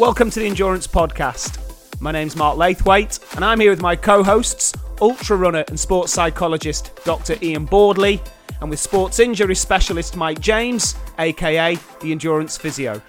[0.00, 1.58] Welcome to the Endurance Podcast.
[2.00, 6.10] My name's Mark Laithwaite, and I'm here with my co hosts, ultra runner and sports
[6.10, 7.36] psychologist Dr.
[7.42, 8.18] Ian Boardley,
[8.62, 13.02] and with sports injury specialist Mike James, aka the Endurance Physio.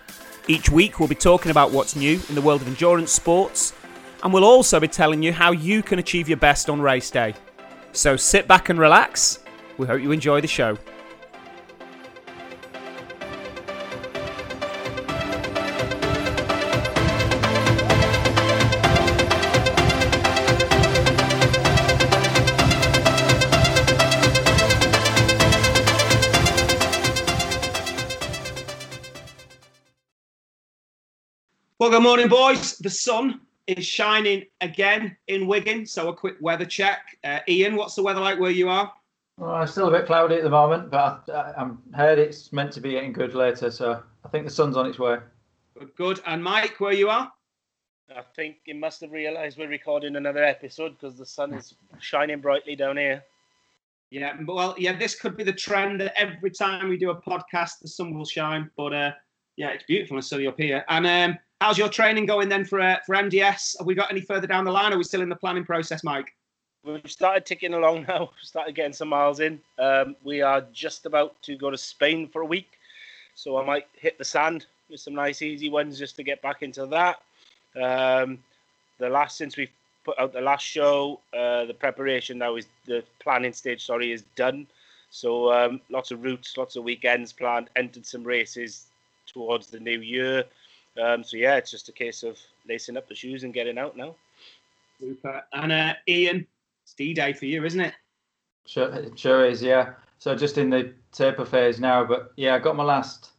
[0.50, 3.72] Each week, we'll be talking about what's new in the world of endurance sports,
[4.22, 7.34] and we'll also be telling you how you can achieve your best on race day.
[7.94, 9.40] So sit back and relax.
[9.78, 10.78] We hope you enjoy the show.
[31.92, 32.78] Good morning, boys.
[32.78, 37.18] The sun is shining again in Wigan, so a quick weather check.
[37.26, 38.94] Uh, Ian, what's the weather like where you are?
[39.38, 42.72] Well, it's still a bit cloudy at the moment, but I, I'm heard it's meant
[42.74, 45.18] to be getting good later, so I think the sun's on its way.
[45.78, 46.22] Good, good.
[46.26, 47.30] And Mike, where you are?
[48.16, 52.40] I think he must have realised we're recording another episode because the sun is shining
[52.40, 53.22] brightly down here.
[54.12, 57.80] Yeah, well, yeah, this could be the trend that every time we do a podcast,
[57.82, 58.72] the sun will shine.
[58.78, 59.12] But uh,
[59.62, 60.84] yeah, it's beautiful and sunny up here.
[60.90, 63.78] And um, how's your training going then for uh, for MDS?
[63.78, 64.92] Have we got any further down the line?
[64.92, 66.34] Are we still in the planning process, Mike?
[66.84, 68.22] We've started ticking along now.
[68.22, 69.62] We've started getting some miles in.
[69.78, 72.72] Um, we are just about to go to Spain for a week,
[73.36, 76.64] so I might hit the sand with some nice easy ones just to get back
[76.64, 77.22] into that.
[77.80, 78.40] Um,
[78.98, 79.70] the last since we've
[80.04, 83.86] put out the last show, uh, the preparation now is the planning stage.
[83.86, 84.66] Sorry, is done.
[85.12, 87.70] So um, lots of routes, lots of weekends planned.
[87.76, 88.88] Entered some races
[89.26, 90.46] towards the new year.
[91.02, 93.96] Um, so yeah, it's just a case of lacing up the shoes and getting out
[93.96, 94.16] now.
[95.00, 95.44] Super.
[95.54, 96.46] And uh, Ian,
[96.84, 97.94] it's D Day for you, isn't it?
[98.66, 99.94] Sure, it sure is, yeah.
[100.20, 103.32] So just in the taper phase now, but yeah, I got my last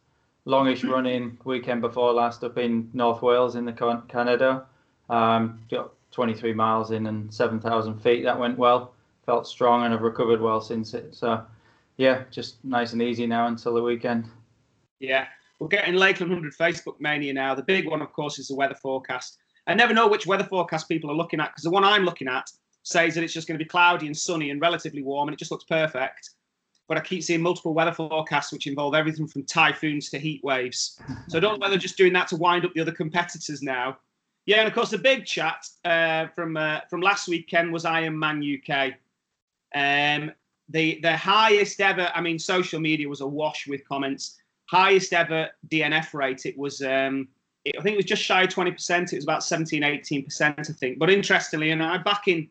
[0.45, 4.65] longish running weekend before last up in North Wales in the Carneddau.
[5.09, 8.23] Um, got 23 miles in and 7,000 feet.
[8.23, 8.93] That went well.
[9.25, 11.15] Felt strong and I've recovered well since it.
[11.15, 11.43] So
[11.97, 14.29] yeah, just nice and easy now until the weekend.
[14.99, 15.27] Yeah,
[15.59, 17.55] we're getting Lakeland 100 Facebook mania now.
[17.55, 19.37] The big one, of course, is the weather forecast.
[19.67, 22.27] I never know which weather forecast people are looking at because the one I'm looking
[22.27, 22.49] at
[22.83, 25.39] says that it's just going to be cloudy and sunny and relatively warm, and it
[25.39, 26.31] just looks perfect.
[26.87, 30.99] But I keep seeing multiple weather forecasts which involve everything from typhoons to heat waves.
[31.29, 33.61] So I don't know whether they're just doing that to wind up the other competitors
[33.61, 33.97] now.
[34.45, 38.43] Yeah, and of course the big chat uh, from uh, from last weekend was Ironman
[38.43, 38.95] UK.
[39.73, 40.31] Um,
[40.69, 44.37] the the highest ever, I mean, social media was awash with comments.
[44.73, 46.45] Highest ever DNF rate.
[46.45, 47.27] It was, um,
[47.63, 49.13] it, I think it was just shy of 20%.
[49.13, 50.97] It was about 17, 18%, I think.
[50.97, 52.49] But interestingly, and I back in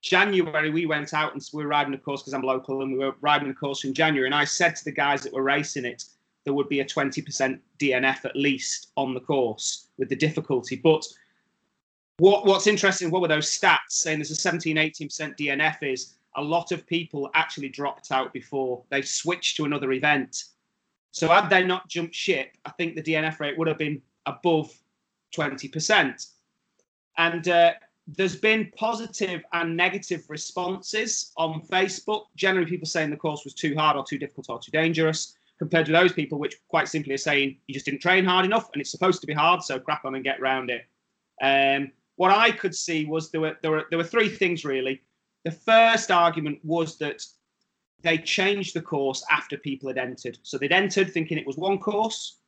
[0.00, 2.98] January, we went out and we were riding a course because I'm local and we
[2.98, 4.26] were riding the course in January.
[4.26, 6.04] And I said to the guys that were racing it,
[6.44, 10.74] there would be a 20% DNF at least on the course with the difficulty.
[10.74, 11.06] But
[12.18, 16.42] what, what's interesting, what were those stats saying there's a 17, 18% DNF is a
[16.42, 20.44] lot of people actually dropped out before they switched to another event.
[21.12, 24.72] So had they not jumped ship, I think the DNF rate would have been above
[25.36, 26.30] 20%.
[27.18, 27.72] And uh,
[28.06, 32.24] there's been positive and negative responses on Facebook.
[32.34, 35.86] Generally, people saying the course was too hard or too difficult or too dangerous, compared
[35.86, 38.80] to those people which quite simply are saying you just didn't train hard enough and
[38.80, 40.86] it's supposed to be hard, so crack on and get round it.
[41.42, 45.02] Um, what I could see was there were there were there were three things really.
[45.44, 47.24] The first argument was that
[48.02, 50.38] they changed the course after people had entered.
[50.42, 52.38] So they'd entered thinking it was one course,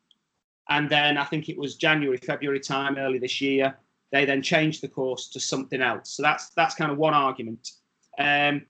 [0.68, 3.76] and then I think it was January, February time early this year.
[4.12, 6.10] They then changed the course to something else.
[6.10, 7.70] So that's that's kind of one argument.
[8.18, 8.62] Um,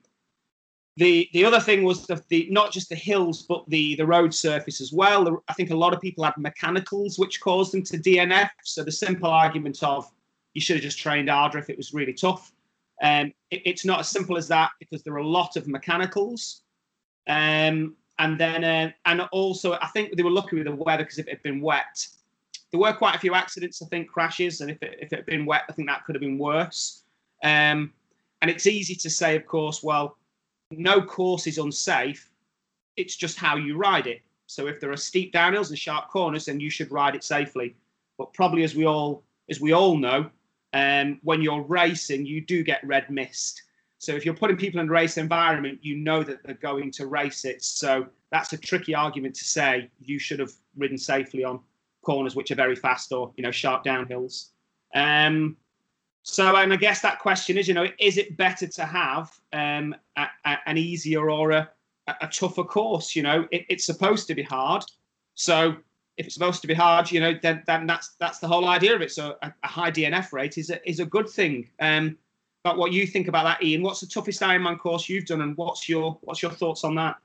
[0.97, 4.33] the the other thing was the, the not just the hills but the the road
[4.33, 5.25] surface as well.
[5.25, 8.50] The, I think a lot of people had mechanicals which caused them to DNF.
[8.62, 10.11] So the simple argument of
[10.55, 12.53] you should have just trained harder if it was really tough.
[13.03, 16.62] Um, it, it's not as simple as that because there are a lot of mechanicals.
[17.26, 21.19] Um, and then, uh, and also, I think they were lucky with the weather because
[21.19, 22.06] if it had been wet,
[22.71, 24.61] there were quite a few accidents, I think, crashes.
[24.61, 27.03] And if it, if it had been wet, I think that could have been worse.
[27.43, 27.93] Um,
[28.43, 30.17] and it's easy to say, of course, well,
[30.71, 32.31] no course is unsafe.
[32.97, 34.23] It's just how you ride it.
[34.47, 37.75] So if there are steep downhills and sharp corners, then you should ride it safely.
[38.19, 40.31] But probably, as we all as we all know,
[40.73, 43.62] um, when you're racing, you do get red mist.
[44.05, 47.06] So if you're putting people in a race environment, you know that they're going to
[47.06, 47.62] race it.
[47.65, 51.61] So that's a tricky argument to say you should have ridden safely on
[52.03, 54.51] corners which are very fast or you know sharp downhills.
[54.95, 55.56] Um,
[56.23, 59.95] so and I guess that question is, you know, is it better to have um,
[60.17, 61.71] a, a, an easier or a,
[62.07, 63.15] a tougher course?
[63.15, 64.85] You know, it, it's supposed to be hard.
[65.35, 65.77] So
[66.17, 68.95] if it's supposed to be hard, you know, then, then that's that's the whole idea
[68.95, 69.12] of it.
[69.12, 71.69] So a, a high DNF rate is a, is a good thing.
[71.81, 72.17] Um,
[72.64, 73.82] but what you think about that, Ian?
[73.82, 77.16] What's the toughest Ironman course you've done, and what's your what's your thoughts on that?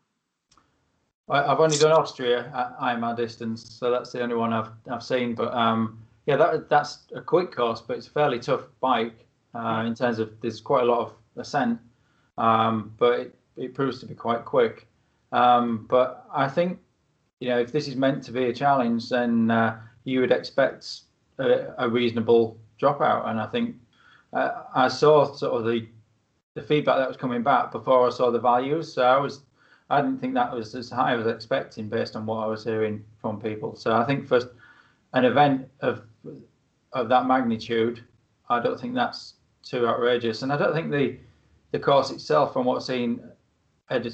[1.29, 5.33] I've only done Austria at Ironman distance, so that's the only one I've I've seen.
[5.33, 9.25] But um, yeah, that that's a quick course, but it's a fairly tough bike
[9.55, 11.79] uh, in terms of there's quite a lot of ascent,
[12.37, 14.87] um, but it, it proves to be quite quick.
[15.31, 16.79] Um, but I think
[17.39, 21.01] you know, if this is meant to be a challenge, then uh, you would expect
[21.37, 23.27] a, a, reasonable dropout.
[23.29, 23.75] And I think
[24.33, 25.87] uh, I saw sort of the
[26.55, 28.91] the feedback that was coming back before I saw the values.
[28.91, 29.41] So I was,
[29.89, 32.47] I didn't think that was as high as I was expecting based on what I
[32.47, 33.75] was hearing from people.
[33.75, 34.39] So I think for
[35.13, 36.03] an event of
[36.93, 38.03] of that magnitude,
[38.49, 40.41] I don't think that's too outrageous.
[40.41, 41.17] And I don't think the
[41.71, 43.21] the course itself, from what I've seen,
[43.85, 44.11] had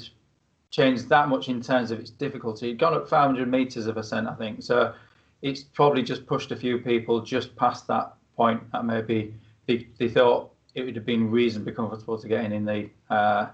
[0.70, 2.70] changed that much in terms of its difficulty.
[2.70, 4.62] It gone up 500 meters of ascent, I think.
[4.62, 4.92] So
[5.40, 9.34] it's probably just pushed a few people just past that point that maybe
[9.66, 13.48] they, they thought it would have been reasonably comfortable to get in in the uh,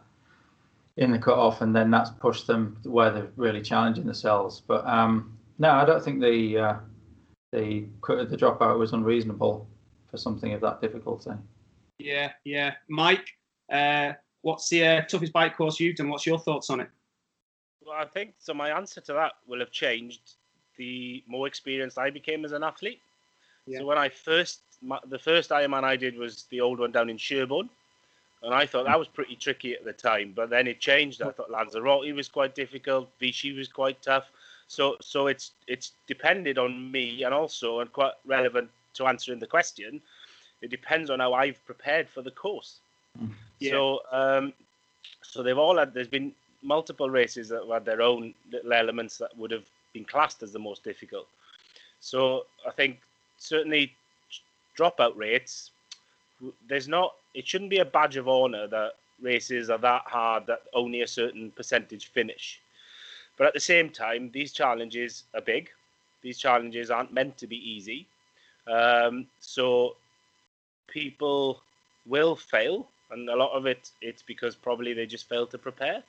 [0.96, 4.62] in the cut off, and then that's pushed them where they're really challenging themselves.
[4.66, 6.74] But um, no, I don't think the uh,
[7.52, 9.66] the the dropout was unreasonable
[10.10, 11.30] for something of that difficulty.
[11.98, 13.28] Yeah, yeah, Mike.
[13.70, 14.12] Uh,
[14.42, 16.08] what's the uh, toughest bike course you've done?
[16.08, 16.90] What's your thoughts on it?
[17.84, 18.52] Well, I think so.
[18.52, 20.34] My answer to that will have changed
[20.76, 23.00] the more experienced I became as an athlete.
[23.66, 23.78] Yeah.
[23.78, 27.08] So when I first, my, the first Ironman I did was the old one down
[27.08, 27.68] in Sherborne,
[28.42, 30.32] and I thought that was pretty tricky at the time.
[30.34, 31.22] But then it changed.
[31.22, 33.08] I thought Lanzarote was quite difficult.
[33.20, 34.30] Vichy was quite tough.
[34.68, 39.46] So so it's it's depended on me, and also and quite relevant to answering the
[39.46, 40.00] question.
[40.60, 42.78] It depends on how I've prepared for the course.
[43.58, 43.72] Yeah.
[43.72, 44.52] So um,
[45.22, 45.94] so they've all had.
[45.94, 46.32] There's been
[46.62, 50.58] multiple races that had their own little elements that would have been classed as the
[50.58, 51.26] most difficult.
[52.00, 53.00] So I think
[53.38, 53.94] certainly
[54.78, 55.70] dropout rates,
[56.68, 60.62] there's not, it shouldn't be a badge of honor that races are that hard that
[60.74, 62.60] only a certain percentage finish.
[63.38, 65.70] But at the same time, these challenges are big.
[66.22, 68.06] These challenges aren't meant to be easy.
[68.66, 69.96] Um, so
[70.88, 71.62] people
[72.06, 76.02] will fail, and a lot of it it's because probably they just fail to prepare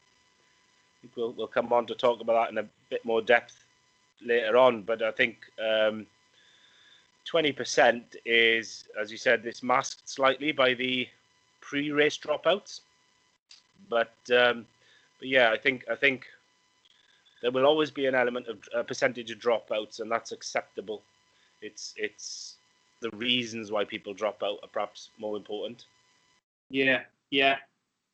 [1.15, 3.65] we'll we'll come on to talk about that in a bit more depth
[4.25, 4.81] later on.
[4.83, 6.05] But I think um,
[7.25, 11.07] twenty percent is, as you said, this masked slightly by the
[11.61, 12.81] pre-race dropouts.
[13.89, 14.65] But um,
[15.19, 16.25] but yeah, I think I think
[17.41, 21.01] there will always be an element of a percentage of dropouts, and that's acceptable.
[21.61, 22.55] It's it's
[23.01, 25.85] the reasons why people drop out are perhaps more important.
[26.69, 27.57] Yeah, yeah.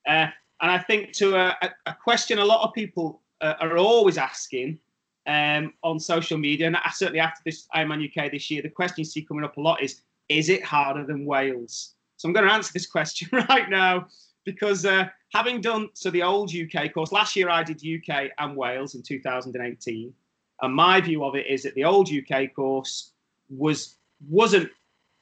[0.08, 0.28] Uh,
[0.62, 4.80] and I think to a, a question a lot of people uh, are always asking
[5.28, 8.96] um, on social media, and I, certainly after this Ironman UK this year, the question
[9.00, 11.96] you see coming up a lot is, is it harder than Wales?
[12.18, 14.08] So I'm going to answer this question right now
[14.46, 18.56] because uh, having done so the old UK course last year, I did UK and
[18.56, 20.14] Wales in 2018,
[20.62, 23.12] and my view of it is that the old UK course
[23.50, 23.96] was
[24.28, 24.70] wasn't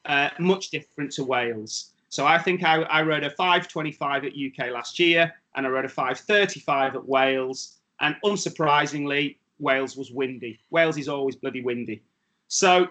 [0.05, 1.91] uh, much different to Wales.
[2.09, 5.85] So I think I, I rode a 525 at UK last year and I rode
[5.85, 7.79] a 535 at Wales.
[7.99, 10.59] And unsurprisingly, Wales was windy.
[10.69, 12.03] Wales is always bloody windy.
[12.47, 12.87] So,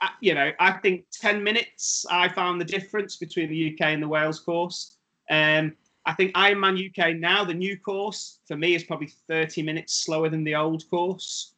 [0.00, 4.02] uh, you know, I think 10 minutes, I found the difference between the UK and
[4.02, 4.96] the Wales course.
[5.30, 5.74] Um,
[6.06, 10.28] I think Ironman UK now, the new course, for me, is probably 30 minutes slower
[10.28, 11.54] than the old course.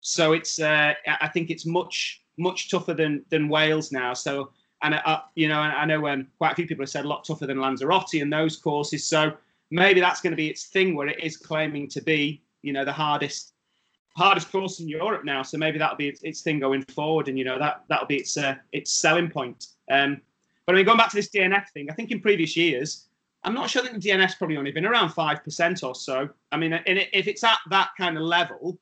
[0.00, 4.14] So it's, uh, I think it's much, much tougher than than Wales now.
[4.14, 4.50] So
[4.82, 7.24] and uh, you know, I know um, quite a few people have said a lot
[7.24, 9.06] tougher than Lanzarote and those courses.
[9.06, 9.32] So
[9.70, 12.84] maybe that's going to be its thing where it is claiming to be, you know,
[12.84, 13.52] the hardest
[14.16, 15.42] hardest course in Europe now.
[15.42, 18.16] So maybe that'll be its, its thing going forward, and you know that that'll be
[18.16, 19.68] its uh, its selling point.
[19.90, 20.20] Um,
[20.66, 23.08] but I mean, going back to this DNF thing, I think in previous years,
[23.44, 26.28] I'm not sure that the DNF's probably only been around five percent or so.
[26.52, 28.78] I mean, if it's at that kind of level,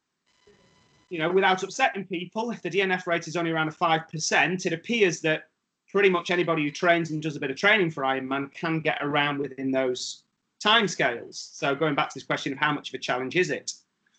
[1.10, 4.72] you know, without upsetting people, if the DNF rate is only around five percent, it
[4.72, 5.44] appears that
[5.90, 8.98] pretty much anybody who trains and does a bit of training for Ironman can get
[9.00, 10.24] around within those
[10.62, 11.56] timescales.
[11.56, 13.72] So going back to this question of how much of a challenge is it?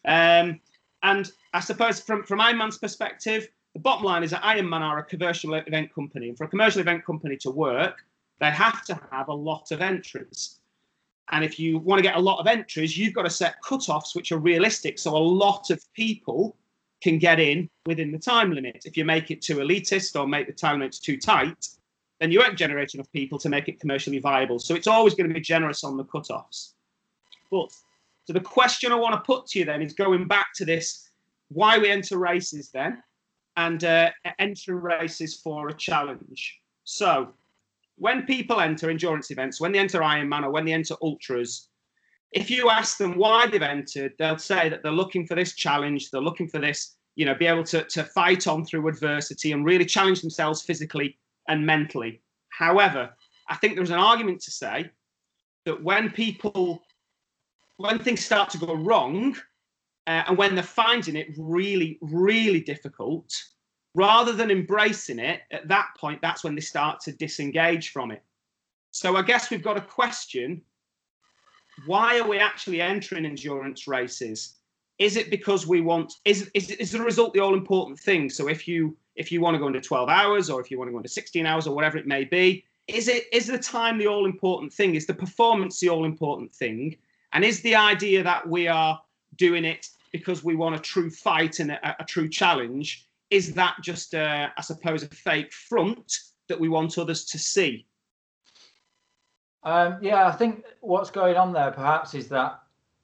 [0.06, 0.60] Um,
[1.03, 5.03] and I suppose from, from Ironman's perspective, the bottom line is that Ironman are a
[5.03, 6.29] commercial event company.
[6.29, 8.03] And for a commercial event company to work,
[8.39, 10.60] they have to have a lot of entries.
[11.32, 14.15] And if you want to get a lot of entries, you've got to set cut-offs
[14.15, 14.98] which are realistic.
[14.98, 16.58] So a lot of people
[17.01, 18.84] can get in within the time limit.
[18.86, 21.68] If you make it too elitist or make the time limits too tight,
[22.20, 24.60] then you won't generate enough people to make it commercially viable.
[24.60, 26.74] So it's always going to be generous on the cut-offs.
[27.51, 27.72] But
[28.30, 31.10] so the question I want to put to you then is going back to this
[31.48, 33.02] why we enter races then,
[33.58, 36.60] and uh, entering races for a challenge.
[36.84, 37.30] So,
[37.96, 41.70] when people enter endurance events, when they enter Ironman or when they enter ultras,
[42.32, 46.12] if you ask them why they've entered, they'll say that they're looking for this challenge,
[46.12, 49.66] they're looking for this, you know, be able to, to fight on through adversity and
[49.66, 51.18] really challenge themselves physically
[51.48, 52.22] and mentally.
[52.50, 53.10] However,
[53.50, 54.92] I think there's an argument to say
[55.66, 56.84] that when people,
[57.80, 59.38] when things start to go wrong,
[60.06, 63.34] uh, and when they're finding it really, really difficult,
[63.96, 68.22] rather than embracing it at that point, that's when they start to disengage from it.
[68.92, 70.62] So I guess we've got a question
[71.86, 74.56] why are we actually entering endurance races?
[74.98, 76.16] Is it because we want?
[76.26, 78.30] Is is is the result the all important thing?
[78.30, 80.90] So if you if you want to go into 12 hours or if you want
[80.90, 83.98] to go into 16 hours or whatever it may be, is it is the time
[83.98, 84.96] the all important thing?
[84.96, 86.98] Is the performance the all important thing?
[87.34, 89.00] And is the idea that we are
[89.36, 93.08] doing it because we want a true fight and a, a true challenge?
[93.30, 96.18] Is that just, a, I suppose, a fake front
[96.48, 97.86] that we want others to see?
[99.64, 102.62] Um, yeah, I think what's going on there perhaps is that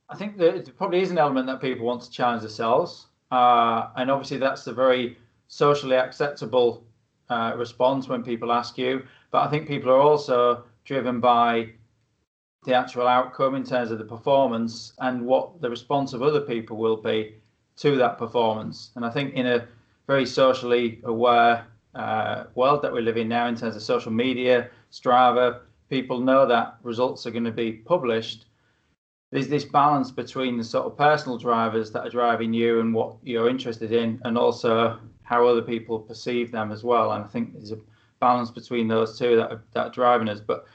[0.10, 4.12] I think it probably is an element that people want to challenge themselves, uh, and
[4.12, 5.18] obviously that's a very
[5.48, 6.84] socially acceptable
[7.30, 9.04] uh, response when people ask you.
[9.32, 11.72] But I think people are also driven by
[12.66, 16.78] the actual outcome in terms of the performance and what the response of other people
[16.78, 17.36] will be
[17.78, 18.92] to that performance.
[18.96, 19.68] And I think in a
[20.08, 24.70] very socially aware uh, world that we live in now, in terms of social media,
[24.92, 28.46] Strava, people know that results are going to be published.
[29.32, 33.16] There's this balance between the sort of personal drivers that are driving you and what
[33.24, 37.12] you're interested in, and also how other people perceive them as well.
[37.14, 37.80] And I think there's a
[38.20, 40.40] balance between those two that are, that are driving us.
[40.40, 40.66] But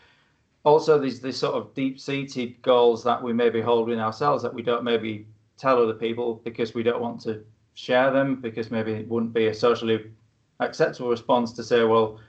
[0.65, 4.63] also, there's this sort of deep-seated goals that we may be holding ourselves that we
[4.63, 5.27] don't maybe
[5.57, 9.47] tell other people because we don't want to share them because maybe it wouldn't be
[9.47, 10.11] a socially
[10.61, 12.21] acceptable response to say, well,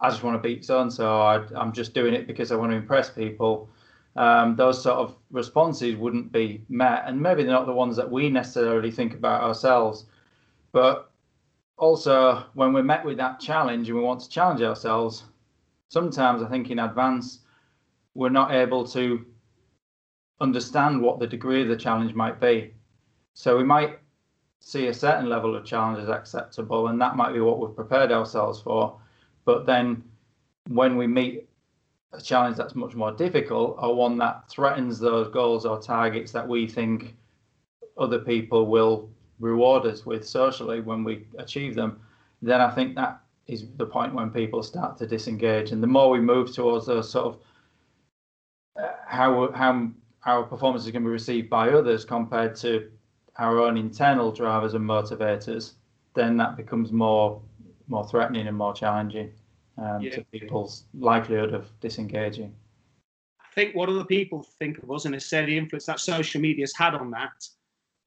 [0.00, 1.20] I just want to beat so and so.
[1.56, 3.70] I'm just doing it because I want to impress people.
[4.16, 8.10] Um, those sort of responses wouldn't be met, and maybe they're not the ones that
[8.10, 10.04] we necessarily think about ourselves.
[10.72, 11.10] But
[11.78, 15.22] also, when we're met with that challenge and we want to challenge ourselves,
[15.88, 17.40] sometimes I think in advance
[18.14, 19.24] we're not able to
[20.40, 22.74] understand what the degree of the challenge might be.
[23.34, 23.98] So we might
[24.60, 28.12] see a certain level of challenge as acceptable, and that might be what we've prepared
[28.12, 28.98] ourselves for.
[29.44, 30.02] But then
[30.68, 31.48] when we meet
[32.12, 36.46] a challenge that's much more difficult or one that threatens those goals or targets that
[36.46, 37.16] we think
[37.98, 39.08] other people will
[39.40, 42.00] reward us with socially when we achieve them,
[42.42, 45.72] then I think that is the point when people start to disengage.
[45.72, 47.38] And the more we move towards those sort of
[49.06, 49.90] how how
[50.24, 52.90] our performance is going to be received by others compared to
[53.38, 55.72] our own internal drivers and motivators,
[56.14, 57.40] then that becomes more
[57.88, 59.30] more threatening and more challenging
[59.78, 60.10] um, yeah.
[60.10, 62.54] to people's likelihood of disengaging.
[63.40, 66.62] I think what other people think of us and say the influence that social media
[66.62, 67.46] has had on that,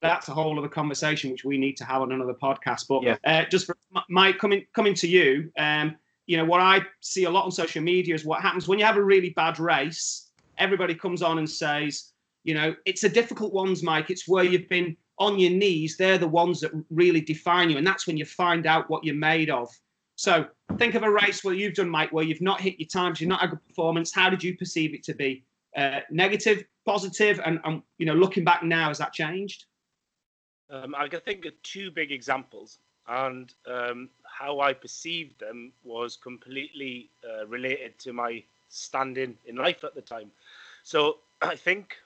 [0.02, 2.86] that's a whole other conversation which we need to have on another podcast.
[2.88, 3.16] But yeah.
[3.24, 3.76] uh, just for
[4.08, 5.96] Mike coming coming to you, um,
[6.26, 8.84] you know what I see a lot on social media is what happens when you
[8.84, 10.25] have a really bad race.
[10.58, 12.12] Everybody comes on and says,
[12.44, 14.10] you know, it's a difficult ones, Mike.
[14.10, 15.96] It's where you've been on your knees.
[15.96, 19.14] They're the ones that really define you, and that's when you find out what you're
[19.14, 19.68] made of.
[20.16, 20.46] So
[20.78, 23.28] think of a race where you've done, Mike, where you've not hit your times, you've
[23.28, 24.14] not a good performance.
[24.14, 25.44] How did you perceive it to be?
[25.76, 29.66] Uh, negative, positive, and, and you know, looking back now, has that changed?
[30.70, 36.16] Um, I can think of two big examples, and um, how I perceived them was
[36.16, 40.30] completely uh, related to my standing in life at the time.
[40.86, 41.96] So I think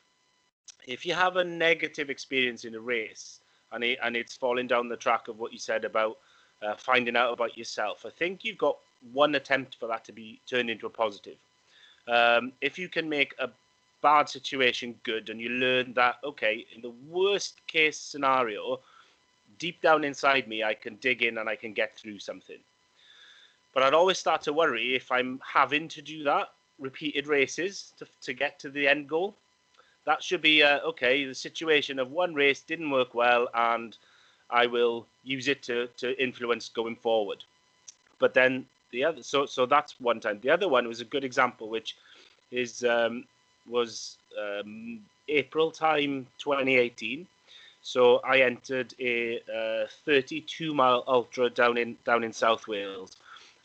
[0.86, 3.40] if you have a negative experience in a race,
[3.72, 6.16] and it, and it's falling down the track of what you said about
[6.62, 8.04] uh, finding out about yourself.
[8.04, 8.76] I think you've got
[9.12, 11.36] one attempt for that to be turned into a positive.
[12.08, 13.48] Um, if you can make a
[14.02, 18.80] bad situation good and you learn that, okay, in the worst case scenario,
[19.58, 22.58] deep down inside me, I can dig in and I can get through something.
[23.72, 26.48] But I'd always start to worry if I'm having to do that
[26.80, 29.34] repeated races to, to get to the end goal.
[30.06, 33.96] That should be, uh, okay, the situation of one race didn't work well and
[34.50, 37.44] I will use it to to influence going forward.
[38.18, 40.40] But then the other, so so that's one time.
[40.42, 41.96] The other one was a good example, which
[42.50, 43.24] is um,
[43.68, 47.26] was um, April time 2018.
[47.82, 53.16] So I entered a uh, 32 mile ultra down in down in South Wales,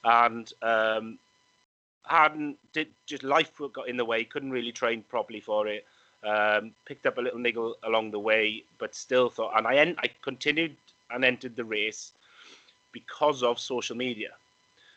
[0.03, 1.17] and um,
[2.07, 4.24] hadn't did just life got in the way.
[4.24, 5.85] Couldn't really train properly for it.
[6.24, 9.95] Um, picked up a little niggle along the way, but still thought, and I en-
[10.00, 10.75] I continued
[11.12, 12.13] and entered the race
[12.91, 14.31] because of social media.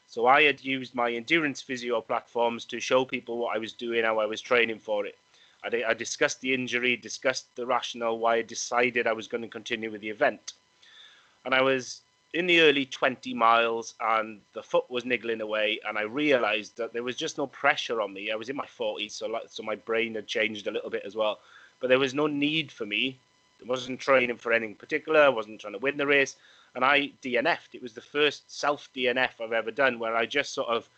[0.07, 4.05] So I had used my endurance physio platforms to show people what I was doing,
[4.05, 5.19] how I was training for it.
[5.65, 9.49] I, I discussed the injury, discussed the rationale why I decided I was going to
[9.49, 10.55] continue with the event.
[11.45, 12.01] And I was
[12.35, 16.93] in the early 20 miles and the foot was niggling away and I realized that
[16.93, 18.31] there was just no pressure on me.
[18.31, 21.17] I was in my 40s, so, so my brain had changed a little bit as
[21.17, 21.41] well.
[21.81, 23.19] But there was no need for me.
[23.63, 25.21] I wasn't training for anything particular.
[25.21, 26.37] I wasn't trying to win the race
[26.75, 27.75] and I DNF'd.
[27.75, 30.89] It was the first self DNF I've ever done where I just sort of,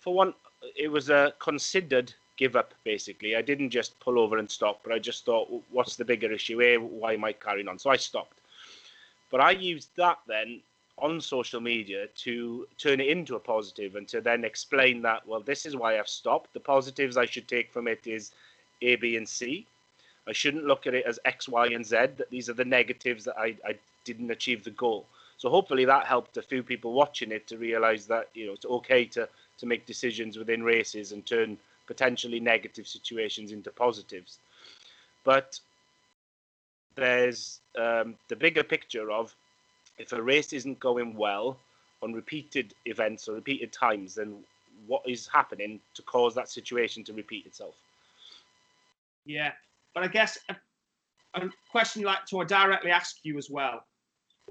[0.00, 0.34] for one,
[0.76, 3.36] it was a considered give up basically.
[3.36, 6.58] I didn't just pull over and stop, but I just thought, what's the bigger issue
[6.58, 6.80] here?
[6.80, 7.78] Why am I carrying on?
[7.78, 8.39] So I stopped.
[9.30, 10.60] But I used that then
[10.98, 15.40] on social media to turn it into a positive and to then explain that, well,
[15.40, 16.52] this is why I've stopped.
[16.52, 18.32] The positives I should take from it is
[18.82, 19.66] A, B, and C.
[20.28, 23.24] I shouldn't look at it as X, Y, and Z, that these are the negatives
[23.24, 25.06] that I, I didn't achieve the goal.
[25.38, 28.66] So hopefully that helped a few people watching it to realize that you know it's
[28.66, 31.56] okay to to make decisions within races and turn
[31.86, 34.38] potentially negative situations into positives.
[35.24, 35.58] But
[36.96, 39.34] there's um, the bigger picture of
[39.98, 41.58] if a race isn't going well
[42.02, 44.36] on repeated events or repeated times, then
[44.86, 47.74] what is happening to cause that situation to repeat itself?
[49.26, 49.52] Yeah,
[49.94, 50.56] but I guess a,
[51.34, 53.84] a question like to directly ask you as well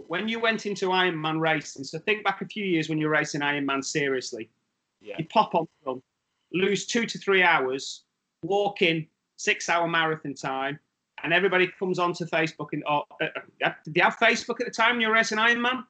[0.07, 3.41] when you went into Ironman racing, so think back a few years when you're racing
[3.41, 4.49] Ironman seriously.
[5.01, 5.15] Yeah.
[5.17, 6.01] You pop on,
[6.53, 8.03] lose two to three hours,
[8.43, 10.79] walk in six hour marathon time,
[11.23, 13.25] and everybody comes onto Facebook and oh, uh,
[13.63, 15.83] uh, did you have Facebook at the time when you were racing Ironman?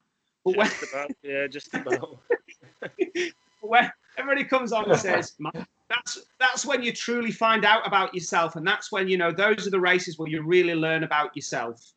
[0.44, 2.18] But when, about, yeah, just about.
[3.60, 5.36] when everybody comes on and says,
[5.88, 9.66] that's that's when you truly find out about yourself, and that's when you know those
[9.66, 11.92] are the races where you really learn about yourself.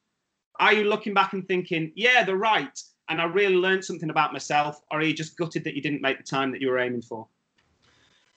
[0.59, 4.33] Are you looking back and thinking, yeah, they're right, and I really learned something about
[4.33, 6.79] myself, or are you just gutted that you didn't make the time that you were
[6.79, 7.27] aiming for?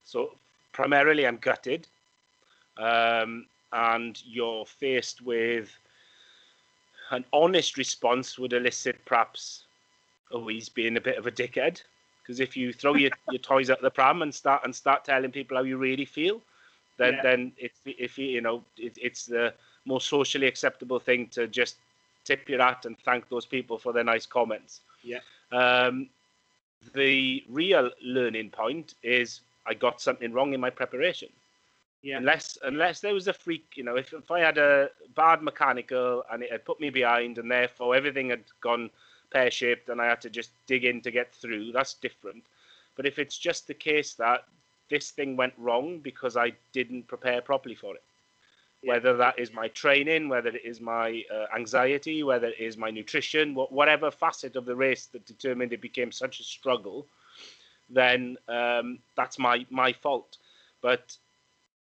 [0.05, 0.31] So
[0.73, 1.89] primarily, I'm gutted,
[2.77, 5.77] um, and you're faced with
[7.11, 9.65] an honest response would elicit perhaps,
[10.33, 11.83] oh, he's being a bit of a dickhead.
[12.23, 15.31] Because if you throw your, your toys at the pram and start and start telling
[15.31, 16.41] people how you really feel,
[16.97, 17.23] then yeah.
[17.23, 21.77] then it's if you you know it, it's the most socially acceptable thing to just
[22.25, 24.81] tip your hat and thank those people for their nice comments.
[25.05, 25.21] Yeah.
[25.53, 26.09] Um,
[26.95, 31.29] the real learning point is I got something wrong in my preparation.
[32.07, 32.19] Yeah.
[32.19, 36.23] Unless unless there was a freak, you know, if, if I had a bad mechanical
[36.31, 38.91] and it had put me behind and therefore everything had gone
[39.33, 42.45] pear shaped and I had to just dig in to get through, that's different.
[42.95, 44.45] But if it's just the case that
[44.89, 48.05] this thing went wrong because I didn't prepare properly for it,
[48.85, 52.89] whether that is my training, whether it is my uh, anxiety, whether it is my
[52.89, 57.05] nutrition, whatever facet of the race that determined it became such a struggle,
[57.91, 60.39] then um, that's my my fault.
[60.83, 61.17] But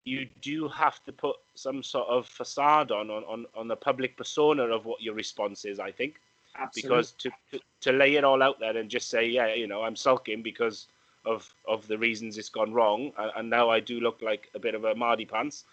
[0.05, 4.17] you do have to put some sort of facade on on on, on the public
[4.17, 5.79] persona of what your response is.
[5.79, 6.19] I think.
[6.57, 6.89] Absolutely.
[6.89, 9.83] Because to, to to lay it all out there and just say, yeah, you know,
[9.83, 10.87] I'm sulking because
[11.25, 14.59] of of the reasons it's gone wrong, and, and now I do look like a
[14.59, 15.65] bit of a mardy pants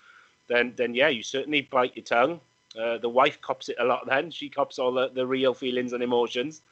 [0.48, 2.40] then then yeah, you certainly bite your tongue.
[2.78, 4.06] Uh, the wife cops it a lot.
[4.06, 6.62] Then she cops all the, the real feelings and emotions,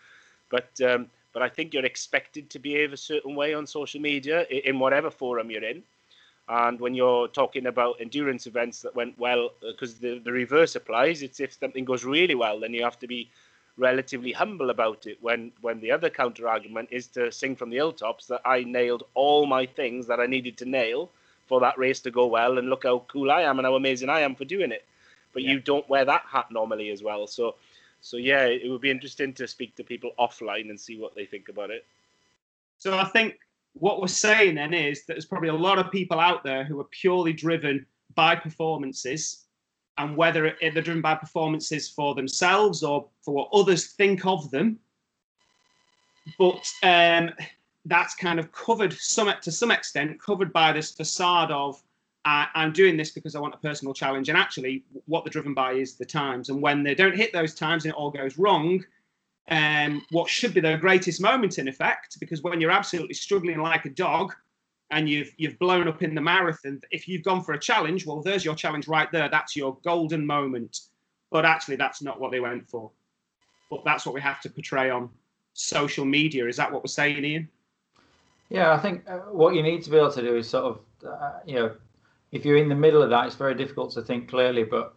[0.51, 4.43] but um, but I think you're expected to behave a certain way on social media
[4.43, 5.83] in whatever forum you're in.
[6.49, 10.77] And when you're talking about endurance events that went well, because uh, the, the reverse
[10.77, 13.31] applies, it's if something goes really well, then you have to be
[13.77, 15.19] relatively humble about it.
[15.23, 19.05] When when the other counter argument is to sing from the hilltops that I nailed
[19.15, 21.11] all my things that I needed to nail,
[21.47, 24.09] for that race to go well and look how cool I am and how amazing
[24.09, 24.85] I am for doing it.
[25.33, 25.53] But yeah.
[25.53, 27.27] you don't wear that hat normally as well.
[27.27, 27.57] So
[28.01, 31.25] so yeah, it would be interesting to speak to people offline and see what they
[31.25, 31.87] think about it.
[32.79, 33.39] So I think
[33.75, 36.81] what we're saying then is that there's probably a lot of people out there who
[36.81, 37.85] are purely driven
[38.15, 39.45] by performances
[39.99, 44.79] and whether they're driven by performances for themselves or for what others think of them.
[46.39, 47.31] But um,
[47.85, 51.83] that's kind of covered some to some extent covered by this facade of
[52.25, 54.31] uh, I'm doing this because I want a personal challenge.
[54.31, 56.49] And actually, what they're driven by is the times.
[56.49, 58.83] And when they don't hit those times and it all goes wrong,
[59.51, 63.85] um, what should be their greatest moment, in effect, because when you're absolutely struggling like
[63.85, 64.33] a dog
[64.91, 68.23] and you've you've blown up in the marathon, if you've gone for a challenge, well,
[68.23, 69.29] there's your challenge right there.
[69.29, 70.81] That's your golden moment.
[71.31, 72.91] But actually, that's not what they went for.
[73.71, 75.11] But that's what we have to portray on
[75.53, 76.47] social media.
[76.47, 77.49] Is that what we're saying, Ian?
[78.51, 80.81] Yeah, I think uh, what you need to be able to do is sort of,
[81.07, 81.75] uh, you know,
[82.31, 84.65] if you're in the middle of that, it's very difficult to think clearly.
[84.65, 84.95] But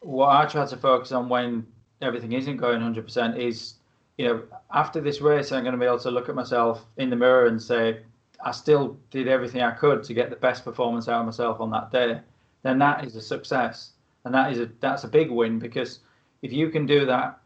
[0.00, 1.66] what I try to focus on when
[2.00, 3.74] everything isn't going 100% is,
[4.18, 7.10] you know, after this race, I'm going to be able to look at myself in
[7.10, 8.00] the mirror and say,
[8.44, 11.70] I still did everything I could to get the best performance out of myself on
[11.70, 12.20] that day.
[12.62, 13.92] Then that is a success,
[14.24, 16.00] and that is a that's a big win because
[16.42, 17.38] if you can do that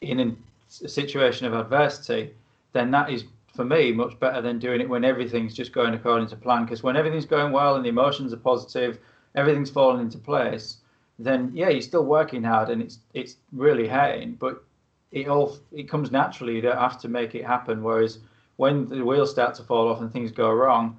[0.00, 0.36] in a
[0.68, 2.34] situation of adversity,
[2.72, 6.28] then that is for me much better than doing it when everything's just going according
[6.28, 6.64] to plan.
[6.64, 8.98] Because when everything's going well and the emotions are positive,
[9.34, 10.78] everything's falling into place,
[11.24, 14.64] then yeah, you're still working hard and it's it's really hurting, but
[15.12, 16.54] it all it comes naturally.
[16.56, 17.82] You don't have to make it happen.
[17.82, 18.18] Whereas
[18.56, 20.96] when the wheels start to fall off and things go wrong,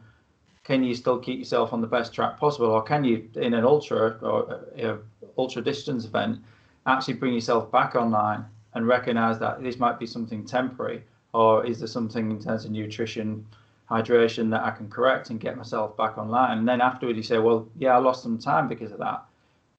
[0.64, 3.66] can you still keep yourself on the best track possible, or can you in an
[3.66, 5.00] ultra or
[5.38, 6.40] ultra distance event
[6.86, 11.04] actually bring yourself back online and recognize that this might be something temporary,
[11.34, 13.46] or is there something in terms of nutrition?
[13.90, 16.60] hydration that I can correct and get myself back online.
[16.60, 19.26] And then afterwards, you say, well, yeah, I lost some time because of that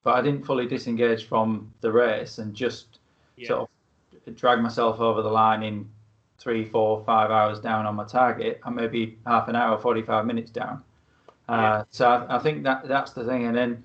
[0.03, 2.99] but I didn't fully disengage from the race and just
[3.37, 3.49] yeah.
[3.49, 3.71] sort
[4.27, 5.89] of drag myself over the line in
[6.39, 10.51] three, four, five hours down on my target, and maybe half an hour, forty-five minutes
[10.51, 10.83] down.
[11.49, 11.85] Uh, yeah.
[11.91, 13.85] So I, I, think that that's the thing, and then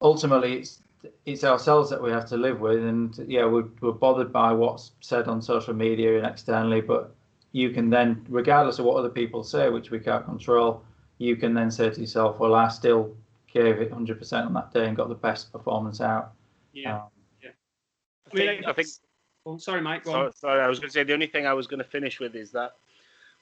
[0.00, 0.80] ultimately it's
[1.26, 4.92] it's ourselves that we have to live with, and yeah, we're, we're bothered by what's
[5.00, 7.14] said on social media and externally, but
[7.52, 10.82] you can then, regardless of what other people say, which we can't control,
[11.18, 13.16] you can then say to yourself, well, I still
[13.52, 16.32] gave it 100% on that day and got the best performance out.
[16.72, 16.96] Yeah.
[16.96, 17.02] Um,
[17.42, 17.50] yeah.
[18.26, 18.88] I, think, I think.
[19.46, 20.04] Oh, sorry, Mike.
[20.04, 22.20] Sorry, sorry, I was going to say the only thing I was going to finish
[22.20, 22.72] with is that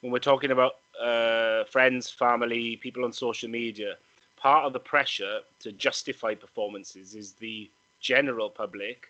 [0.01, 3.95] when we're talking about uh, friends, family, people on social media,
[4.37, 9.07] part of the pressure to justify performances is the general public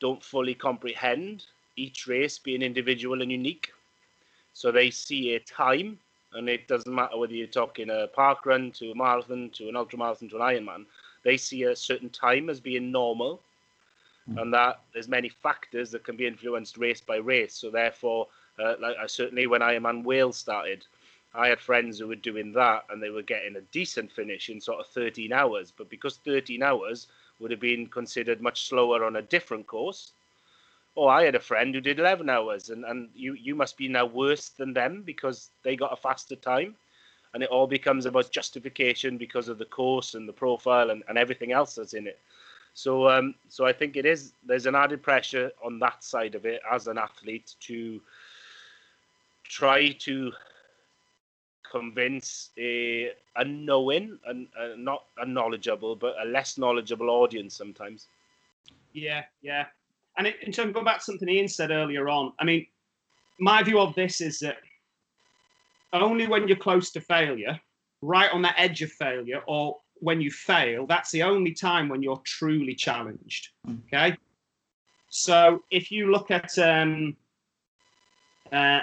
[0.00, 1.44] don't fully comprehend
[1.76, 3.70] each race being individual and unique.
[4.54, 5.98] So they see a time
[6.32, 9.76] and it doesn't matter whether you're talking a park run to a marathon to an
[9.76, 10.86] ultra marathon to an Ironman.
[11.22, 13.40] They see a certain time as being normal,
[14.28, 14.40] mm.
[14.40, 17.54] and that there's many factors that can be influenced race by race.
[17.54, 20.86] So therefore, uh, like I certainly when Ironman Wales started,
[21.34, 24.60] I had friends who were doing that and they were getting a decent finish in
[24.60, 25.72] sort of 13 hours.
[25.76, 30.12] But because 13 hours would have been considered much slower on a different course,
[30.96, 33.88] oh, I had a friend who did 11 hours, and, and you, you must be
[33.88, 36.74] now worse than them because they got a faster time.
[37.32, 41.16] And it all becomes about justification because of the course and the profile and, and
[41.16, 42.18] everything else that's in it.
[42.74, 44.32] So, um, so I think it is.
[44.44, 48.00] There's an added pressure on that side of it as an athlete to
[49.44, 50.32] try to
[51.70, 58.08] convince a unknowing and not a knowledgeable, but a less knowledgeable audience sometimes.
[58.92, 59.66] Yeah, yeah,
[60.16, 62.66] and in terms of going back to something Ian said earlier on, I mean,
[63.38, 64.58] my view of this is that
[65.92, 67.58] only when you're close to failure,
[68.02, 72.02] right on the edge of failure, or when you fail, that's the only time when
[72.02, 73.48] you're truly challenged.
[73.86, 74.16] Okay.
[75.10, 77.16] So if you look at um,
[78.52, 78.80] uh,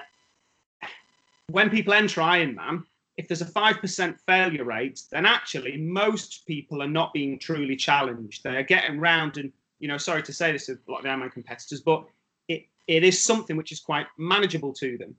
[1.50, 2.84] when people enter Ironman,
[3.18, 8.44] if there's a 5% failure rate, then actually most people are not being truly challenged.
[8.44, 11.10] They're getting round and you know, sorry to say this to a lot of the
[11.10, 12.06] Ironman competitors, but
[12.48, 15.16] it, it is something which is quite manageable to them.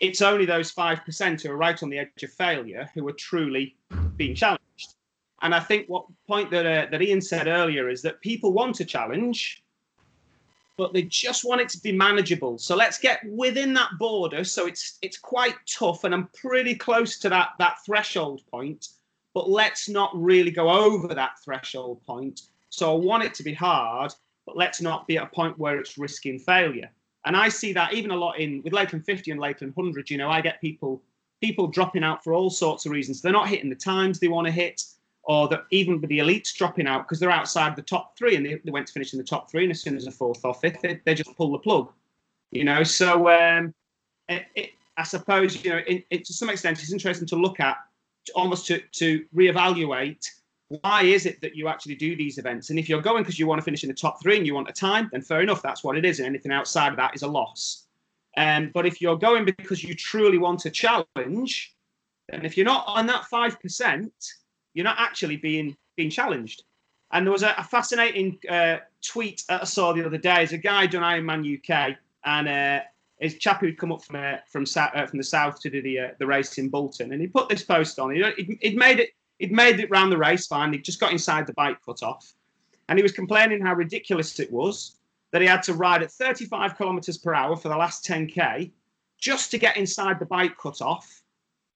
[0.00, 3.76] It's only those 5% who are right on the edge of failure who are truly
[4.16, 4.94] being challenged.
[5.42, 8.80] And I think what point that, uh, that Ian said earlier is that people want
[8.80, 9.62] a challenge,
[10.76, 12.58] but they just want it to be manageable.
[12.58, 14.44] So let's get within that border.
[14.44, 18.88] So it's it's quite tough, and I'm pretty close to that that threshold point.
[19.34, 23.54] But let's not really go over that threshold point so I want it to be
[23.54, 24.12] hard,
[24.46, 26.90] but let's not be at a point where it's risking failure.
[27.24, 30.08] And I see that even a lot in with Lakeland 50 and Lakeland 100.
[30.10, 31.02] You know, I get people
[31.40, 33.20] people dropping out for all sorts of reasons.
[33.20, 34.82] They're not hitting the times they want to hit,
[35.24, 38.44] or that even with the elites dropping out because they're outside the top three and
[38.44, 40.44] they, they went to finish in the top three, and as soon as a fourth
[40.44, 41.92] or fifth, they, they just pull the plug.
[42.50, 43.74] You know, so um,
[44.28, 47.60] it, it, I suppose you know, it, it, to some extent, it's interesting to look
[47.60, 47.76] at,
[48.34, 50.24] almost to to reevaluate
[50.68, 52.70] why is it that you actually do these events?
[52.70, 54.54] And if you're going because you want to finish in the top three and you
[54.54, 56.18] want a time, then fair enough, that's what it is.
[56.18, 57.86] And anything outside of that is a loss.
[58.36, 61.74] Um, but if you're going because you truly want a challenge,
[62.28, 64.12] then if you're not on that five percent,
[64.74, 66.64] you're not actually being being challenged.
[67.10, 70.36] And there was a, a fascinating uh, tweet I saw the other day.
[70.36, 72.84] There's a guy done Ironman UK, and uh,
[73.18, 75.98] his chap who'd come up from uh, from, uh, from the south to do the
[75.98, 78.14] uh, the race in Bolton, and he put this post on.
[78.14, 80.72] He, he'd made it He'd made it round the race fine.
[80.72, 82.32] He just got inside the bike cut off.
[82.88, 84.96] And he was complaining how ridiculous it was
[85.30, 88.70] that he had to ride at 35 kilometers per hour for the last 10K
[89.18, 91.22] just to get inside the bike cut off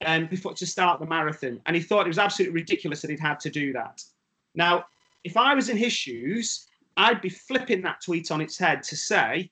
[0.00, 1.60] and um, before to start the marathon.
[1.66, 4.02] And he thought it was absolutely ridiculous that he'd had to do that.
[4.54, 4.86] Now,
[5.24, 8.96] if I was in his shoes, I'd be flipping that tweet on its head to
[8.96, 9.50] say,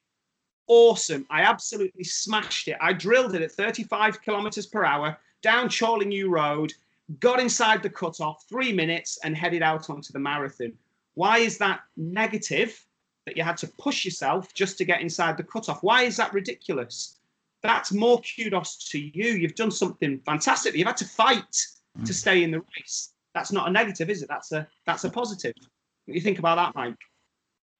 [0.66, 2.76] awesome, I absolutely smashed it.
[2.80, 6.72] I drilled it at 35 kilometers per hour down Chorley New Road,
[7.18, 10.72] got inside the cutoff, three minutes, and headed out onto the marathon.
[11.14, 12.84] Why is that negative
[13.26, 15.82] that you had to push yourself just to get inside the cutoff?
[15.82, 17.18] Why is that ridiculous?
[17.62, 19.32] That's more kudos to you.
[19.32, 20.74] You've done something fantastic.
[20.74, 21.56] You've had to fight
[21.98, 22.06] mm.
[22.06, 23.12] to stay in the race.
[23.34, 24.28] That's not a negative, is it?
[24.28, 25.54] That's a that's a positive.
[25.58, 26.96] What do you think about that, Mike?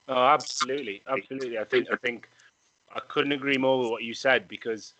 [0.09, 1.59] Oh, absolutely, absolutely.
[1.59, 2.29] I think I think
[2.95, 4.95] I couldn't agree more with what you said because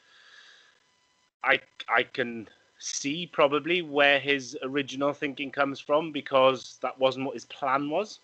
[1.45, 2.49] I I can
[2.81, 8.19] see probably where his original thinking comes from because that wasn't what his plan was.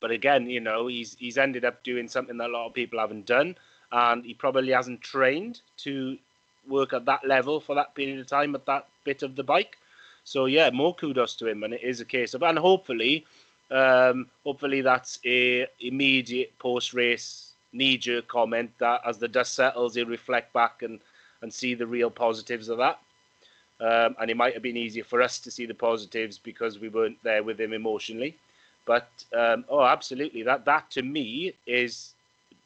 [0.00, 2.98] But again, you know, he's he's ended up doing something that a lot of people
[2.98, 3.56] haven't done,
[3.92, 6.18] and he probably hasn't trained to
[6.66, 9.76] work at that level for that period of time at that bit of the bike.
[10.24, 13.26] So yeah, more kudos to him, and it is a case of, and hopefully,
[13.70, 19.94] um, hopefully that's a immediate post race knee jerk comment that as the dust settles,
[19.94, 21.00] he'll reflect back and
[21.42, 22.98] and see the real positives of that.
[23.82, 26.88] Um, and it might have been easier for us to see the positives because we
[26.88, 28.36] weren't there with him emotionally.
[28.86, 32.14] But um, oh, absolutely, that that to me is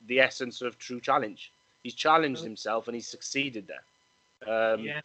[0.08, 1.52] the essence of true challenge.
[1.82, 4.72] He's challenged himself and he's succeeded there.
[4.72, 5.00] Um, yeah.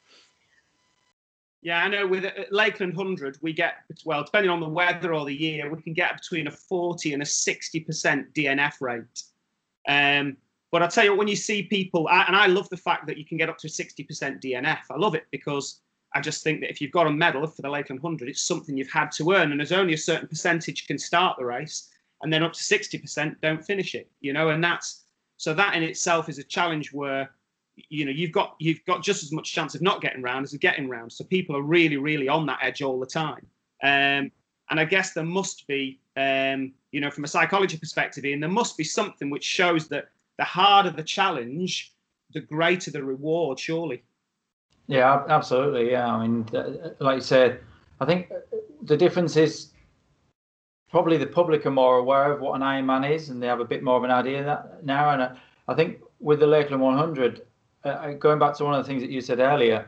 [1.64, 5.26] Yeah, I know with uh, Lakeland 100, we get, well, depending on the weather or
[5.26, 9.24] the year, we can get between a 40 and a 60% DNF rate.
[9.88, 10.38] Um,
[10.72, 13.26] but I tell you, when you see people, and I love the fact that you
[13.26, 14.08] can get up to 60%
[14.42, 14.80] DNF.
[14.90, 15.82] I love it because
[16.14, 18.78] I just think that if you've got a medal for the Lakeland 100, it's something
[18.78, 21.90] you've had to earn, and there's only a certain percentage can start the race,
[22.22, 24.10] and then up to 60% don't finish it.
[24.20, 25.04] You know, and that's
[25.38, 27.32] so that in itself is a challenge where
[27.90, 30.54] you know you've got you've got just as much chance of not getting round as
[30.54, 31.12] of getting round.
[31.12, 33.46] So people are really really on that edge all the time.
[33.84, 34.32] Um,
[34.70, 38.50] and I guess there must be, um, you know, from a psychology perspective, and there
[38.50, 41.94] must be something which shows that the harder the challenge,
[42.34, 44.04] the greater the reward, surely.
[44.92, 45.92] Yeah, absolutely.
[45.92, 47.62] Yeah, I mean, uh, like you said,
[48.02, 49.70] I think uh, uh, the difference is
[50.90, 53.66] probably the public are more aware of what an Ironman is, and they have a
[53.66, 55.12] bit more of an idea that now.
[55.12, 57.42] And I, think with the Lakeland 100,
[57.86, 59.88] uh, going back to one of the things that you said earlier,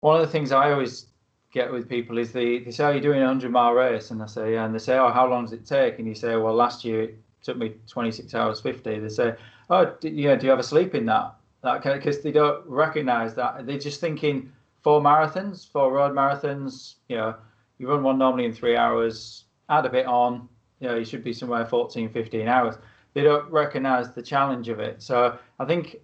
[0.00, 1.06] one of the things I always
[1.52, 4.10] get with people is they, they say, "Are oh, you doing a 100 mile race?"
[4.10, 6.14] And I say, "Yeah." And they say, "Oh, how long does it take?" And you
[6.16, 9.36] say, "Well, last year it took me 26 hours 50 they say
[9.70, 13.66] oh do, yeah do you ever sleep in that that because they don't recognize that.
[13.66, 14.52] They're just thinking
[14.86, 17.34] four marathons four road marathons you know
[17.78, 20.48] you run one normally in three hours add a bit on
[20.78, 22.76] you know you should be somewhere 14 15 hours.
[23.12, 25.02] They don't recognize the challenge of it.
[25.02, 25.96] So i think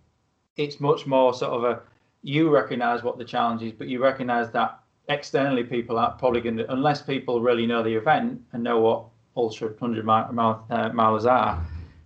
[0.56, 1.80] it's much more sort of a
[2.22, 6.56] you recognize what the challenge is but you recognize that externally people are probably going
[6.56, 9.04] to unless people really know the event and know what
[9.36, 11.64] ultra 100 mile, uh, milers are,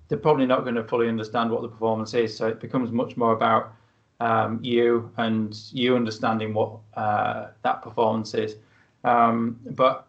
[0.09, 2.37] they're probably not going to fully understand what the performance is.
[2.37, 3.73] So it becomes much more about
[4.21, 8.57] um, you and you understanding what uh, that performance is.
[9.05, 10.07] Um, but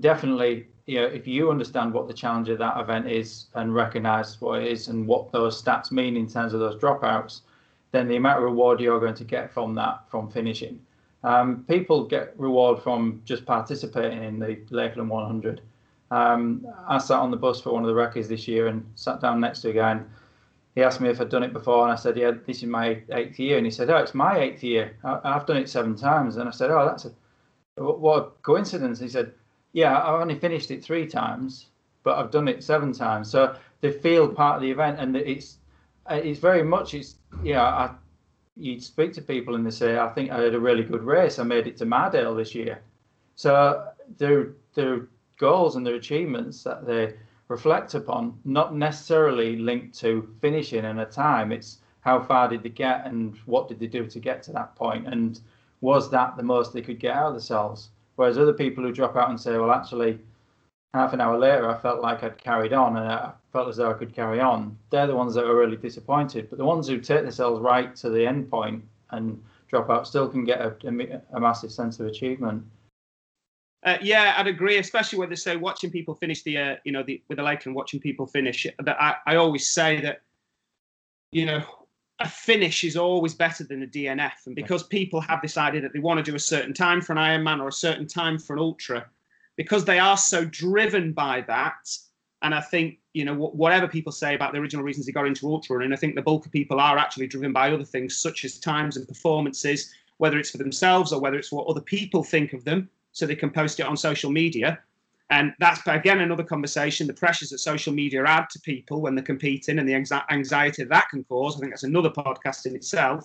[0.00, 4.40] definitely, you know, if you understand what the challenge of that event is and recognize
[4.40, 7.40] what it is and what those stats mean in terms of those dropouts,
[7.92, 10.80] then the amount of reward you're going to get from that, from finishing.
[11.22, 15.62] Um, people get reward from just participating in the Lakeland 100.
[16.10, 19.20] Um, I sat on the bus for one of the records this year and sat
[19.20, 20.06] down next to a guy and
[20.74, 23.00] he asked me if I'd done it before and I said, yeah, this is my
[23.12, 23.56] eighth year.
[23.56, 24.96] And he said, oh, it's my eighth year.
[25.04, 26.36] I, have done it seven times.
[26.36, 28.98] And I said, oh, that's a, what a coincidence.
[28.98, 29.32] He said,
[29.72, 31.66] yeah, I've only finished it three times,
[32.02, 33.30] but I've done it seven times.
[33.30, 35.58] So they feel part of the event and it's,
[36.10, 37.90] it's very much, it's, yeah, I,
[38.56, 41.38] you speak to people and they say, I think I had a really good race.
[41.38, 42.82] I made it to Mardale this year.
[43.36, 43.86] So
[44.18, 45.06] they're, they're
[45.38, 47.14] goals and their achievements that they
[47.48, 51.52] reflect upon, not necessarily linked to finishing in a time.
[51.52, 54.74] It's how far did they get and what did they do to get to that
[54.76, 55.40] point, and
[55.80, 57.90] was that the most they could get out of themselves?
[58.16, 60.18] Whereas other people who drop out and say, well, actually,
[60.94, 63.90] half an hour later, I felt like I'd carried on and I felt as though
[63.90, 64.78] I could carry on.
[64.90, 66.48] They're the ones that are really disappointed.
[66.48, 70.28] But the ones who take themselves right to the end point and drop out still
[70.28, 72.64] can get a, a, a massive sense of achievement.
[73.84, 77.02] Uh, yeah, I'd agree, especially when they say watching people finish the, uh, you know,
[77.02, 78.66] the, with the lake and watching people finish.
[78.78, 80.22] That I, I always say that,
[81.32, 81.62] you know,
[82.18, 85.92] a finish is always better than a DNF, and because people have this idea that
[85.92, 88.54] they want to do a certain time for an Ironman or a certain time for
[88.54, 89.04] an ultra,
[89.56, 91.94] because they are so driven by that.
[92.40, 95.48] And I think, you know, whatever people say about the original reasons they got into
[95.48, 98.44] ultra running, I think the bulk of people are actually driven by other things such
[98.44, 102.52] as times and performances, whether it's for themselves or whether it's what other people think
[102.52, 104.78] of them so they can post it on social media.
[105.30, 107.06] And that's again another conversation.
[107.06, 111.08] The pressures that social media add to people when they're competing and the anxiety that
[111.08, 111.56] can cause.
[111.56, 113.24] I think that's another podcast in itself.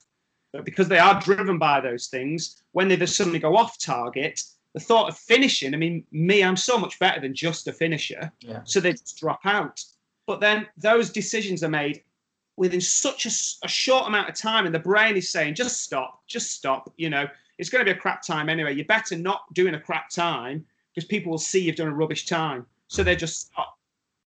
[0.53, 4.41] But because they are driven by those things, when they just suddenly go off target,
[4.73, 5.73] the thought of finishing.
[5.73, 8.31] I mean, me, I'm so much better than just a finisher.
[8.41, 8.61] Yeah.
[8.63, 9.83] So they just drop out.
[10.25, 12.03] But then those decisions are made
[12.55, 16.21] within such a, a, short amount of time, and the brain is saying, just stop,
[16.27, 16.91] just stop.
[16.97, 17.27] You know,
[17.59, 18.73] it's going to be a crap time anyway.
[18.73, 22.25] You're better not doing a crap time because people will see you've done a rubbish
[22.25, 22.65] time.
[22.87, 23.77] So they just stop.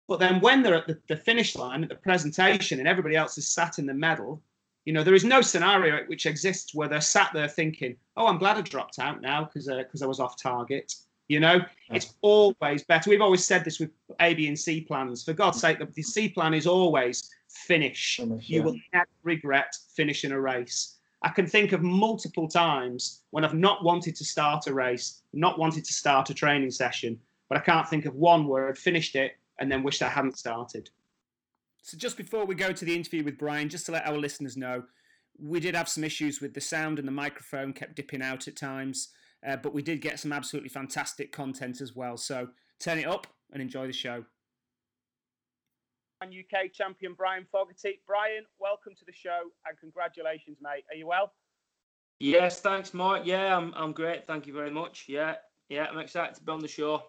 [0.08, 3.38] But then when they're at the, the finish line at the presentation and everybody else
[3.38, 4.42] is sat in the medal,
[4.86, 8.38] you know, there is no scenario which exists where they're sat there thinking, "Oh, I'm
[8.38, 10.94] glad I dropped out now because because uh, I was off target."
[11.28, 11.96] You know, yeah.
[11.96, 13.08] it's always better.
[13.08, 15.22] We've always said this with A, B, and C plans.
[15.22, 18.16] For God's sake, the, the C plan is always finish.
[18.16, 18.64] finish you yeah.
[18.64, 20.96] will never regret finishing a race.
[21.22, 25.58] I can think of multiple times when I've not wanted to start a race, not
[25.58, 29.16] wanted to start a training session, but I can't think of one where I'd finished
[29.16, 30.88] it and then wished I hadn't started.
[31.82, 34.56] So, just before we go to the interview with Brian, just to let our listeners
[34.56, 34.84] know,
[35.38, 38.56] we did have some issues with the sound and the microphone kept dipping out at
[38.56, 39.08] times,
[39.46, 42.16] uh, but we did get some absolutely fantastic content as well.
[42.16, 44.24] So, turn it up and enjoy the show.
[46.28, 48.00] UK champion Brian Fogarty.
[48.06, 50.84] Brian, welcome to the show and congratulations, mate.
[50.90, 51.32] Are you well?
[52.18, 53.22] Yes, thanks, Mike.
[53.24, 54.26] Yeah, I'm, I'm great.
[54.26, 55.06] Thank you very much.
[55.08, 55.36] Yeah,
[55.70, 57.04] yeah, I'm excited to be on the show.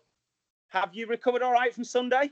[0.70, 2.32] Have you recovered all right from Sunday?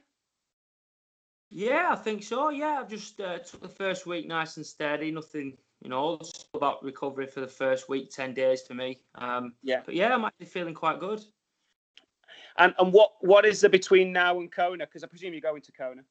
[1.49, 2.49] Yeah, I think so.
[2.49, 5.11] Yeah, I've just uh, took the first week nice and steady.
[5.11, 9.01] Nothing, you know, it's about recovery for the first week, ten days for me.
[9.15, 11.21] Um, yeah, but yeah, I'm actually feeling quite good.
[12.57, 14.85] And and what what is the between now and Kona?
[14.85, 16.03] Because I presume you're going to Kona.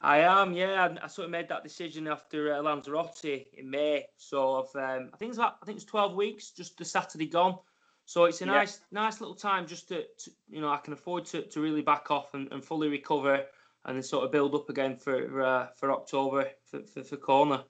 [0.00, 0.94] I am, yeah.
[1.02, 4.06] I, sort of made that decision after uh, Lanzarote in May.
[4.16, 7.26] So I've, um, I think it's about, I think it's twelve weeks, just the Saturday
[7.26, 7.58] gone.
[8.04, 8.52] So it's a yeah.
[8.52, 11.82] nice, nice little time just to, to, you know, I can afford to, to really
[11.82, 13.46] back off and, and fully recover
[13.86, 17.64] and then sort of build up again for uh, for October for, for, for Kona.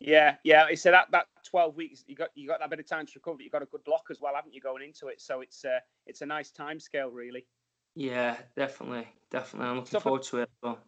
[0.00, 0.74] Yeah, yeah.
[0.74, 3.42] So that that twelve weeks, you got you got that bit of time to recover.
[3.42, 5.20] You got a good block as well, haven't you, going into it?
[5.20, 7.46] So it's uh, it's a nice time scale, really.
[7.94, 9.68] Yeah, definitely, definitely.
[9.68, 10.50] I'm looking so forward for, to it.
[10.62, 10.78] Well.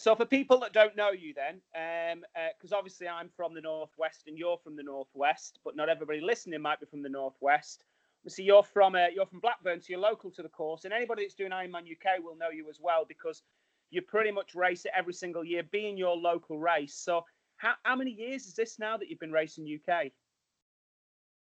[0.00, 3.60] So for people that don't know you, then, because um, uh, obviously I'm from the
[3.60, 7.84] northwest and you're from the northwest, but not everybody listening might be from the northwest.
[8.26, 11.24] See, you're from uh, you're from Blackburn, so you're local to the course, and anybody
[11.24, 13.42] that's doing Ironman UK will know you as well because
[13.90, 16.94] you pretty much race it every single year, being your local race.
[16.94, 17.26] So,
[17.58, 20.12] how, how many years is this now that you've been racing UK?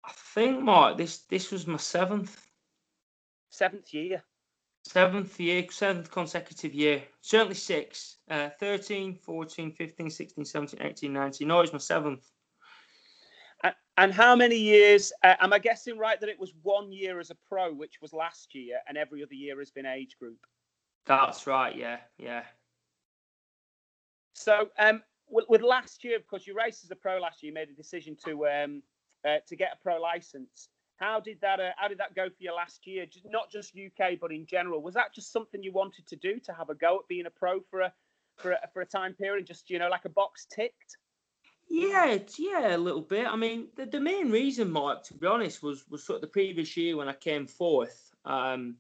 [0.05, 2.45] I think, Mark, this this was my seventh.
[3.51, 4.25] Seventh year.
[4.89, 7.03] Seventh year, seventh consecutive year.
[7.21, 8.17] Certainly six.
[8.31, 11.47] Uh, 13, 14, 15, 16, 17, 18, 19.
[11.47, 12.25] No, it's my seventh.
[13.99, 15.13] And how many years?
[15.23, 18.15] Uh, am I guessing right that it was one year as a pro, which was
[18.15, 20.39] last year, and every other year has been age group?
[21.05, 21.77] That's right.
[21.77, 22.45] Yeah, yeah.
[24.33, 27.55] So, um, with, with last year, because you raced as a pro last year, you
[27.55, 28.83] made a decision to um,
[29.27, 30.69] uh, to get a pro license.
[30.99, 31.61] How did that?
[31.61, 33.07] Uh, how did that go for you last year?
[33.07, 34.83] Just, not just UK, but in general.
[34.83, 37.31] Was that just something you wanted to do to have a go at being a
[37.31, 37.93] pro for a
[38.37, 40.97] for a, for a time period, just you know like a box ticked?
[41.71, 43.27] Yeah, yeah, a little bit.
[43.27, 46.29] I mean, the, the main reason, Mike, to be honest, was was sort of the
[46.29, 48.11] previous year when I came fourth.
[48.25, 48.77] Um,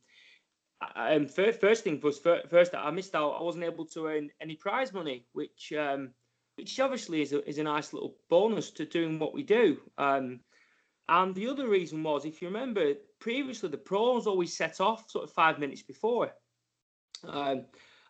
[0.95, 3.37] and first, first thing was first, I missed out.
[3.39, 6.11] I wasn't able to earn any prize money, which um,
[6.57, 9.79] which obviously is a, is a nice little bonus to doing what we do.
[9.97, 10.41] Um,
[11.09, 15.25] and the other reason was, if you remember, previously the pros always set off sort
[15.25, 16.33] of five minutes before.
[17.27, 17.65] Um,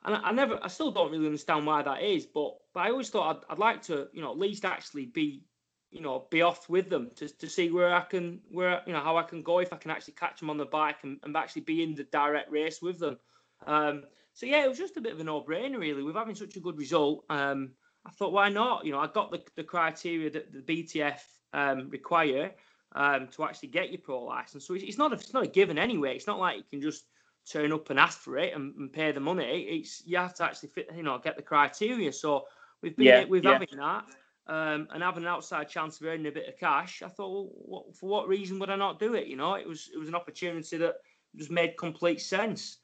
[0.05, 2.91] and I, I, never, I still don't really understand why that is, but but I
[2.91, 5.45] always thought I'd, I'd like to, you know, at least actually be,
[5.91, 9.01] you know, be off with them to, to see where I can, where you know
[9.01, 11.37] how I can go if I can actually catch them on the bike and, and
[11.37, 13.19] actually be in the direct race with them.
[13.67, 16.03] Um, so yeah, it was just a bit of a no-brainer really.
[16.03, 17.71] With having such a good result, um,
[18.07, 18.85] I thought why not?
[18.85, 21.21] You know, I got the, the criteria that the BTF
[21.53, 22.53] um, require
[22.95, 24.67] um, to actually get your pro license.
[24.67, 26.15] So it's, not a, it's not a given anyway.
[26.15, 27.05] It's not like you can just
[27.51, 29.43] turn up and ask for it and, and, pay the money.
[29.45, 32.13] It's you have to actually fit, you know, get the criteria.
[32.13, 32.47] So
[32.83, 33.53] we've been yeah, with yeah.
[33.53, 34.05] having that
[34.47, 37.03] um, and having an outside chance of earning a bit of cash.
[37.03, 39.27] I thought, well, what, for what reason would I not do it?
[39.27, 40.97] You know, it was it was an opportunity that
[41.37, 42.79] just made complete sense.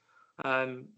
[0.45, 0.89] Um,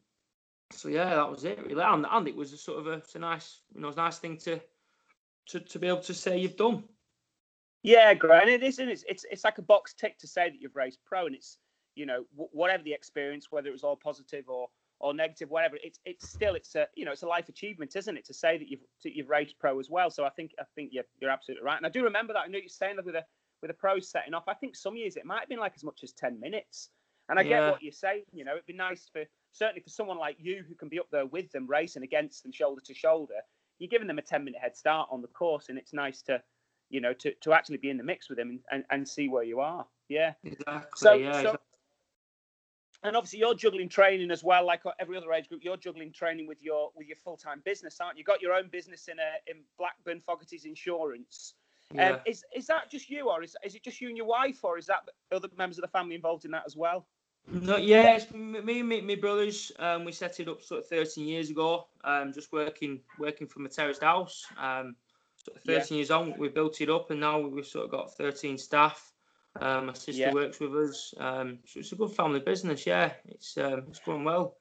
[0.72, 3.18] so yeah, that was it really, and, and it was a sort of a, a
[3.18, 4.60] nice, you know, it's a nice thing to
[5.46, 6.84] to to be able to say you've done.
[7.86, 8.42] Yeah, great.
[8.42, 10.98] And it is, it's, it's it's like a box tick to say that you've raced
[11.06, 11.58] pro, and it's
[11.94, 14.68] you know whatever the experience, whether it was all positive or
[14.98, 15.76] or negative, whatever.
[15.82, 18.58] It's it's still it's a you know it's a life achievement, isn't it, to say
[18.58, 20.10] that you've you've raced pro as well.
[20.10, 21.76] So I think I think you're you're absolutely right.
[21.76, 22.40] And I do remember that.
[22.40, 23.24] I know you're saying that with a
[23.62, 24.44] with a pro setting off.
[24.48, 26.90] I think some years it might have been like as much as ten minutes.
[27.28, 28.22] And I get what you're saying.
[28.32, 31.08] You know, it'd be nice for certainly for someone like you who can be up
[31.10, 33.34] there with them, racing against them, shoulder to shoulder.
[33.78, 36.40] You're giving them a 10 minute head start on the course, and it's nice to,
[36.90, 39.28] you know, to, to actually be in the mix with them and, and, and see
[39.28, 39.86] where you are.
[40.08, 40.32] Yeah.
[40.44, 40.90] Exactly.
[40.96, 41.32] So, yeah.
[41.32, 41.60] so exactly.
[43.02, 45.62] and obviously you're juggling training as well, like every other age group.
[45.64, 48.20] You're juggling training with your with your full time business, aren't you?
[48.20, 51.54] You've got your own business in a in Blackburn Fogarty's Insurance.
[51.94, 52.10] Yeah.
[52.10, 54.64] Um, is is that just you, or is is it just you and your wife,
[54.64, 57.06] or is that other members of the family involved in that as well?
[57.48, 59.70] No, yeah, it's me and my brothers.
[59.78, 61.86] Um, we set it up sort of 13 years ago.
[62.02, 64.44] Um, just working working from a terraced house.
[64.58, 64.96] Um,
[65.46, 65.80] sort of Yeah.
[65.80, 69.12] 13 years on, we built it up, and now we've sort of got 13 staff.
[69.60, 70.32] Um, my sister Yeah.
[70.32, 71.14] works with us.
[71.16, 72.86] Um, so it's a good family business.
[72.86, 74.58] Yeah, it's um, it's going well.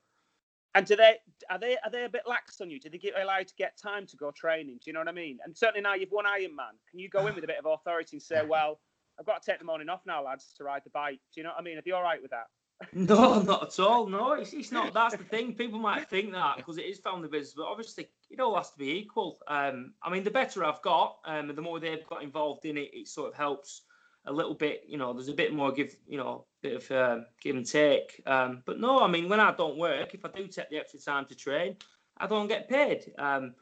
[0.73, 1.17] And do they
[1.49, 2.79] are they are they a bit lax on you?
[2.79, 4.75] Do they get allow you to get time to go training?
[4.75, 5.39] Do you know what I mean?
[5.43, 8.17] And certainly now you've won Ironman, can you go in with a bit of authority
[8.17, 8.79] and say, well,
[9.19, 11.19] I've got to take the morning off now, lads, to ride the bike.
[11.33, 11.77] Do you know what I mean?
[11.77, 12.47] Are they all right with that?
[12.93, 14.07] No, not at all.
[14.07, 14.93] No, it's, it's not.
[14.93, 15.53] That's the thing.
[15.53, 18.77] People might think that because it is family business, but obviously it all has to
[18.77, 19.39] be equal.
[19.47, 22.77] Um, I mean, the better I've got, um, and the more they've got involved in
[22.77, 23.83] it, it sort of helps
[24.25, 24.83] a little bit.
[24.87, 28.21] You know, there's a bit more give, you know, bit of um, give and take.
[28.25, 30.99] Um, but no, I mean, when I don't work, if I do take the extra
[30.99, 31.77] time to train,
[32.17, 33.11] I don't get paid.
[33.17, 33.55] Um,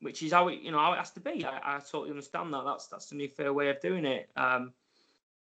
[0.00, 1.44] which is how it, you know, how it has to be.
[1.44, 2.64] I, I totally understand that.
[2.64, 4.30] That's that's the new fair way of doing it.
[4.36, 4.72] Um,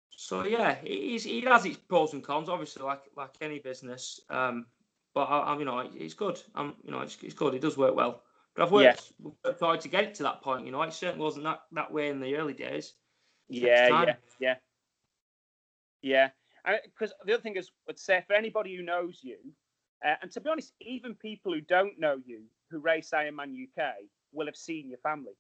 [0.10, 4.20] so yeah, it, is, it has its pros and cons, obviously, like like any business.
[4.30, 4.66] Um,
[5.14, 6.42] but I, I, you know, it's good.
[6.56, 7.54] Um, you know, it's, it's good.
[7.54, 8.22] It does work well.
[8.56, 10.66] But I've worked, worked hard to get it to that point.
[10.66, 12.94] You know, it certainly wasn't that that way in the early days.
[13.50, 14.56] Yeah, yeah, yeah,
[16.02, 16.30] yeah.
[16.84, 19.38] Because the other thing is, would say for anybody who knows you,
[20.06, 23.94] uh, and to be honest, even people who don't know you who race Ironman UK
[24.32, 25.34] will have seen your family.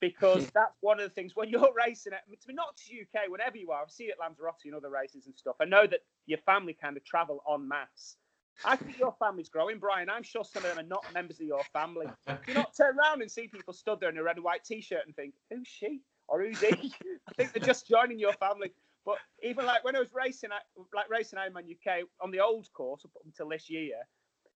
[0.00, 3.28] Because that's one of the things when you're racing it, to be not just UK,
[3.28, 5.56] whenever you are, I've seen it at Lanzarote and other races and stuff.
[5.60, 8.16] I know that your family kind of travel en masse.
[8.64, 10.10] I think your family's growing, Brian.
[10.10, 12.06] I'm sure some of them are not members of your family.
[12.48, 15.02] You not turn around and see people stood there in a red and white t-shirt
[15.06, 16.92] and think, who's she or who's he?
[17.28, 18.72] I think they're just joining your family.
[19.06, 22.68] But even like when I was racing, at- like racing Ironman UK on the old
[22.72, 23.94] course up until this year,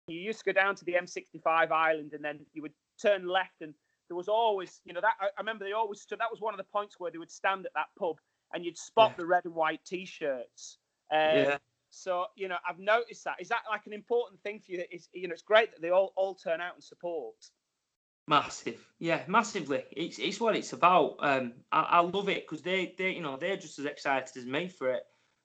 [0.09, 3.62] you used to go down to the M65 island and then you would turn left
[3.62, 3.72] and
[4.12, 6.18] there was always, you know, that I I remember they always stood.
[6.18, 8.16] That was one of the points where they would stand at that pub
[8.52, 9.16] and you'd spot Yeah.
[9.16, 10.76] the red and white t-shirts.
[11.10, 11.58] Um, Yeah.
[11.88, 13.36] So you know, I've noticed that.
[13.40, 14.78] Is that like an important thing for you?
[14.78, 17.36] That is, you know, it's great that they all all turn out and support.
[18.28, 19.84] Massive, yeah, massively.
[19.92, 21.16] It's it's what it's about.
[21.20, 24.44] Um, I, I love it because they they you know they're just as excited as
[24.44, 25.04] me for it.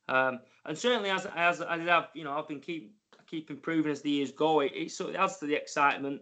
[0.09, 2.93] Um, and certainly as as as I've you know I've been keep
[3.27, 4.59] keep improving as the years go.
[4.59, 6.21] It, it sort of adds to the excitement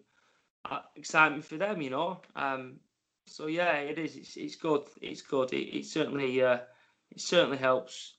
[0.95, 2.21] excitement for them, you know.
[2.35, 2.79] Um,
[3.27, 4.15] so yeah, it is.
[4.15, 4.83] It's it's good.
[5.01, 5.53] It's good.
[5.53, 6.59] It, it certainly uh,
[7.11, 8.15] it certainly helps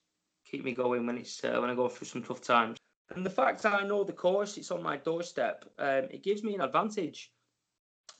[0.51, 2.79] keep me going when it's uh, when I go through some tough times.
[3.15, 5.65] And the fact that I know the course, it's on my doorstep.
[5.79, 7.33] Um, it gives me an advantage.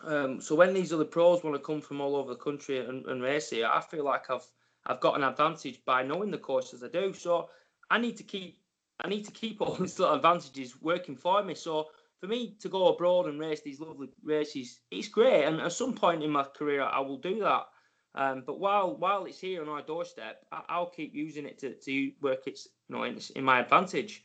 [0.01, 3.05] Um, so when these other pros want to come from all over the country and,
[3.07, 4.47] and race here, I feel like I've
[4.87, 7.13] I've got an advantage by knowing the course as I do.
[7.13, 7.49] So
[7.91, 8.59] I need to keep
[9.01, 11.55] I need to keep all these little advantages working for me.
[11.55, 11.89] So
[12.27, 15.45] for me to go abroad and race these lovely races, it's great.
[15.45, 17.67] And at some point in my career, I will do that.
[18.15, 21.75] Um, but while while it's here on our doorstep, I, I'll keep using it to,
[21.75, 24.25] to work its you know in, in my advantage.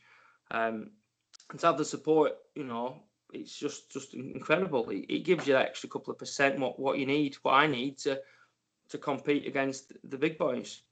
[0.50, 0.90] Um,
[1.50, 4.88] and to have the support, you know, it's just just incredible.
[4.90, 7.66] It, it gives you that extra couple of percent what, what you need, what I
[7.66, 8.20] need to
[8.88, 10.82] to compete against the big boys.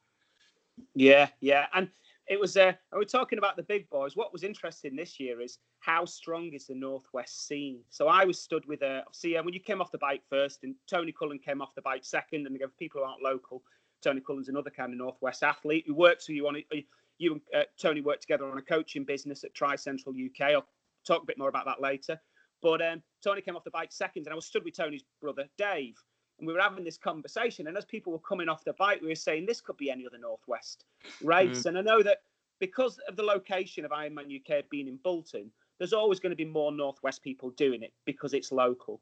[0.95, 1.89] Yeah, yeah, and
[2.31, 2.57] it was.
[2.57, 4.17] Uh, and we're talking about the big boys.
[4.17, 7.81] What was interesting this year is how strong is the northwest scene.
[7.91, 9.03] So I was stood with a.
[9.13, 11.83] See, uh, when you came off the bike first, and Tony Cullen came off the
[11.83, 13.63] bike second, and again, for people who aren't local,
[14.01, 16.87] Tony Cullen's another kind of northwest athlete who works with you on it.
[17.19, 20.53] You and uh, Tony work together on a coaching business at Tri Central UK.
[20.53, 20.67] I'll
[21.05, 22.19] talk a bit more about that later.
[22.63, 25.47] But um, Tony came off the bike second, and I was stood with Tony's brother
[25.59, 25.97] Dave,
[26.41, 27.67] and we were having this conversation.
[27.69, 30.07] And as people were coming off the bike, we were saying this could be any
[30.07, 30.85] other Northwest
[31.23, 31.67] race.
[31.67, 32.23] And I know that
[32.59, 36.45] because of the location of Ironman UK being in Bolton, there's always going to be
[36.45, 39.01] more Northwest people doing it because it's local.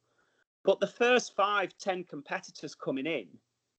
[0.64, 3.26] But the first five, ten competitors coming in,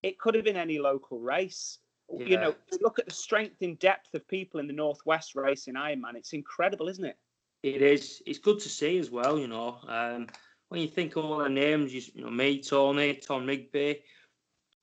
[0.03, 1.79] it could have been any local race.
[2.11, 5.75] You know, look at the strength and depth of people in the Northwest race in
[5.75, 6.15] Ironman.
[6.15, 7.17] It's incredible, isn't it?
[7.61, 8.23] It is.
[8.25, 9.37] It's good to see as well.
[9.37, 10.27] You know, um,
[10.69, 14.01] when you think of all the names, you, you know, me, Tony, Tom Rigby,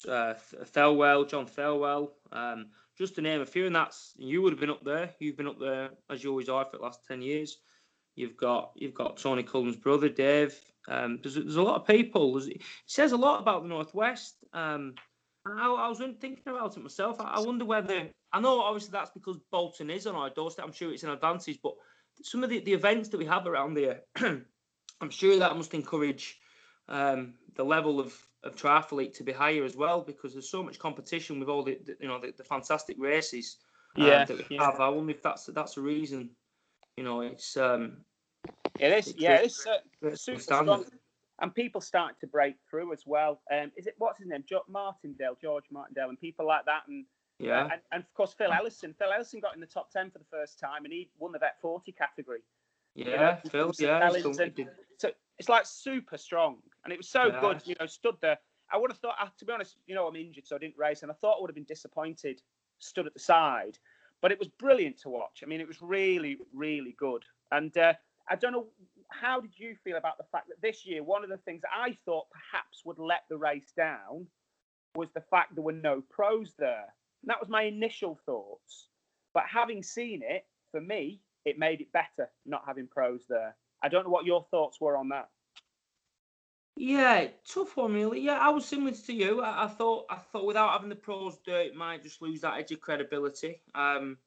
[0.09, 0.35] uh,
[0.75, 2.67] Thelwell, John Thelwell, um,
[2.99, 3.67] just to name a few.
[3.67, 5.11] And that's you would have been up there.
[5.19, 7.59] You've been up there as you always are for the last ten years.
[8.17, 10.59] You've got you've got Tony Cullen's brother Dave.
[10.89, 12.33] Um, there's there's a lot of people.
[12.33, 14.37] There's, it says a lot about the northwest.
[14.53, 14.95] Um,
[15.47, 17.21] I, I was thinking about it myself.
[17.21, 20.65] I, I wonder whether I know obviously that's because Bolton is on our doorstep.
[20.65, 21.75] I'm sure it's an advantage, but
[22.23, 24.01] some of the, the events that we have around there,
[25.01, 26.39] I'm sure that must encourage
[26.89, 30.79] um, the level of, of triathlete to be higher as well because there's so much
[30.79, 33.59] competition with all the, the you know the, the fantastic races
[33.99, 34.65] um, Yeah, that we yeah.
[34.65, 34.81] have.
[34.81, 36.31] I wonder if that's that's a reason.
[36.97, 37.99] You know, it's um,
[38.79, 39.79] It is, It's yeah, it's uh,
[40.15, 40.65] super standard.
[40.65, 40.85] strong.
[41.41, 43.43] And people start to break through as well.
[43.51, 44.43] Um, is it what's his name?
[44.49, 46.85] Jo- Martindale, George Martindale, and people like that.
[46.89, 47.05] And
[47.39, 48.95] Yeah, and, and of course Phil Ellison.
[48.99, 51.39] Phil Ellison got in the top ten for the first time, and he won the
[51.39, 52.41] Vet 40 category.
[52.97, 54.67] Yeah, know, Phil, yeah, and-
[54.99, 57.41] So it's like super strong, and it was so Yeah.
[57.41, 57.67] good.
[57.67, 58.39] You know, stood there.
[58.71, 60.79] I would have thought, uh, to be honest, you know, I'm injured, so I didn't
[60.79, 62.43] race, and I thought I would have been disappointed,
[62.79, 63.79] stood at the side.
[64.23, 65.43] But it was brilliant to watch.
[65.43, 67.23] I mean, it was really, really good.
[67.53, 67.95] And uh,
[68.29, 68.67] I don't know,
[69.11, 71.97] how did you feel about the fact that this year, one of the things I
[72.07, 74.27] thought perhaps would let the race down
[74.95, 76.95] was the fact there were no pros there.
[77.23, 78.89] And that was my initial thoughts.
[79.35, 83.57] But having seen it, for me, it made it better not having pros there.
[83.83, 85.29] I don't know what your thoughts were on that.
[86.77, 88.21] Yeah, tough one really.
[88.21, 89.41] Yeah, I was similar to you.
[89.41, 92.59] I, I thought I thought without having the pros there, it might just lose that
[92.59, 93.63] edge of credibility.
[93.75, 94.19] Um,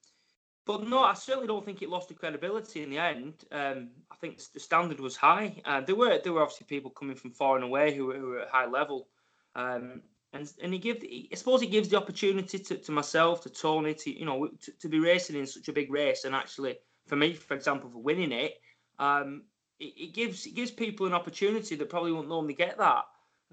[0.66, 3.44] but no, I certainly don't think it lost the credibility in the end.
[3.52, 5.62] Um, I think the standard was high.
[5.66, 8.28] Uh, there were there were obviously people coming from far and away who were, who
[8.30, 9.08] were at high level.
[9.56, 10.02] Um,
[10.34, 13.94] and and it gives I suppose it gives the opportunity to, to myself, to Tony,
[13.96, 16.78] to you know to, to be racing in such a big race, and actually
[17.10, 18.54] for me, for example, for winning it.
[19.00, 19.44] Um,
[19.80, 23.04] it, it gives it gives people an opportunity that probably won't normally get that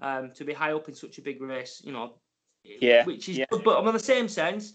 [0.01, 1.81] um, to be high up in such a big race.
[1.83, 2.13] You know,
[2.63, 3.45] Yeah, which is yeah.
[3.49, 3.63] good.
[3.63, 4.73] But I'm on the same sense,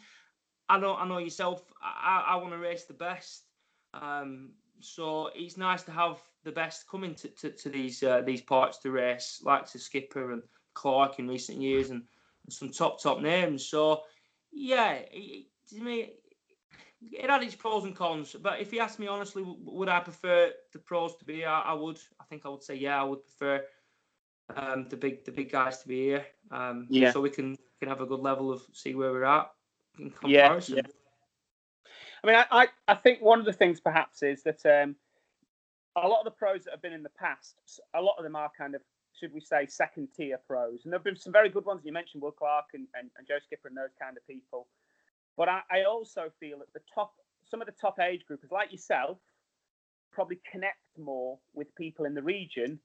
[0.68, 1.62] I know I know yourself.
[1.82, 3.44] I, I want to race the best.
[3.94, 8.40] Um, so it's nice to have the best coming to, to, to these uh, these
[8.42, 10.42] parts to race, like to Skipper and
[10.74, 12.02] Clarke in recent years, and,
[12.48, 13.68] some top top names.
[13.68, 14.02] So
[14.50, 16.14] yeah, it- to me,
[17.10, 18.36] it had its pros and cons.
[18.40, 21.48] But if you ask me honestly, would I prefer the pros to be here?
[21.48, 21.98] I would.
[22.20, 23.00] I think I would say yeah.
[23.00, 23.64] I would prefer
[24.56, 26.26] um, the big the big guys to be here.
[26.50, 27.12] Um, Yeah.
[27.12, 29.50] So we can can have a good level of see where we're at
[29.98, 30.76] in comparison.
[30.76, 30.82] yeah.
[32.22, 34.94] I mean, I, I, I think one of the things perhaps is that um,
[35.96, 37.56] a lot of the pros that have been in the past,
[37.94, 38.82] a lot of them are kind of,
[39.18, 40.84] should we say, second tier pros.
[40.84, 41.82] And there have been some very good ones.
[41.84, 44.68] You mentioned Will Clarke and, and, and Joe Skipper and those kind of people.
[45.36, 47.14] But I, I also feel that the top,
[47.44, 49.18] some of the top age groupers, like yourself,
[50.12, 52.78] probably connect more with people in the region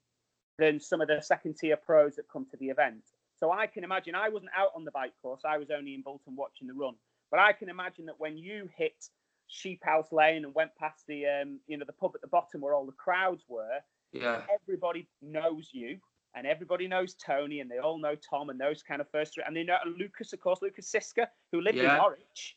[0.57, 3.03] than some of the second tier pros that come to the event.
[3.39, 6.01] So I can imagine I wasn't out on the bike course, I was only in
[6.01, 6.95] Bolton watching the run.
[7.29, 9.09] But I can imagine that when you hit
[9.47, 12.61] Sheep House Lane and went past the um, you know the pub at the bottom
[12.61, 13.79] where all the crowds were,
[14.13, 14.41] Yeah.
[14.61, 15.99] everybody knows you
[16.35, 19.43] and everybody knows Tony and they all know Tom and those kind of first three.
[19.45, 21.99] And they know Lucas, of course, Lucas Siska, who lived in Yeah.
[21.99, 22.53] Horwich.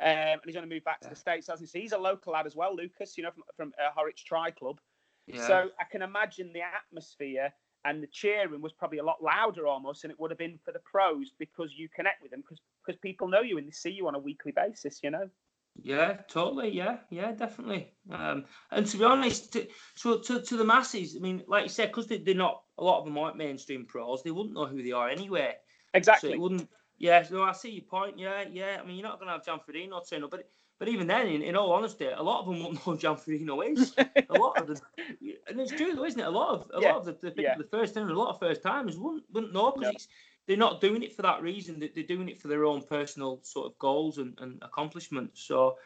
[0.00, 1.10] Um, and he's going to move back to Yeah.
[1.10, 1.78] the States, hasn't he?
[1.78, 4.50] So he's a local lad as well, Lucas, you know, from, from uh, Horwich Tri
[4.50, 4.80] Club.
[5.26, 5.46] Yeah.
[5.46, 7.52] So I can imagine the atmosphere
[7.84, 10.72] and the cheering was probably a lot louder almost than it would have been for
[10.72, 13.90] the pros because you connect with them because because people know you and they see
[13.90, 15.28] you on a weekly basis, you know.
[15.82, 16.70] Yeah, totally.
[16.70, 17.92] Yeah, yeah, definitely.
[18.10, 21.68] Um, and to be honest, to, so to, to the masses, I mean, like you
[21.68, 24.66] said, because they, they're not a lot of them aren't mainstream pros, they wouldn't know
[24.66, 25.54] who they are anyway.
[26.12, 26.32] So Exactly.
[26.32, 26.68] it wouldn't.
[26.98, 28.18] Yeah, so I see your point.
[28.18, 28.78] Yeah, yeah.
[28.80, 30.48] I mean, you're not going to have Jan Frodeno turn up, but
[30.78, 33.16] but even then, in, in all honesty, a lot of them won't know who Jan
[33.16, 33.94] Frodeno is.
[34.28, 34.76] a lot of them,
[35.48, 36.26] and it's true though, isn't it?
[36.26, 37.54] A lot of a Yeah, lot of the, the, yeah.
[37.56, 39.90] the first time, a lot of first timers wouldn't wouldn't know because No.
[39.90, 40.08] it's
[40.46, 41.78] they're not doing it for that reason.
[41.80, 45.42] They- They're doing it for their own personal sort of goals and, and accomplishments.
[45.42, 45.78] So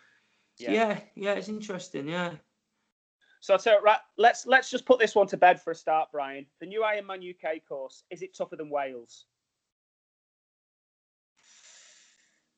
[0.59, 0.72] Yeah.
[0.72, 1.00] yeah.
[1.14, 2.09] yeah, it's interesting.
[2.09, 2.34] Yeah,
[3.40, 6.46] So you, right, let's let's just put this one to bed for a start, Brian.
[6.61, 9.26] The new Ironman UK course is it tougher than Wales?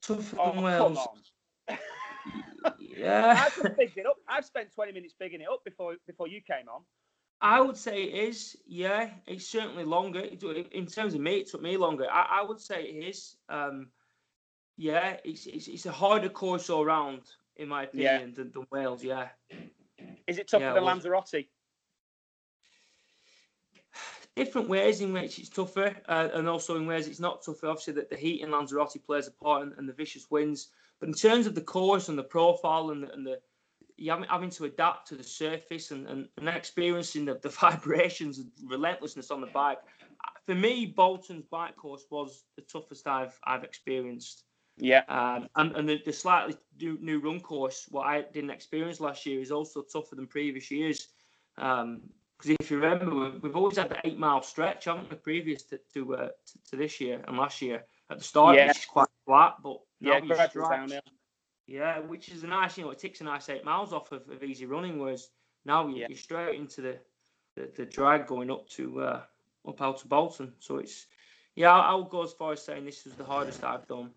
[0.03, 1.09] tougher Oh, than Wales.
[2.79, 3.53] Yeah, I've
[3.97, 4.17] it up.
[4.29, 6.83] I've spent 20 minutes bigging it up before before you came on.
[7.41, 8.57] I would say it is.
[8.67, 10.21] Yeah, it's certainly longer.
[10.21, 12.07] In terms of me, it took me longer.
[12.11, 13.37] I, I would say it is.
[13.49, 13.89] Um,
[14.77, 17.23] yeah, it's, it's it's a harder course all round,
[17.57, 18.17] in my Yeah.
[18.17, 19.03] opinion, than, than Wales.
[19.03, 19.29] Yeah,
[20.27, 21.47] Is it tougher Yeah, than Lanzarote?
[24.37, 27.67] different ways in which it's tougher, uh, and also in ways it's not tougher.
[27.69, 30.69] Obviously, that the heat in Lanzarote plays a part, and, and the vicious winds.
[30.99, 33.41] But in terms of the course and the profile and the, and the
[34.01, 38.39] you having, having to adapt to the surface and, and, and experiencing the, the vibrations
[38.39, 39.79] and relentlessness on the bike.
[40.47, 44.45] For me, Bolton's bike course was the toughest I've I've experienced.
[44.79, 45.03] Yeah.
[45.09, 49.27] Um, and and the, the slightly new, new run course, what I didn't experience last
[49.27, 51.09] year, is also tougher than previous years.
[51.57, 55.63] Because if you remember, we- we've always had the eight mile stretch, haven't we, previous
[55.65, 58.69] to to, uh, to, to this year and last year at the start, Yeah.
[58.69, 61.01] which is quite flat, but now Yeah,
[61.71, 64.29] Yeah, which is a nice, you know, it takes a nice eight miles off of,
[64.29, 65.31] of easy running, whereas
[65.65, 66.07] now you, Yeah.
[66.09, 66.99] you're straight into the,
[67.55, 69.23] the, the drag going up to uh,
[69.69, 70.53] up out to Bolton.
[70.59, 71.07] So it's
[71.55, 74.11] yeah, I, I would go as far as saying this is the hardest I've done.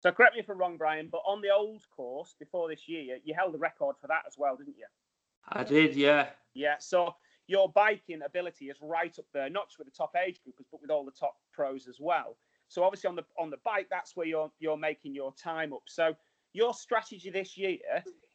[0.00, 3.18] So correct me if I'm wrong, Brian, but on the old course before this year,
[3.22, 4.86] you held the record for that as well, didn't you?
[5.50, 6.30] I did, yeah.
[6.54, 6.76] Yeah.
[6.80, 7.14] So
[7.46, 10.80] your biking ability is right up there, not just with the top age groupers, but
[10.82, 12.36] with all the top pros as well.
[12.68, 15.82] So obviously on the on the bike, that's where you're you're making your time up.
[15.86, 16.14] So
[16.52, 17.78] your strategy this year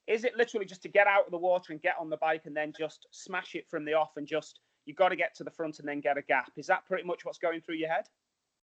[0.07, 2.43] is it literally just to get out of the water and get on the bike
[2.45, 5.43] and then just smash it from the off and just you've got to get to
[5.43, 6.51] the front and then get a gap.
[6.57, 8.05] Is that pretty much what's going through your head?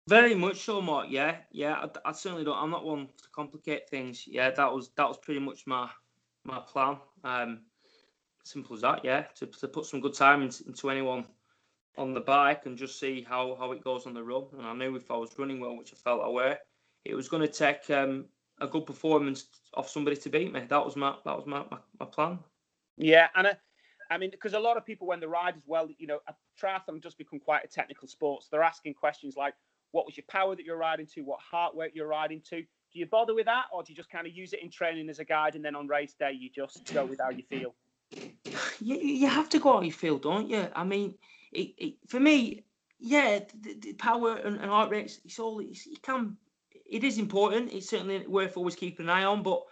[0.08, 1.08] Very much so, Mark.
[1.10, 1.74] Yeah, yeah.
[1.74, 2.56] I, I certainly don't.
[2.56, 4.24] I'm not one to complicate things.
[4.26, 5.90] Yeah, that was that was pretty much my
[6.44, 6.98] my plan.
[7.24, 7.60] Um,
[8.44, 9.04] simple as that.
[9.04, 11.26] Yeah, to, to put some good time into, into anyone
[11.98, 14.44] on the bike and just see how how it goes on the run.
[14.56, 16.58] And I knew if I was running well, which I felt I were,
[17.04, 18.26] it was going to take um,
[18.60, 20.64] a good performance off somebody to beat me.
[20.68, 22.38] That was my that was my my, my plan.
[22.96, 23.56] Yeah, and I,
[24.10, 26.34] I mean, because a lot of people when they ride as well, you know, a
[26.60, 28.42] triathlon just become quite a technical sport.
[28.42, 29.54] So they're asking questions like,
[29.92, 31.22] what was your power that you're riding to?
[31.22, 32.62] What heart rate you're riding to?
[32.92, 35.08] Do you bother with that, or do you just kind of use it in training
[35.10, 37.74] as a guide, and then on race day you just go with how you feel?
[38.80, 40.68] you, you have to go how you feel, don't you?
[40.74, 41.14] I mean,
[41.56, 42.64] it, it, for me,
[42.98, 46.36] yeah, the, the power and, and heart rates, it's all, it's, you can,
[46.70, 47.72] it is important.
[47.72, 49.62] It's certainly worth always keeping an eye on, but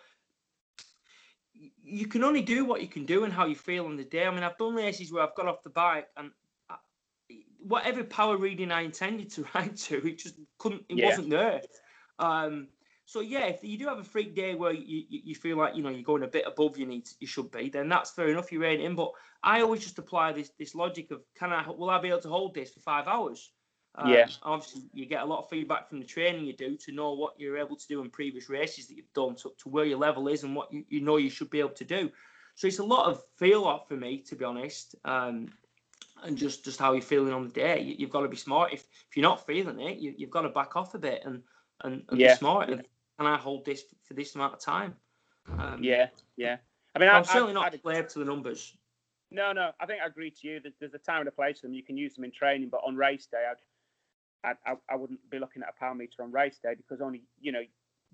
[1.52, 4.26] you can only do what you can do and how you feel on the day.
[4.26, 6.32] I mean, I've done races where I've got off the bike and
[6.68, 6.76] I,
[7.58, 11.06] whatever power reading I intended to ride to, it just couldn't, it Yeah.
[11.06, 11.62] wasn't there.
[12.18, 12.68] Um,
[13.06, 15.82] so yeah, if you do have a freak day where you, you, feel like you
[15.82, 18.50] know you're going a bit above you need you should be, then that's fair enough.
[18.50, 22.00] You're rating, but I always just apply this this logic of can I will I
[22.00, 23.52] be able to hold this for five hours?
[23.96, 24.26] Um, Yeah.
[24.42, 27.38] Obviously, you get a lot of feedback from the training you do to know what
[27.38, 30.26] you're able to do in previous races that you've done to, to where your level
[30.28, 32.10] is and what you, you know you should be able to do.
[32.56, 34.94] So it's a lot of feel off for me, to be honest.
[35.04, 35.48] Um,
[36.22, 37.80] and just just how you're feeling on the day.
[37.80, 38.72] You, you've got to be smart.
[38.72, 41.42] If if you're not feeling it, you, you've got to back off a bit and
[41.82, 42.28] and, and Yeah.
[42.32, 42.70] be smart.
[42.70, 42.82] And
[43.18, 44.94] can I hold this for this amount of time?
[45.58, 46.56] Um, Yeah, yeah.
[46.94, 48.76] I mean, I, I'm certainly I, not I'd- slave to the numbers.
[49.30, 50.60] No, no, I think I agree to you.
[50.60, 51.74] There's, there's a time and a place for them.
[51.74, 55.18] You can use them in training, but on race day, I'd, I, I, I wouldn't
[55.28, 57.62] be looking at a power meter on race day because only, you know,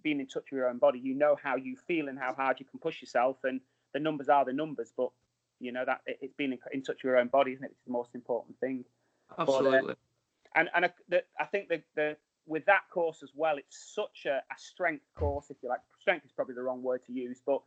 [0.03, 2.59] being in touch with your own body, you know how you feel and how hard
[2.59, 3.61] you can push yourself, and
[3.93, 4.93] the numbers are the numbers.
[4.97, 5.11] But
[5.59, 7.69] you know that it, it's being in, in touch with your own body, isn't it?
[7.69, 8.85] Which is the most important thing.
[9.39, 9.97] Absolutely.
[10.55, 14.26] And and I, the, I think the, the with that course as well, it's such
[14.26, 15.80] a, a strength course, if you like.
[16.01, 17.61] Strength is probably the wrong word to use, but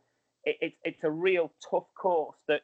[0.44, 2.62] it, it, it's a real tough course that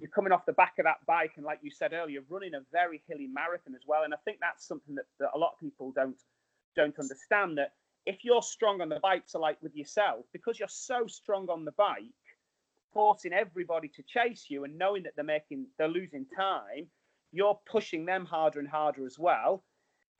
[0.00, 2.60] you're coming off the back of that bike, and like you said earlier, running a
[2.72, 4.04] very hilly marathon as well.
[4.04, 6.16] And I think that's something that, that a lot of people don't
[6.76, 7.72] don't understand that
[8.06, 11.64] if you're strong on the bike, so like with yourself, because you're so strong on
[11.64, 12.04] the bike,
[12.92, 16.86] forcing everybody to chase you and knowing that they're making they're losing time,
[17.32, 19.64] you're pushing them harder and harder as well.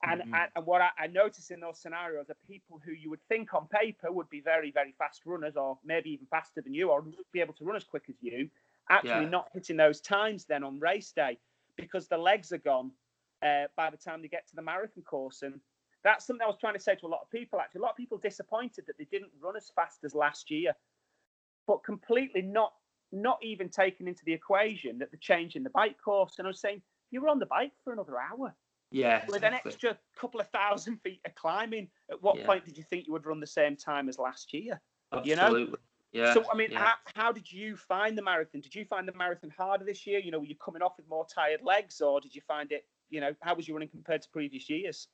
[0.03, 0.31] And, Mhm.
[0.33, 3.53] and, and what I, I notice in those scenarios are people who you would think
[3.53, 7.05] on paper would be very, very fast runners, or maybe even faster than you, or
[7.31, 8.49] be able to run as quick as you,
[8.89, 9.29] actually Yeah.
[9.29, 11.37] not hitting those times then on race day
[11.75, 12.91] because the legs are gone
[13.43, 15.43] uh, by the time they get to the marathon course.
[15.43, 15.59] And
[16.03, 17.59] that's something I was trying to say to a lot of people.
[17.59, 20.75] Actually, a lot of people disappointed that they didn't run as fast as last year,
[21.67, 22.73] but completely not
[23.11, 26.35] not even taken into the equation that the change in the bike course.
[26.39, 26.81] And I was saying
[27.11, 28.55] you were on the bike for another hour
[28.91, 29.25] Yeah.
[29.27, 31.89] with an extra couple of thousand feet of climbing.
[32.09, 32.45] At what Yeah.
[32.45, 34.81] point did you think you would run the same time as last year?
[35.23, 35.43] you know?
[35.43, 35.79] Absolutely.
[36.13, 36.33] Yeah.
[36.33, 36.79] so I mean, yeah.
[36.79, 38.59] how, how did you find the marathon?
[38.61, 40.19] Did you find the marathon harder this year?
[40.19, 42.85] You know, were you coming off with more tired legs, or did you find it?
[43.09, 45.07] You know, how was you running compared to previous years?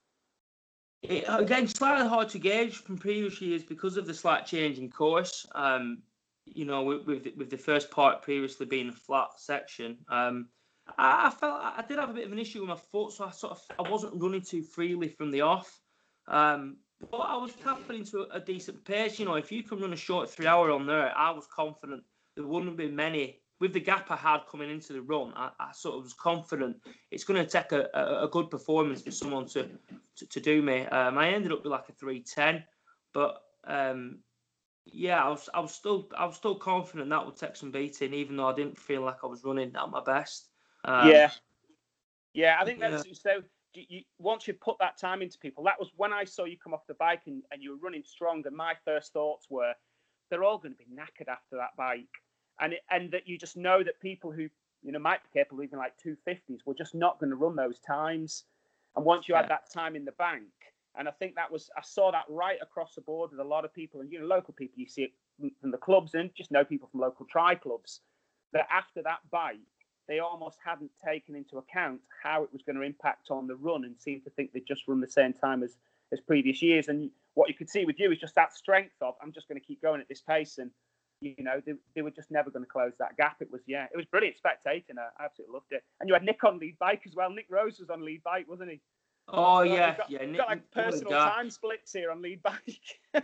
[1.03, 4.89] It, again, slightly hard to gauge from previous years because of the slight change in
[4.89, 5.45] course.
[5.53, 6.01] Um,
[6.45, 10.49] you know, with, with the- with the first part previously being a flat section, um,
[10.97, 13.31] I, felt I did have a bit of an issue with my foot, so I
[13.31, 15.81] sort of I wasn't running too freely from the off.
[16.27, 16.77] Um,
[17.11, 19.19] but I was tapping into a, a decent pace.
[19.19, 22.03] You know, if you can run a short three hour on there, I was confident
[22.35, 23.41] there wouldn't be many.
[23.59, 26.77] With the gap I had coming into the run, I, I sort of was confident
[27.09, 29.67] it's going to take a, a, a good performance for someone to
[30.17, 30.81] to, to do me.
[30.85, 32.63] Um, I ended up with like a three ten,
[33.13, 34.19] but um,
[34.85, 38.13] yeah, I was I was still I was still confident that would take some beating,
[38.13, 40.49] even though I didn't feel like I was running at my best.
[40.87, 41.31] Um, yeah,
[42.33, 42.57] yeah.
[42.59, 42.89] I think yeah.
[42.91, 43.43] that's so.
[43.75, 46.73] You, once you put that time into people, that was when I saw you come
[46.73, 48.43] off the bike and, and you were running strong.
[48.47, 49.73] And my first thoughts were,
[50.29, 52.07] they're all going to be knackered after that bike,
[52.59, 54.49] and it, and that you just know that people who
[54.83, 57.35] you know might be capable of even like two fifties were just not going to
[57.35, 58.45] run those times.
[58.95, 59.41] And once you Yeah.
[59.41, 60.49] had that time in the bank,
[60.95, 63.65] And I think that was I saw that right across the board with a lot
[63.65, 64.79] of people, and you know, local people.
[64.79, 65.13] You see it
[65.61, 68.01] from the clubs and just know people from local tri clubs
[68.53, 69.59] that after that bite,
[70.07, 73.83] they almost hadn't taken into account how it was going to impact on the run
[73.83, 75.77] and seemed to think they'd just run the same time as
[76.13, 76.87] as previous years.
[76.87, 79.59] And what you could see with you is just that strength of I'm just going
[79.59, 80.71] to keep going at this pace and
[81.21, 83.37] you know, they, they were just never going to close that gap.
[83.41, 84.99] It was, yeah, it was brilliant spectating.
[84.99, 85.83] I absolutely loved it.
[85.99, 87.29] And you had Nick on lead bike as well.
[87.29, 88.81] Nick Rose was on lead bike, wasn't he?
[89.29, 90.25] Oh, so yeah, got, yeah.
[90.25, 92.99] Nick, got like personal time splits here on lead bike.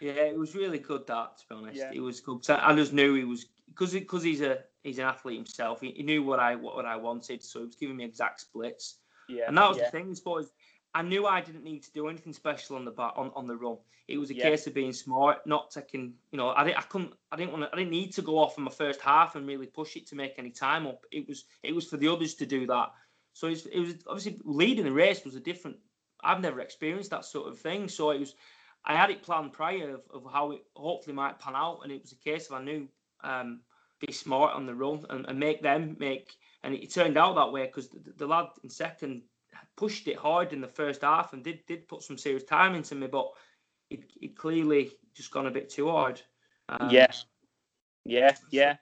[0.00, 1.06] yeah, it was really good.
[1.06, 1.90] That to be honest, yeah.
[1.92, 2.48] it was good.
[2.48, 5.80] I just knew he was because because he's a he's an athlete himself.
[5.80, 8.40] He, he, knew what I what, what I wanted, so he was giving me exact
[8.40, 8.96] splits.
[9.28, 9.84] Yeah, and that was yeah.
[9.86, 10.50] the thing, boys.
[10.92, 13.56] I knew I didn't need to do anything special on the back on, on the
[13.56, 13.76] run.
[14.08, 14.50] It was a yeah.
[14.50, 16.14] case of being smart, not taking.
[16.32, 16.78] You know, I didn't.
[16.78, 17.12] I couldn't.
[17.30, 17.70] I didn't want.
[17.72, 20.16] I didn't need to go off in my first half and really push it to
[20.16, 21.04] make any time up.
[21.12, 21.44] It was.
[21.62, 22.90] It was for the others to do that.
[23.32, 25.76] So it was, it was obviously leading the race was a different.
[26.22, 27.88] I've never experienced that sort of thing.
[27.88, 28.34] So it was.
[28.84, 32.02] I had it planned prior of, of how it hopefully might pan out, and it
[32.02, 32.88] was a case of I knew
[33.24, 33.60] um,
[34.00, 36.32] be smart on the run and, and make them make.
[36.62, 39.22] And it turned out that way because the, the lad in second
[39.76, 42.94] pushed it hard in the first half and did did put some serious time into
[42.94, 43.30] me, but
[43.90, 46.20] it, it clearly just gone a bit too hard.
[46.68, 47.24] Um, yes.
[48.04, 48.76] Yeah, yeah.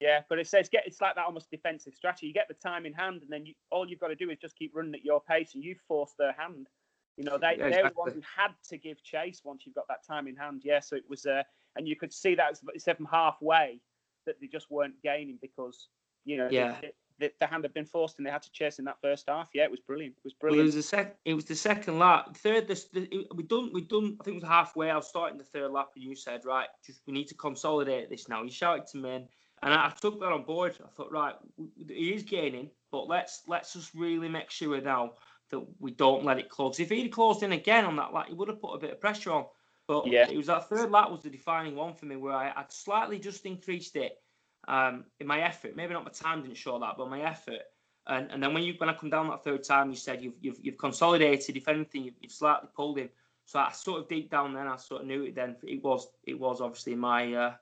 [0.00, 2.26] Yeah, but it says get it's like that almost defensive strategy.
[2.26, 4.38] You get the time in hand, and then you, all you've got to do is
[4.38, 6.68] just keep running at your pace, and you force their hand.
[7.16, 7.70] You know, they yeah, exactly.
[7.70, 10.62] they're the ones who had to give chase once you've got that time in hand.
[10.64, 11.42] Yeah, so it was, uh,
[11.76, 13.80] and you could see that it's from halfway
[14.26, 15.88] that they just weren't gaining because
[16.24, 16.76] you know yeah.
[16.82, 19.26] It, the, the, hand had been forced and they had to chase in that first
[19.28, 19.48] half.
[19.54, 20.16] Yeah, it was brilliant.
[20.16, 20.58] It was brilliant.
[20.58, 21.14] Well, it was the second.
[21.24, 22.36] It was the second lap.
[22.36, 22.66] Third.
[22.66, 23.70] This we done.
[23.72, 24.16] We done.
[24.20, 24.90] I think it was halfway.
[24.90, 28.10] I was starting the third lap, and you said, "Right, just we need to consolidate
[28.10, 29.28] this now." You shouted to me, and,
[29.62, 30.76] and I, I, took that on board.
[30.84, 31.34] I thought, right,
[31.88, 35.12] he is gaining, but let's let's just really make sure now
[35.50, 36.80] that we don't let it close.
[36.80, 39.00] If he'd closed in again on that lap, he would have put a bit of
[39.00, 39.46] pressure on.
[39.86, 40.28] But yeah.
[40.30, 43.18] it was that third lap was the defining one for me, where I had slightly
[43.18, 44.18] just increased it
[44.66, 45.76] um, in my effort.
[45.76, 47.62] Maybe not my time didn't show that, but my effort.
[48.06, 50.34] And, and then when you when I come down that third time, you said you've
[50.40, 51.56] you've, you've consolidated.
[51.56, 53.10] If anything, you've, you've slightly pulled him.
[53.46, 55.34] So I sort of deep down then I sort of knew it.
[55.34, 57.54] Then it was it was obviously my uh,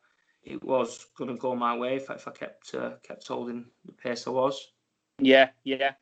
[0.44, 3.92] it was going to go my way if, if I kept uh, kept holding the
[3.92, 4.72] pace I was.
[5.18, 5.92] Yeah, yeah,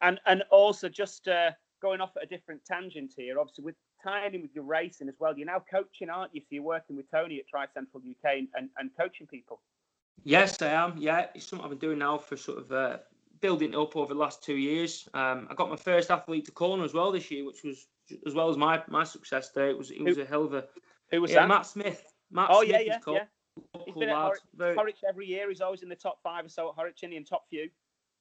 [0.00, 1.50] and and also just uh,
[1.82, 3.38] going off at a different tangent here.
[3.38, 6.40] Obviously, with tying in with your racing as well, you're now coaching, aren't you?
[6.40, 9.60] So you're working with Tony at Tri Central UK and, and, and coaching people.
[10.24, 10.94] Yes, I am.
[10.98, 12.98] Yeah, it's something I've been doing now for sort of uh,
[13.40, 15.08] building up over the last two years.
[15.14, 17.86] Um, I got my first athlete to Kona as well this year, which was
[18.26, 19.70] as well as my my success day.
[19.70, 20.64] It was it was who, a hell of a.
[21.10, 21.48] Who was yeah, that?
[21.48, 22.04] Matt Smith.
[22.30, 23.24] Matt oh Smith yeah, yeah, yeah.
[23.84, 24.76] He's been at Horwich, Very...
[24.76, 25.48] Horwich every year.
[25.48, 27.68] He's always in the top five or so at Horwich, in the top few.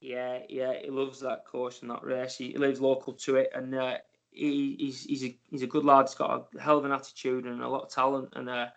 [0.02, 2.38] Yeah, yeah, he loves that course and that race.
[2.38, 3.98] He, he lives local to it, and uh,
[4.40, 6.08] he, he's he's a he's a good lad.
[6.08, 8.68] He's got a hell of an attitude and a lot of talent, and uh,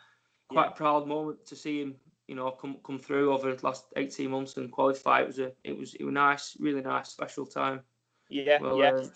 [0.51, 0.77] quite yeah.
[0.77, 1.97] proud moment to see him
[2.33, 5.21] you know, come come through over the last eighteen months and qualify.
[5.21, 7.81] It was a it was it was nice, really nice, special time.
[8.31, 8.93] Yeah, well, yeah.
[8.93, 9.09] Uh,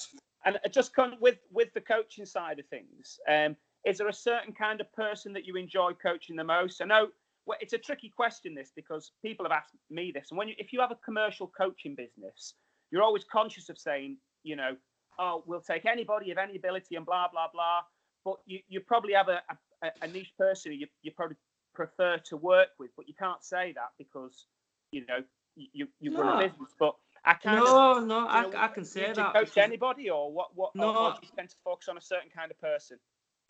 [0.45, 3.19] and just come with with the coaching side of things.
[3.27, 6.83] Um, is there a certain kind of person that you enjoy coaching the most?
[6.83, 7.09] I know
[7.47, 10.55] well, it's a tricky question this because people have asked me this, and when you,
[10.59, 12.55] if you have a commercial coaching business,
[12.91, 14.77] you're always conscious of saying, you know,
[15.19, 17.81] oh, we'll take anybody of any ability and blah blah blah.
[18.25, 19.41] But you, you probably have a,
[19.83, 21.37] a, a niche person you, you probably
[21.75, 24.47] prefer to work with, but you can't say that because
[24.91, 25.19] you know
[25.55, 26.23] you you no.
[26.23, 26.75] run a business.
[26.79, 27.65] But I can't.
[27.65, 29.35] No, no, know, I, I can say that.
[29.35, 30.49] coach anybody, or what?
[30.55, 30.75] What?
[30.75, 32.99] No, or, or do you tend to focus on a certain kind of person?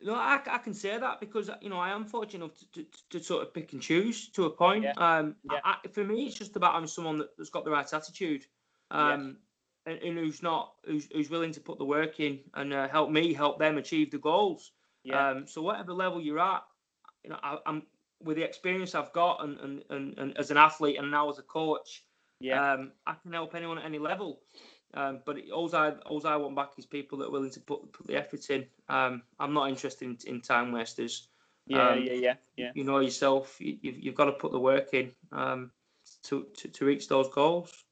[0.01, 2.87] No, I, I can say that because you know I am fortunate enough to, to,
[3.11, 4.85] to sort of pick and choose to a point.
[4.85, 4.93] Yeah.
[4.97, 5.61] Um, yeah.
[5.65, 8.45] I, for me, it's just about having someone that, has got the right attitude,
[8.91, 9.39] um.
[9.87, 13.11] And, and, who's not who's, who's willing to put the work in and uh, help
[13.11, 14.73] me help them achieve the goals.
[15.05, 15.31] Yeah.
[15.31, 16.63] Um, so whatever level you're at,
[17.23, 17.83] you know, I, am
[18.23, 21.39] with the experience I've got and, and, and, and, as an athlete and now as
[21.39, 22.05] a coach,
[22.41, 24.41] yeah, um, I can help anyone at any level.
[24.95, 27.93] Um, but all I all I want back is people that are willing to put
[27.93, 28.67] put the effort in.
[28.89, 31.29] Um, I'm not interested in, in time wasters.
[31.67, 32.71] Yeah, um, yeah, yeah, yeah.
[32.75, 33.57] You know yourself.
[33.59, 35.71] You, have you've got to put the work in um,
[36.25, 37.85] to, to to reach those goals.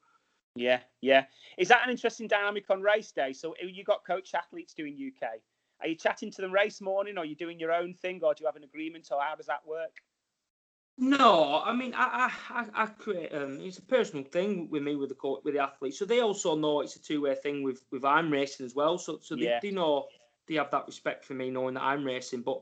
[0.57, 1.25] Yeah, yeah.
[1.59, 3.33] Is that an interesting dynamic on race day?
[3.33, 5.29] So you got coach athletes doing UK.
[5.81, 8.35] Are you chatting to them race morning, or are you doing your own thing, or
[8.35, 10.01] do you have an agreement, or how does that work?
[10.97, 13.35] No, I mean, I, I, I create.
[13.35, 16.21] Um, it's a personal thing with me with the court, with the athletes, so they
[16.21, 18.97] also know it's a two way thing with with I'm racing as well.
[18.97, 19.59] So, so yeah.
[19.61, 20.07] they, they know
[20.47, 22.43] they have that respect for me, knowing that I'm racing.
[22.43, 22.61] But,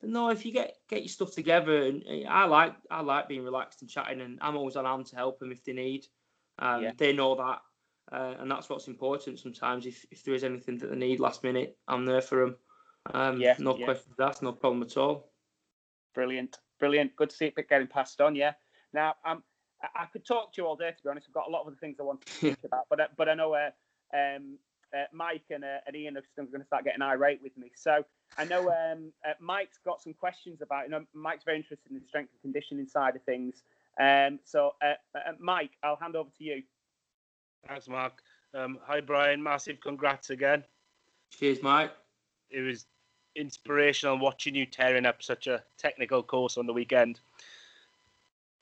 [0.00, 3.28] but no, if you get get your stuff together, and, and I like I like
[3.28, 6.06] being relaxed and chatting, and I'm always on hand to help them if they need.
[6.58, 6.92] Um, yeah.
[6.96, 7.60] They know that.
[8.12, 9.40] uh, and that's what's important.
[9.40, 12.56] Sometimes, if, if there is anything that they need last minute, I'm there for them.
[13.12, 13.84] Um, Yeah, no yeah.
[13.86, 15.30] questions asked, no problem at all.
[16.14, 17.16] Brilliant, brilliant.
[17.16, 18.34] Good to see it getting passed on.
[18.36, 18.52] Yeah.
[18.92, 19.42] Now, um,
[19.94, 20.90] I, could talk to you all day.
[20.90, 22.86] To be honest, I've got a lot of other things I want to speak about,
[22.88, 23.70] but uh, but I know uh,
[24.14, 24.58] um,
[24.94, 27.72] uh, Mike and, uh, and Ian are going to start getting irate with me.
[27.74, 28.04] So
[28.38, 30.84] I know um, uh, Mike's got some questions about.
[30.84, 33.64] You know, Mike's very interested in the strength and conditioning side of things.
[34.00, 36.62] Um, so uh, uh, Mike, I'll hand over to you.
[37.68, 38.22] Thanks, Mark.
[38.54, 39.42] Um, hi, Brian.
[39.42, 40.64] Massive congrats again.
[41.30, 41.92] Cheers, Mike.
[42.50, 42.86] It was
[43.36, 47.20] inspirational watching you tearing up such a technical course on the weekend.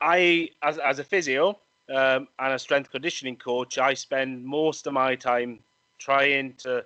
[0.00, 1.58] I, as, as a physio
[1.94, 5.60] um, and a strength conditioning coach, I spend most of my time
[5.98, 6.84] trying to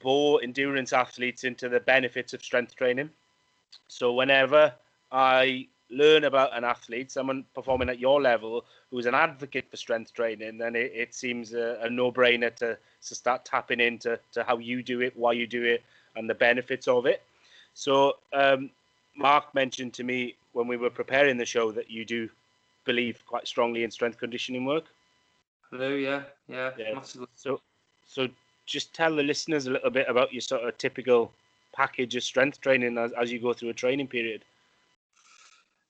[0.00, 3.10] bore endurance athletes into the benefits of strength training.
[3.88, 4.74] So whenever
[5.10, 10.12] I learn about an athlete, someone performing at your level who's an advocate for strength
[10.14, 12.76] training, then it, it seems a, a no-brainer to,
[13.06, 15.82] to start tapping into to how you do it, why you do it,
[16.16, 17.22] and the benefits of it.
[17.74, 18.70] So um,
[19.16, 22.28] Mark mentioned to me when we were preparing the show that you do
[22.84, 24.84] believe quite strongly in strength conditioning work.
[25.70, 26.94] Hello, yeah, yeah, Yeah.
[26.94, 27.26] massively.
[27.34, 27.60] So,
[28.06, 28.28] so
[28.66, 31.32] just tell the listeners a little bit about your sort of typical
[31.74, 34.44] package of strength training as, as you go through a training period.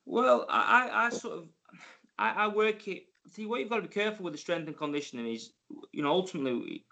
[0.05, 1.49] Well, I, I, sort of,
[2.19, 3.05] I, I work it.
[3.29, 5.53] See, what you've got to be careful with the strength and conditioning is,
[5.93, 6.85] you know, ultimately,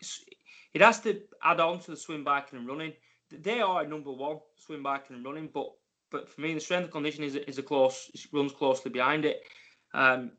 [0.73, 2.93] it has to add on to the swim, biking, and running.
[3.31, 5.51] They are number one, swim, biking, and running.
[5.53, 5.67] But,
[6.11, 9.43] but for me, the strength and conditioning is, is a close, runs closely behind it.
[9.93, 10.33] Um,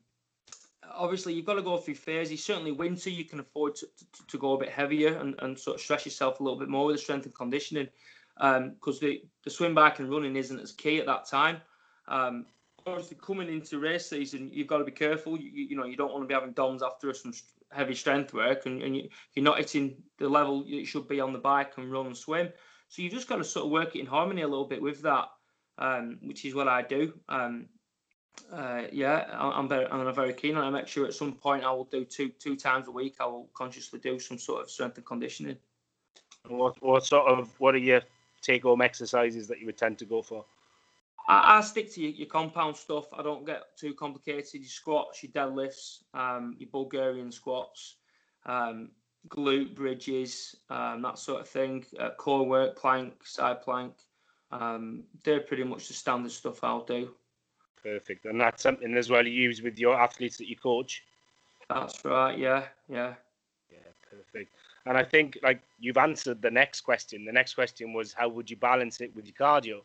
[0.93, 2.43] obviously, you've got to go through phases.
[2.43, 5.75] Certainly, winter, you can afford to, to, to go a bit heavier and, and sort
[5.75, 7.87] of stress yourself a little bit more with the strength and conditioning,
[8.37, 11.57] because the the swim, biking, and running isn't as key at that time.
[12.07, 12.45] Um,
[12.85, 15.39] obviously coming into race season, you've got to be careful.
[15.39, 18.33] You, you, know, you don't want to be having DOMs after some st- heavy strength
[18.33, 21.73] work, and, and you, you're not hitting the level it should be on the bike
[21.77, 22.49] and run and swim.
[22.89, 25.01] So you've just got to sort of work it in harmony a little bit with
[25.03, 25.29] that,
[25.77, 27.13] um, which is what I do.
[27.29, 27.67] Um,
[28.51, 30.63] uh, yeah, I'm very, I'm very keen on.
[30.63, 33.15] I make sure at some point I will do two two times a week.
[33.19, 35.57] I will consciously do some sort of strength and conditioning.
[36.47, 38.01] What, what sort of what are your
[38.41, 40.45] take-home exercises that you would tend to go for?
[41.27, 43.05] I, I stick to your, your compound stuff.
[43.13, 44.61] I don't get too complicated.
[44.61, 47.95] Your squats, your deadlifts, um, your Bulgarian squats,
[48.45, 48.91] um,
[49.29, 51.85] glute bridges, um, that sort of thing.
[51.99, 53.93] Uh, core work, plank, side plank.
[54.51, 57.11] Um, they're pretty much the standard stuff I'll do.
[57.81, 61.03] Perfect, and that's something as well you use with your athletes that you coach.
[61.69, 62.37] That's right.
[62.37, 63.13] Yeah, yeah.
[63.71, 63.77] Yeah,
[64.09, 64.53] perfect.
[64.85, 67.25] And I think like you've answered the next question.
[67.25, 69.81] The next question was how would you balance it with your cardio?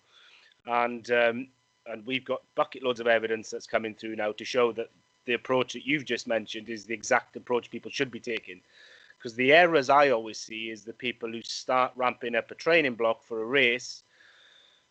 [0.66, 1.48] And um,
[1.86, 4.90] and we've got bucket loads of evidence that's coming through now to show that
[5.26, 8.60] the approach that you've just mentioned is the exact approach people should be taking.
[9.18, 12.94] Because the errors I always see is the people who start ramping up a training
[12.94, 14.02] block for a race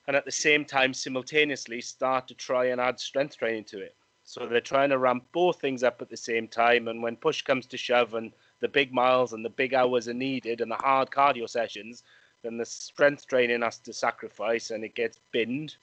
[0.08, 3.96] and at the same time simultaneously start to try and add strength training to it.
[4.24, 6.88] So they're trying to ramp both things up at the same time.
[6.88, 10.14] And when push comes to shove and the big miles and the big hours are
[10.14, 12.04] needed and the hard cardio sessions,
[12.46, 15.76] then the strength training has to sacrifice and it gets binned,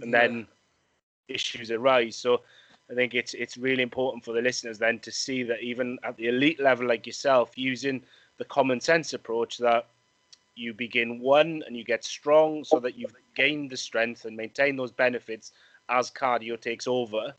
[0.00, 0.46] and then
[1.28, 2.16] issues arise.
[2.16, 2.42] So
[2.90, 6.16] I think it's it's really important for the listeners then to see that even at
[6.16, 8.02] the elite level like yourself, using
[8.38, 9.86] the common sense approach that
[10.54, 14.76] you begin one and you get strong so that you've gained the strength and maintain
[14.76, 15.52] those benefits
[15.88, 17.32] as cardio takes over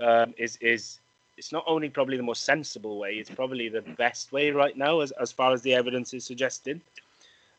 [0.00, 0.98] um, is is
[1.38, 5.00] it's not only probably the most sensible way, it's probably the best way right now,
[5.00, 6.80] as, as far as the evidence is suggesting.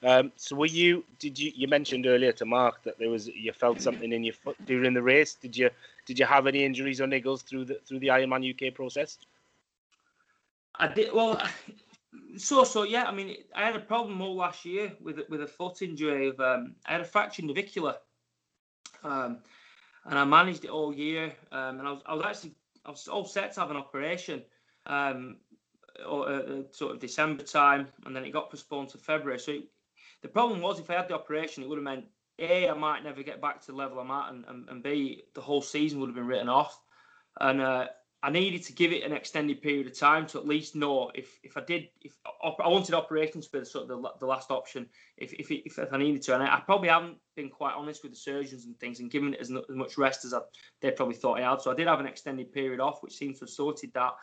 [0.03, 1.05] Um, so, were you?
[1.19, 1.51] Did you?
[1.55, 4.93] You mentioned earlier to Mark that there was you felt something in your foot during
[4.93, 5.33] the race.
[5.35, 5.69] Did you?
[6.05, 9.17] Did you have any injuries or niggles through the through the Ironman UK process?
[10.75, 11.41] I did well.
[12.37, 13.05] So so yeah.
[13.05, 16.29] I mean, I had a problem all last year with with a foot injury.
[16.29, 17.95] Of um, I had a fractured navicular,
[19.03, 19.39] um,
[20.05, 21.33] and I managed it all year.
[21.51, 24.43] Um, and I was I was actually I was all set to have an operation,
[24.85, 25.37] um,
[26.07, 29.39] or uh, uh, sort of December time, and then it got postponed to February.
[29.39, 29.63] So it,
[30.23, 32.05] the problem was, if I had the operation, it would have meant
[32.39, 35.23] a I might never get back to the level I'm at, and, and, and b
[35.35, 36.79] the whole season would have been written off.
[37.39, 37.87] And uh,
[38.23, 41.39] I needed to give it an extended period of time to at least know if,
[41.43, 44.87] if I did if I wanted operations for the sort of the, the last option
[45.17, 46.35] if if, if I needed to.
[46.35, 49.33] And I, I probably haven't been quite honest with the surgeons and things and given
[49.33, 50.39] it as, as much rest as I,
[50.81, 51.61] they probably thought I had.
[51.61, 54.13] So I did have an extended period off which seems to have sorted that.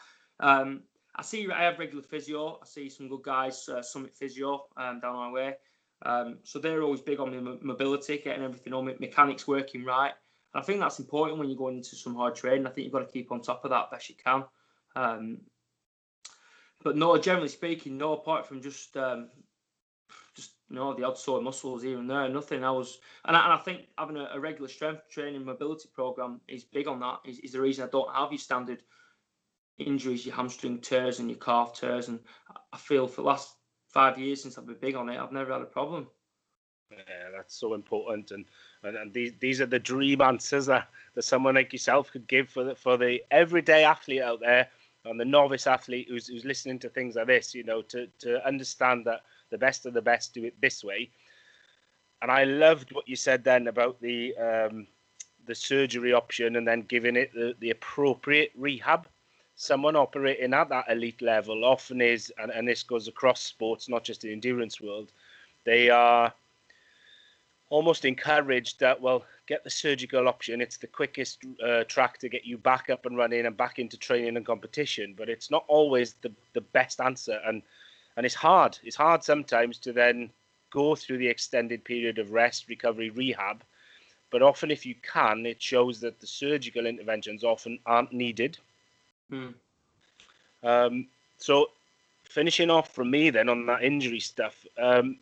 [0.40, 0.82] Um,
[1.14, 2.58] I see I have regular physio.
[2.62, 5.56] I see some good guys uh, Summit Physio um, down my way
[6.02, 9.84] um, so they're always big on the mo- mobility getting everything on me- mechanics working
[9.84, 10.12] right
[10.52, 12.66] and I think that's important when you're going into some hard training.
[12.66, 14.44] I think you've got to keep on top of that best you can.
[14.96, 15.38] Um,
[16.82, 18.14] but no, generally speaking, no.
[18.14, 19.28] Apart from just um,
[20.34, 22.64] just you know the odd sore muscles here and there, nothing.
[22.64, 26.40] I was, and I, and I think having a, a, regular strength training mobility program
[26.48, 27.18] is big on that.
[27.24, 28.82] Is, is the reason I don't have your standard
[29.78, 32.18] injuries, your hamstring tears and your calf tears, and
[32.72, 33.54] I feel for the last
[33.92, 36.08] five years since I've been big on it, I've never had a problem.
[36.90, 38.44] Yeah, that's so important, and
[38.82, 42.48] and, and these these are the dream answers that, that someone like yourself could give
[42.48, 44.68] for the for the everyday athlete out there
[45.04, 47.54] and the novice athlete who's who's listening to things like this.
[47.54, 51.10] You know, to to understand that the best of the best do it this way.
[52.22, 54.86] And I loved what you said then about the um,
[55.46, 59.06] the surgery option and then giving it the, the appropriate rehab.
[59.60, 64.02] Someone operating at that elite level often is, and, and this goes across sports, not
[64.02, 65.12] just the endurance world,
[65.64, 66.32] they are
[67.68, 70.62] almost encouraged that well get the surgical option.
[70.62, 73.98] It's the quickest uh, track to get you back up and running and back into
[73.98, 77.38] training and competition but it's not always the, the best answer.
[77.44, 77.60] And
[78.16, 78.78] and it's hard.
[78.82, 80.30] It's hard sometimes to then
[80.70, 83.62] go through the extended period of rest recovery rehab
[84.30, 88.56] but often if you can it shows that the surgical interventions often aren't needed
[89.30, 89.48] hmm.
[90.62, 91.06] um,
[91.38, 91.66] so
[92.24, 95.18] finishing off from me then on that injury stuff um,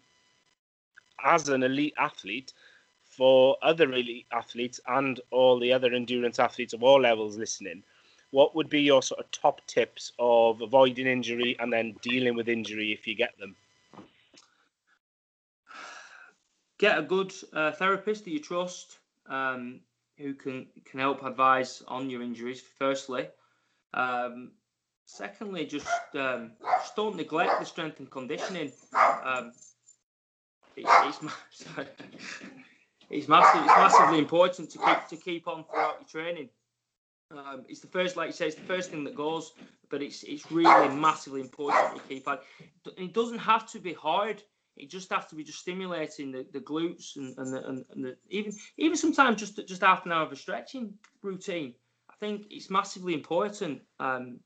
[1.25, 2.53] as an elite athlete
[3.05, 7.83] for other elite athletes and all the other endurance athletes of all levels listening
[8.31, 12.49] what would be your sort of top tips of avoiding injury and then dealing with
[12.49, 13.57] injury if you get them
[16.79, 18.99] get a good uh, therapist that you trust
[19.29, 19.81] um,
[20.19, 23.27] who can can help advise on your injuries firstly
[23.95, 24.53] um,
[25.07, 28.73] secondly just um, just don't neglect the strength and conditioning
[29.25, 29.53] um,
[30.79, 31.19] it's,
[33.11, 36.49] it's, massive, it's massively important to keep to keep on throughout your training.
[37.31, 39.53] Um, it's the first, like you say, it's the first thing that goes,
[39.91, 42.39] but it's it's really massively important to keep on.
[42.97, 44.43] It doesn't have to be hard.
[44.77, 48.17] It just has to be just stimulating the, the glutes and and, the, and the,
[48.31, 51.75] even even sometimes just just half an hour of a stretching routine.
[52.21, 53.83] Think it's massively important.
[54.01, 54.41] Um,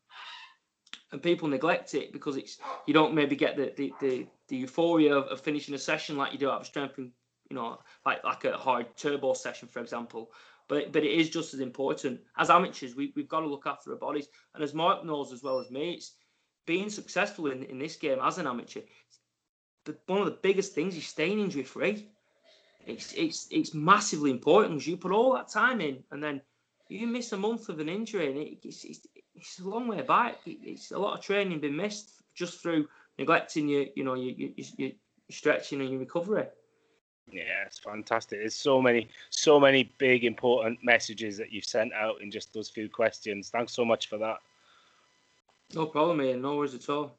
[1.11, 5.15] and people neglect it because it's you don't maybe get the the, the, the euphoria
[5.15, 7.11] of, of, finishing a session like you do at a strength and
[7.51, 10.31] you know like like a hard turbo session for example.
[10.69, 12.21] But but it is just as important.
[12.39, 14.29] As amateurs we, we've got to look after our bodies.
[14.55, 16.13] And as mark knows as well as me it's
[16.67, 18.81] being successful in, in this game as an amateur
[19.85, 22.09] the, one of the biggest things is staying injury free
[22.87, 26.41] it's it's it's massively important because you put all that time in and then
[26.93, 30.39] you miss a month of an injury and it's, it's, it's a long way back.
[30.47, 32.87] It's a lot of training been missed just through
[33.19, 34.91] neglecting your, you know, your, your, your
[35.31, 36.47] stretching and your recovery.
[37.31, 38.41] Yeah, it's fantastic.
[38.41, 42.69] There's so many, so many big important messages that you've sent out in just those
[42.69, 43.49] few questions.
[43.49, 44.39] Thanks so much for that.
[45.75, 46.43] No problem, Ian.
[46.43, 47.17] No worries at all.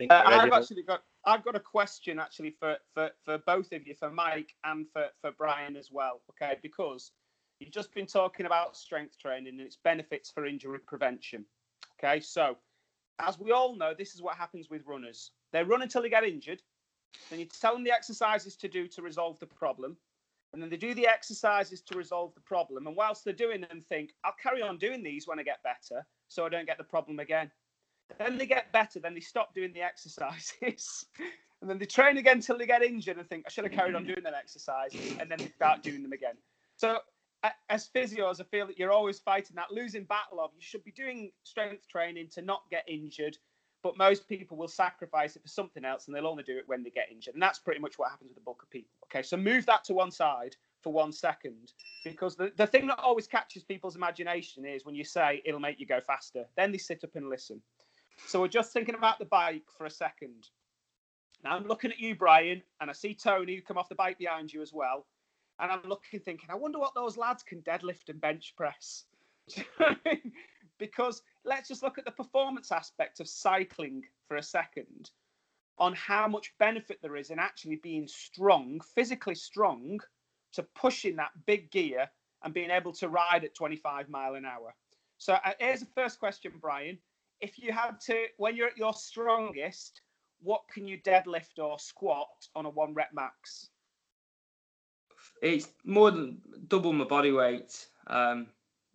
[0.00, 3.86] I uh, I've actually got I've got a question actually for, for, for both of
[3.86, 6.20] you, for Mike and for, for Brian as well.
[6.30, 7.12] Okay, because
[7.60, 11.44] You've just been talking about strength training and its benefits for injury prevention.
[11.98, 12.56] Okay, so
[13.20, 15.30] as we all know, this is what happens with runners.
[15.52, 16.62] They run until they get injured,
[17.30, 19.96] then you tell them the exercises to do to resolve the problem,
[20.52, 22.86] and then they do the exercises to resolve the problem.
[22.86, 26.04] And whilst they're doing them, think, I'll carry on doing these when I get better,
[26.28, 27.50] so I don't get the problem again.
[28.18, 31.06] Then they get better, then they stop doing the exercises.
[31.60, 33.94] and then they train again until they get injured and think, I should have carried
[33.94, 34.92] on doing that exercise.
[35.18, 36.34] And then they start doing them again.
[36.76, 36.98] So
[37.68, 40.92] as physios, I feel that you're always fighting that losing battle of you should be
[40.92, 43.36] doing strength training to not get injured,
[43.82, 46.82] but most people will sacrifice it for something else and they'll only do it when
[46.82, 47.34] they get injured.
[47.34, 48.90] And that's pretty much what happens with the bulk of people.
[49.04, 52.98] Okay, so move that to one side for one second because the, the thing that
[52.98, 56.78] always catches people's imagination is when you say it'll make you go faster, then they
[56.78, 57.60] sit up and listen.
[58.26, 60.48] So we're just thinking about the bike for a second.
[61.42, 64.52] Now I'm looking at you, Brian, and I see Tony come off the bike behind
[64.52, 65.06] you as well.
[65.60, 69.04] And I'm looking, thinking, I wonder what those lads can deadlift and bench press.
[70.78, 75.10] because let's just look at the performance aspect of cycling for a second
[75.78, 80.00] on how much benefit there is in actually being strong, physically strong,
[80.52, 82.08] to pushing that big gear
[82.44, 84.74] and being able to ride at 25 mile an hour.
[85.18, 86.98] So uh, here's the first question, Brian.
[87.44, 90.00] If you had to, when you're at your strongest,
[90.40, 93.68] what can you deadlift or squat on a one rep max?
[95.42, 97.86] it's more than double my body weight.
[98.06, 98.46] Um,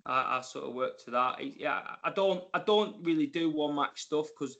[0.06, 1.42] I, I sort of work to that.
[1.42, 4.58] It, yeah, I don't I don't really do one max stuff because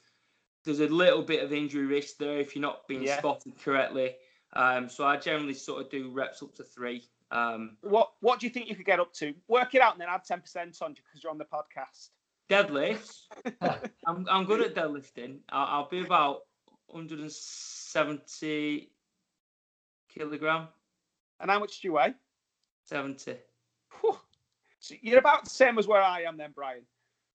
[0.66, 3.18] there's a little bit of injury risk there if you're not being yeah.
[3.18, 4.16] spotted correctly.
[4.54, 7.04] Um, so I generally sort of do reps up to three.
[7.32, 9.34] Um, what What do you think you could get up to?
[9.48, 12.10] Work it out and then add ten percent on you because you're on the podcast.
[12.50, 13.28] Deadlifts.
[13.62, 15.40] I'm I'm good at deadlifting.
[15.50, 16.42] I'll, I'll be about
[16.88, 18.92] 170
[20.14, 20.68] kilogram.
[21.40, 22.14] And how much do you weigh?
[22.86, 23.38] 70.
[24.02, 24.18] Whew.
[24.80, 26.84] So you're about the same as where I am then, Brian.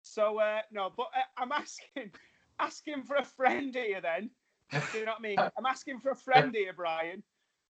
[0.03, 2.12] So uh, no, but uh, I'm asking
[2.59, 4.31] asking for a friend here then.
[4.71, 5.39] Do you know what I mean?
[5.39, 7.23] I'm asking for a friend here, Brian,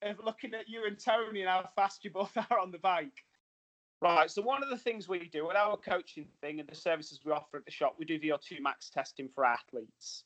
[0.03, 3.25] of looking at you and Tony and how fast you both are on the bike.
[4.05, 4.31] Right.
[4.31, 7.33] So one of the things we do with our coaching thing and the services we
[7.33, 10.25] offer at the shop, we do VO2 max testing for athletes.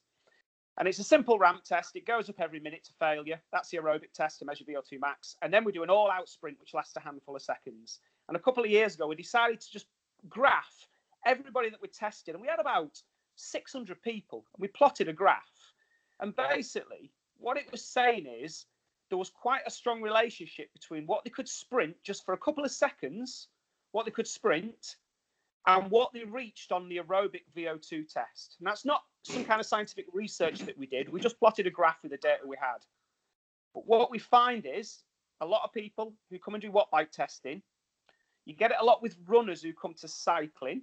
[0.79, 1.95] And it's a simple ramp test.
[1.95, 3.41] It goes up every minute to failure.
[3.53, 5.37] That's the aerobic test to measure VO2 max.
[5.43, 8.01] And then we do an all out sprint, which lasts a handful of seconds.
[8.27, 9.87] And a couple of years ago, we decided to just
[10.29, 10.89] graph
[11.25, 12.35] everybody that we tested.
[12.35, 13.01] And we had about
[13.37, 14.45] 600 people.
[14.57, 15.73] And we plotted a graph.
[16.19, 18.67] And basically, what it was saying is
[19.09, 22.65] there was quite a strong relationship between what they could sprint just for a couple
[22.65, 23.47] of seconds,
[23.93, 24.97] what they could sprint,
[25.67, 28.57] and what they reached on the aerobic VO2 test.
[28.59, 31.11] And that's not some kind of scientific research that we did.
[31.11, 32.79] We just plotted a graph with the data we had.
[33.75, 35.03] But what we find is
[35.41, 37.61] a lot of people who come and do what bike testing,
[38.47, 40.83] you get it a lot with runners who come to cycling,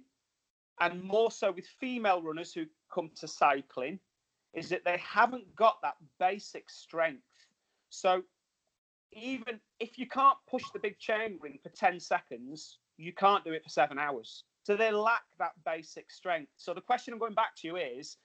[0.80, 3.98] and more so with female runners who come to cycling,
[4.54, 7.24] is that they haven't got that basic strength.
[7.90, 8.22] So
[9.12, 13.52] even if you can't push the big chain ring for 10 seconds, you can't do
[13.52, 14.44] it for seven hours.
[14.64, 16.50] So they lack that basic strength.
[16.56, 18.16] So the question I'm going back to you is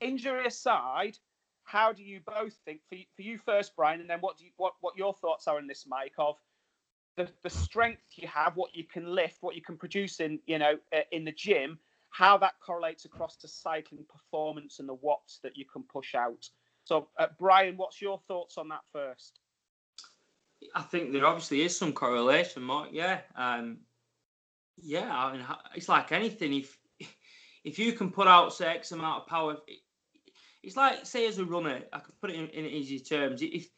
[0.00, 1.18] injury aside,
[1.64, 4.44] how do you both think for you, for you first, Brian, and then what do
[4.44, 6.36] you, what what your thoughts are in this, Mike, of
[7.16, 10.58] the, the strength you have, what you can lift, what you can produce in you
[10.58, 11.78] know uh, in the gym,
[12.10, 16.48] how that correlates across to cycling performance and the watts that you can push out.
[16.84, 19.40] So, uh, Brian, what's your thoughts on that first?
[20.74, 22.88] I think there obviously is some correlation, Mark.
[22.92, 23.78] Yeah, um,
[24.82, 25.12] yeah.
[25.12, 26.54] I mean, it's like anything.
[26.54, 26.78] If
[27.64, 29.56] if you can put out say X amount of power,
[30.62, 31.80] it's like say as a runner.
[31.92, 33.42] I can put it in, in easy terms.
[33.42, 33.68] If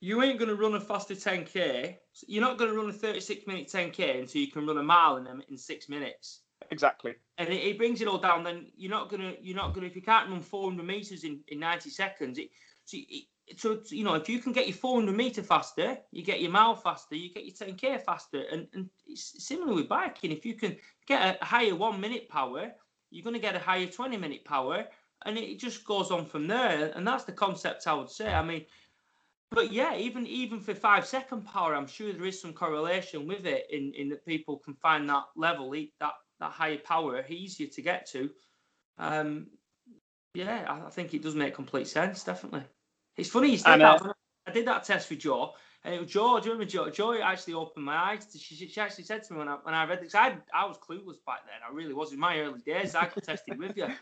[0.00, 1.96] you ain't going to run a faster 10k,
[2.26, 5.16] you're not going to run a 36 minute 10k until you can run a mile
[5.16, 6.42] in them in six minutes.
[6.70, 7.14] Exactly.
[7.38, 8.44] And it, it, brings it all down.
[8.44, 11.60] Then you're not gonna you're not gonna if you can't run 400 meters in, in
[11.60, 12.38] 90 seconds.
[12.38, 12.50] It,
[12.84, 13.24] so, it,
[13.56, 16.74] so you know if you can get your 400 meter faster, you get your mile
[16.74, 20.32] faster, you get your 10k faster, and and it's similar with biking.
[20.32, 20.76] If you can
[21.06, 22.72] get a higher one minute power,
[23.10, 24.86] you're going to get a higher 20 minute power,
[25.24, 26.92] and it just goes on from there.
[26.94, 28.32] And that's the concept I would say.
[28.32, 28.64] I mean,
[29.50, 33.46] but yeah, even even for five second power, I'm sure there is some correlation with
[33.46, 37.82] it in in that people can find that level, that that higher power easier to
[37.82, 38.30] get to.
[38.98, 39.46] Um,
[40.34, 42.24] yeah, I, I think it does make complete sense.
[42.24, 42.64] Definitely,
[43.18, 44.00] it's funny you said that.
[44.00, 44.12] Uh,
[44.46, 45.52] I did that test with Joe,
[45.84, 46.38] and it was Joe.
[46.38, 46.88] Do you remember Joe?
[46.88, 48.26] Joe actually opened my eyes.
[48.38, 50.78] She, she actually said to me when I when I read this, I I was
[50.78, 51.60] clueless back then.
[51.68, 52.94] I really was in my early days.
[52.94, 53.86] I could tested with you.
[53.86, 53.92] Do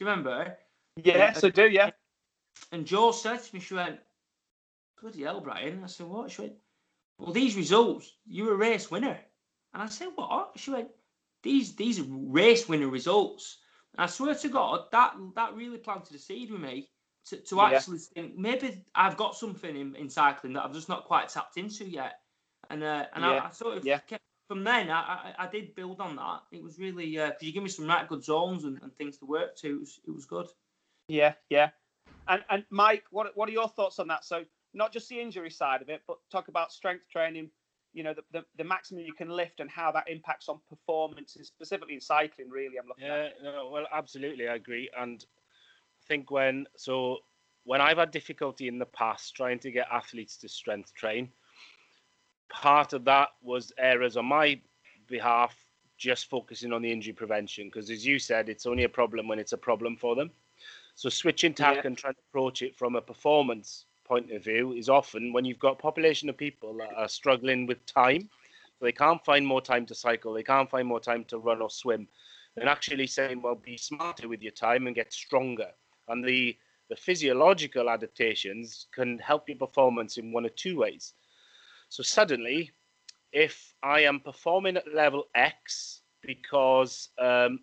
[0.00, 0.58] you remember?
[0.96, 1.68] Yes, uh, I do.
[1.68, 1.90] Yeah.
[2.72, 4.00] And Joe said to me, she went,
[5.00, 6.54] "Bloody hell, Brian!" I said, "What?" She went,
[7.18, 9.18] "Well, these results, you're a race winner."
[9.74, 10.88] And I said, "What?" She went,
[11.42, 13.58] these these are race winner results.
[13.94, 16.88] And I swear to God, that that really planted a seed with me
[17.26, 17.70] to, to yeah.
[17.70, 21.56] actually think maybe I've got something in, in cycling that I've just not quite tapped
[21.56, 22.20] into yet.
[22.70, 23.30] And uh, and yeah.
[23.30, 23.98] I, I, sort of yeah.
[23.98, 26.42] kept, from then I, I, I did build on that.
[26.52, 29.18] It was really because uh, you give me some right good zones and, and things
[29.18, 29.68] to work to.
[29.68, 30.46] It was, it was good.
[31.08, 31.70] Yeah, yeah.
[32.28, 34.24] And and Mike, what what are your thoughts on that?
[34.24, 34.44] So
[34.74, 37.50] not just the injury side of it, but talk about strength training
[37.92, 41.36] you know the, the, the, maximum you can lift and how that impacts on performance
[41.42, 43.34] specifically in cycling really i'm looking at.
[43.42, 45.41] yeah no, well absolutely i agree and i
[46.08, 47.18] think when so
[47.64, 51.28] when i've had difficulty in the past trying to get athletes to strength train
[52.50, 54.58] part of that was errors on my
[55.08, 55.56] behalf
[55.98, 59.38] just focusing on the injury prevention because as you said it's only a problem when
[59.38, 60.30] it's a problem for them
[60.94, 61.86] so switching tack yeah.
[61.86, 65.58] and trying to approach it from a performance point of view is often when you've
[65.58, 68.28] got a population of people that are struggling with time,
[68.78, 71.62] so they can't find more time to cycle, they can't find more time to run
[71.62, 72.06] or swim,
[72.56, 75.70] and actually saying, well, be smarter with your time and get stronger.
[76.12, 76.56] And the
[76.88, 81.14] the physiological adaptations can help your performance in one or two ways.
[81.88, 82.70] So suddenly,
[83.32, 87.60] if I am performing at level X because um,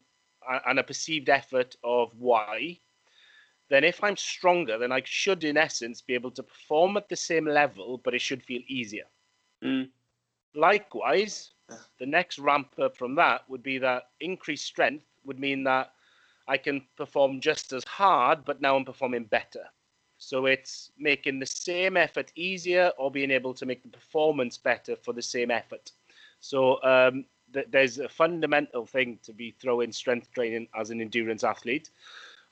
[0.66, 2.80] and a perceived effort of Y,
[3.70, 7.16] then if I'm stronger, then I should, in essence, be able to perform at the
[7.16, 9.06] same level, but it should feel easier.
[9.64, 9.90] Mm.
[10.56, 11.52] Likewise,
[12.00, 15.92] the next ramp up from that would be that increased strength would mean that
[16.50, 19.66] I can perform just as hard, but now I'm performing better.
[20.18, 24.96] So it's making the same effort easier or being able to make the performance better
[24.98, 25.92] for the same effort.
[26.42, 31.44] So um, th- there's a fundamental thing to be throwing strength training as an endurance
[31.44, 31.92] athlete.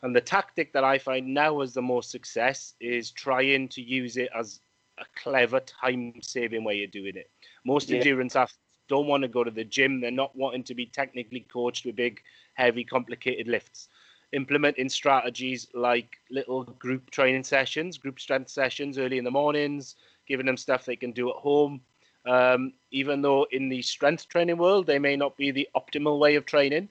[0.03, 4.17] And the tactic that I find now has the most success is trying to use
[4.17, 4.61] it as
[4.99, 7.29] a clever time saving way of doing it.
[7.65, 7.91] Most Yeah.
[7.91, 8.57] endurance athletes
[8.87, 9.99] don't want to go to the gym.
[9.99, 12.21] They're not wanting to be technically coached with big,
[12.57, 13.89] heavy, complicated lifts.
[14.33, 19.95] Implementing strategies like little group training sessions, group strength sessions early in the mornings,
[20.27, 21.81] giving them stuff they can do at home.
[22.25, 26.35] Um, even though in the strength training world, they may not be the optimal way
[26.35, 26.89] of training,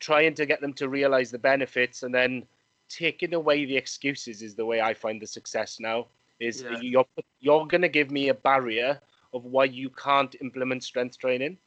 [0.00, 2.44] trying to get them to realize the benefits and then
[2.88, 6.06] taking away the excuses is the way I find the success now.
[6.40, 6.78] Is Yeah.
[6.80, 7.06] you're
[7.40, 9.00] you're going to give me a barrier
[9.32, 11.58] of why you can't implement strength training.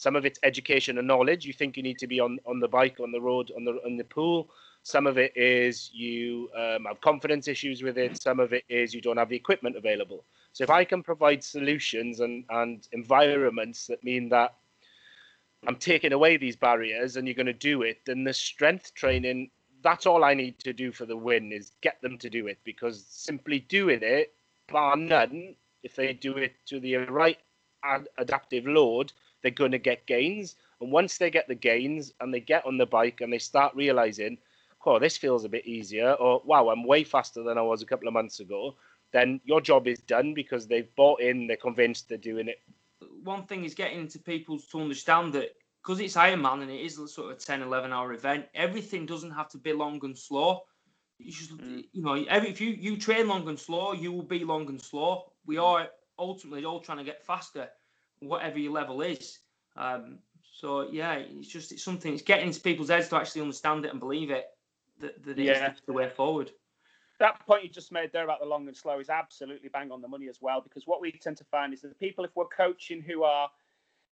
[0.00, 1.44] Some of it's education and knowledge.
[1.44, 3.72] You think you need to be on, on the bike, on the road, on the
[3.84, 4.48] on the pool.
[4.82, 8.22] Some of it is you um, have confidence issues with it.
[8.22, 10.24] Some of it is you don't have the equipment available.
[10.54, 14.54] So if I can provide solutions and, and environments that mean that
[15.68, 19.50] I'm taking away these barriers and you're going to do it, then the strength training,
[19.82, 22.58] that's all I need to do for the win is get them to do it
[22.64, 24.32] because simply doing it,
[24.72, 27.36] bar none, if they do it to the right
[27.84, 30.56] ad- adaptive load, they're going to get gains.
[30.80, 33.74] And once they get the gains and they get on the bike and they start
[33.74, 34.38] realizing,
[34.86, 37.86] oh, this feels a bit easier, or wow, I'm way faster than I was a
[37.86, 38.74] couple of months ago,
[39.12, 42.60] then your job is done because they've bought in, they're convinced they're doing it.
[43.22, 45.50] one thing is getting into people to understand that
[45.82, 49.30] because it's Ironman and it is sort of a 10, 11 hour event, everything doesn't
[49.30, 50.60] have to be long and slow.
[51.18, 51.84] You just, Mm.
[51.92, 54.80] you know, every, if you, you train long and slow, you will be long and
[54.80, 55.32] slow.
[55.46, 55.88] We are
[56.18, 57.68] ultimately all trying to get faster,
[58.20, 59.38] whatever your level is.
[59.76, 60.18] Um,
[60.52, 62.12] so yeah, it's just it's something.
[62.12, 64.46] It's getting into people's heads to actually understand it and believe it.
[65.00, 65.70] That, that Yeah.
[65.70, 66.50] it's the way forward.
[67.18, 70.00] that point you just made there about the long and slow is absolutely bang on
[70.00, 70.60] the money as well.
[70.60, 73.50] Because what we tend to find is that the people, if we're coaching who are,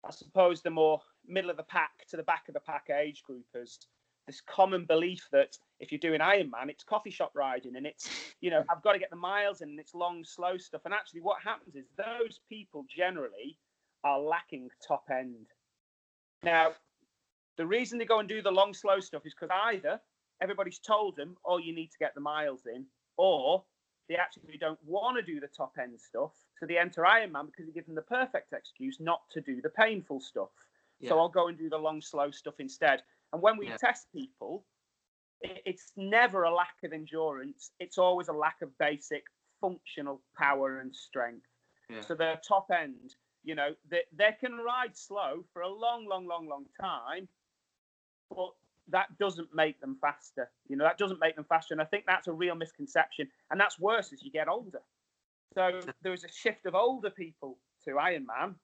[0.07, 3.23] I suppose, the more middle of the pack to the back of the pack age
[3.29, 3.79] groupers,
[4.27, 8.11] this common belief that if you're doing Ironman, it's coffee shop riding and it's,
[8.41, 10.83] you know, I've got to get the miles in and it's long, slow stuff.
[10.85, 13.59] And actually, what happens is those people generally
[14.09, 15.47] are lacking top end.
[16.43, 16.73] Now,
[17.57, 20.01] the reason they go and do the long, slow stuff is because either
[20.41, 22.87] everybody's told them, oh, you need to get the miles in,
[23.17, 23.65] or
[24.09, 26.33] they actually don't want to do the top end stuff.
[26.59, 29.69] So they enter Ironman because it gives them the perfect excuse not to do the
[29.69, 30.49] painful stuff.
[31.01, 31.11] Yeah.
[31.11, 33.03] So I'll go and do the long, slow stuff instead.
[33.33, 33.77] And when we Yeah.
[33.77, 34.65] test people,
[35.43, 37.71] it's never a lack of endurance.
[37.79, 39.25] It's always a lack of basic
[39.61, 41.47] functional power and strength.
[41.89, 42.01] Yeah.
[42.01, 43.15] So their top end,
[43.49, 47.27] you know, they, they can ride slow for a long, long, long, long time,
[48.29, 48.51] but
[48.89, 50.51] that doesn't make them faster.
[50.69, 51.73] You know, that doesn't make them faster.
[51.73, 53.27] And I think that's a real misconception.
[53.51, 54.83] And that's worse as you get older.
[55.55, 57.57] So there's a shift of older people
[57.87, 58.55] to Ironman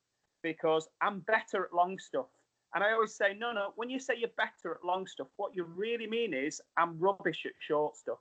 [0.43, 2.27] because I'm better at long stuff.
[2.75, 5.57] And I always say, no, no, when you say you're better at long stuff, what
[5.57, 8.19] you really mean is I'm rubbish at short stuff.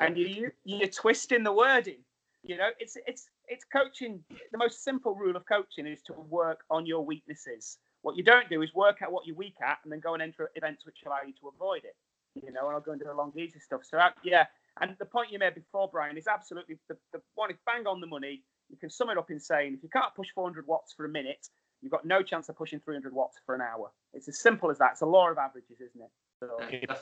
[0.00, 2.02] And you, you you're twisting the wording.
[2.42, 4.22] You know, it's it's it's coaching.
[4.52, 7.78] The most simple rule of coaching is to work on your weaknesses.
[8.02, 10.22] What you don't do is work out what you're weak at and then go and
[10.22, 11.96] enter events which allow you to avoid it.
[12.34, 13.82] You know, and I'll go into the long easy stuff.
[13.84, 14.46] So uh, yeah,
[14.80, 18.00] and the point you made before, Brian, is absolutely the, the one is bang on
[18.00, 18.42] the money.
[18.70, 21.08] You can sum it up in saying if you can't push 400 watts for a
[21.08, 21.46] minute,
[21.80, 23.90] you've got no chance of pushing 300 watts for an hour.
[24.14, 24.92] It's as simple as that.
[24.92, 26.10] It's a law of averages, isn't it?
[26.40, 26.96] So, Yeah,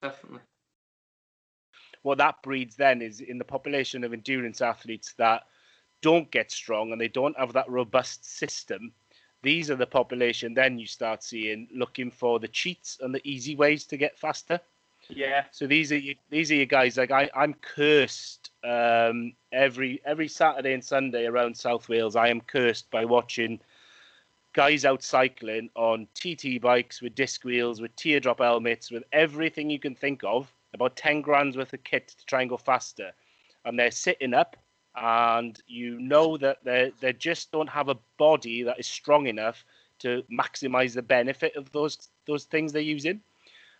[0.00, 0.40] definitely.
[2.02, 5.42] what that breeds then is in the population of endurance athletes that
[6.02, 8.92] don't get strong and they don't have that robust system
[9.42, 13.56] these are the population then you start seeing looking for the cheats and the easy
[13.56, 14.60] ways to get faster.
[15.08, 20.00] Yeah, so these are you, these are your guys like I, i'm cursed um, every
[20.04, 23.58] every saturday and sunday around south wales i am cursed by watching
[24.52, 29.80] guys out cycling on tt bikes with disc wheels with teardrop helmets with everything you
[29.80, 33.12] can think of about 10 grand's worth of kit to try and go faster.
[33.64, 34.56] And they're sitting up
[34.96, 39.64] and you know that they they just don't have a body that is strong enough
[39.98, 43.20] to maximize the benefit of those those things they're using.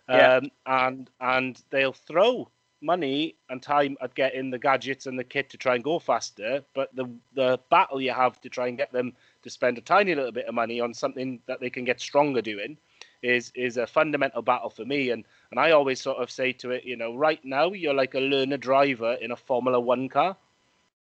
[0.09, 0.35] Yeah.
[0.35, 2.49] um, and and they'll throw
[2.81, 6.61] money and time at getting the gadgets and the kit to try and go faster
[6.73, 10.13] but the the battle you have to try and get them to spend a tiny
[10.13, 12.77] little bit of money on something that they can get stronger doing
[13.21, 15.09] is is a fundamental battle for me.
[15.09, 18.13] And and I always sort of say to it you know right now you're like
[18.13, 20.35] a learner driver in a Formula 1 car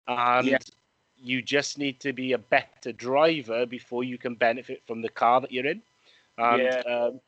[0.08, 0.58] and Yeah.
[1.16, 5.40] you just need to be a better driver before you can benefit from the car
[5.40, 5.82] that you're in
[6.38, 6.82] and Yeah.
[6.88, 7.20] um,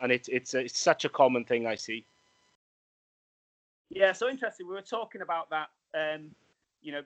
[0.00, 2.04] and it's it's a, it's such a common thing I see
[3.90, 4.68] Yeah, so interesting.
[4.68, 6.30] We were talking about that, um,
[6.82, 7.02] you know,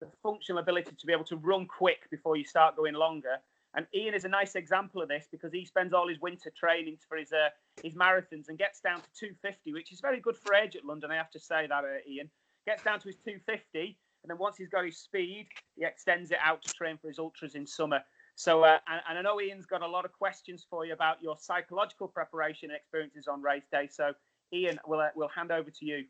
[0.00, 3.38] the functional ability to be able to run quick before you start going longer.
[3.74, 6.98] And Ian is a nice example of this because he spends all his winter training
[7.08, 7.48] for his uh,
[7.82, 11.10] his marathons and gets down to 250, which is very good for age at London.
[11.10, 12.30] I have to say that, uh, Ian
[12.66, 15.46] gets down to his 250, and then once he's got his speed,
[15.76, 18.00] he extends it out to train for his ultras in summer.
[18.34, 21.22] So, uh, and, and, I know Ian's got a lot of questions for you about
[21.22, 23.88] your psychological preparation and experiences on race day.
[23.88, 24.14] So,
[24.52, 26.04] Ian, we'll uh, we'll hand over to you.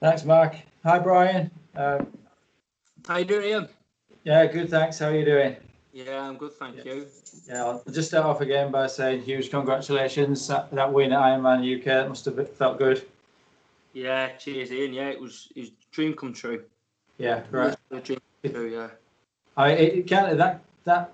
[0.00, 0.54] Thanks, Mark.
[0.84, 1.50] Hi, Brian.
[1.74, 2.06] Um,
[3.06, 3.68] How you doing, Ian?
[4.24, 4.68] Yeah, good.
[4.68, 4.98] Thanks.
[4.98, 5.56] How are you doing?
[5.94, 6.92] Yeah, I'm good, thank yeah.
[6.92, 7.06] you.
[7.48, 10.46] Yeah, I'll just start off again by saying huge congratulations.
[10.46, 13.04] That, that win at Ironman UK must have felt good.
[13.94, 14.92] Yeah, cheers, Ian.
[14.92, 16.62] Yeah, it was his dream come true.
[17.18, 17.76] Yeah, right.
[18.04, 18.88] Dream true, yeah.
[19.56, 21.12] I it, kind of that that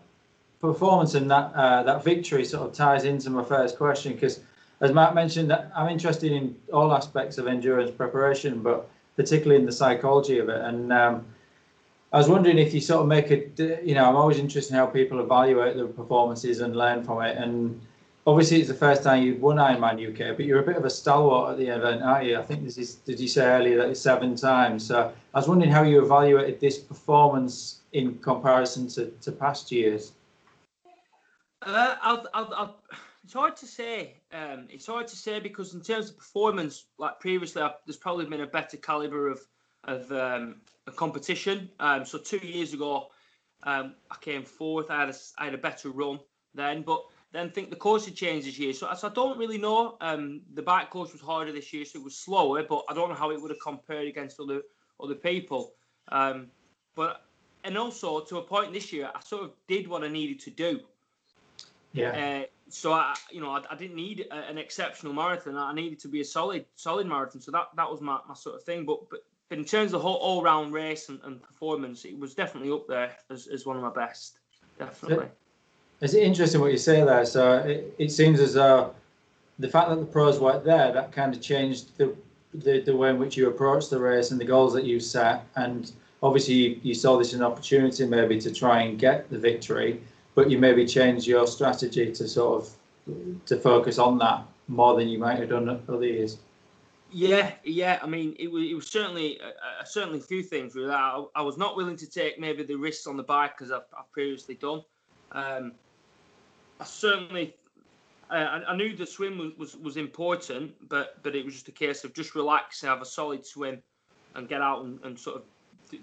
[0.60, 4.40] performance and that uh, that victory sort of ties into my first question because,
[4.82, 9.72] as Matt mentioned, I'm interested in all aspects of endurance preparation, but particularly in the
[9.72, 10.60] psychology of it.
[10.60, 11.24] And um,
[12.12, 13.40] I was wondering if you sort of make a,
[13.82, 17.38] you know, I'm always interested in how people evaluate their performances and learn from it.
[17.38, 17.80] And
[18.26, 20.90] obviously, it's the first time you've won Ironman UK, but you're a bit of a
[20.90, 22.38] stalwart at the event, aren't you?
[22.38, 24.86] I think this is, did you say earlier that it's seven times?
[24.86, 30.12] So I was wondering how you evaluated this performance in comparison to, to past years.
[31.62, 32.76] Uh, I'll, I'll, I'll,
[33.24, 34.20] it's hard to say.
[34.32, 38.26] Um, it's hard to say because in terms of performance, like previously, I've, there's probably
[38.26, 39.40] been a better caliber of
[39.86, 40.56] of um,
[40.86, 41.70] a competition.
[41.80, 43.08] Um, so two years ago,
[43.64, 44.90] um, I came fourth.
[44.90, 46.20] I had a, I had a better run
[46.54, 47.04] then, but
[47.34, 48.72] then think the course had changed this year.
[48.72, 49.96] So, so I don't really know.
[50.00, 52.62] Um, the back course was harder this year, so it was slower.
[52.62, 54.62] But I don't know how it would have compared against other
[55.02, 55.72] other people.
[56.12, 56.46] Um,
[56.94, 57.22] but
[57.64, 60.50] and also to a point this year, I sort of did what I needed to
[60.50, 60.80] do.
[61.92, 62.42] Yeah.
[62.42, 65.56] Uh, so I, you know, I, I didn't need a, an exceptional marathon.
[65.56, 67.40] I needed to be a solid, solid marathon.
[67.40, 68.84] So that that was my, my sort of thing.
[68.84, 72.18] But but but in terms of the whole all round race and, and, performance, it
[72.18, 74.38] was definitely up there as, as one of my best.
[74.78, 75.26] Definitely.
[76.00, 77.24] It's interesting what you say there.
[77.24, 78.94] So it, it seems as though
[79.58, 82.14] the fact that the pros weren't there, that kind of changed the,
[82.52, 85.46] the, the way in which you approached the race and the goals that you set.
[85.56, 85.90] And
[86.22, 90.00] obviously, you, you saw this as an opportunity maybe to try and get the victory,
[90.34, 92.70] but you maybe changed your strategy to sort of
[93.46, 96.38] to focus on that more than you might have done other years.
[97.10, 98.00] Yeah, yeah.
[98.02, 100.98] I mean, it was it was certainly uh, certainly a few things with that.
[100.98, 103.82] I, I, was not willing to take maybe the risks on the bike because I've,
[103.96, 104.82] I've, previously done.
[105.30, 105.72] Um,
[106.80, 107.54] I certainly
[108.30, 111.72] uh, I, knew the swim was, was, was important, but but it was just a
[111.72, 113.82] case of just relax, have a solid swim,
[114.34, 115.42] and get out and, and sort of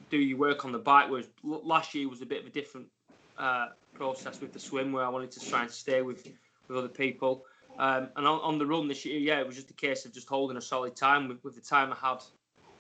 [0.09, 1.09] do your work on the bike.
[1.09, 2.87] Whereas last year was a bit of a different
[3.37, 6.27] uh, process with the swim, where I wanted to try and stay with
[6.67, 7.45] with other people.
[7.79, 10.13] Um, and on, on, the run this year, yeah, it was just a case of
[10.13, 12.17] just holding a solid time with, with the time I had.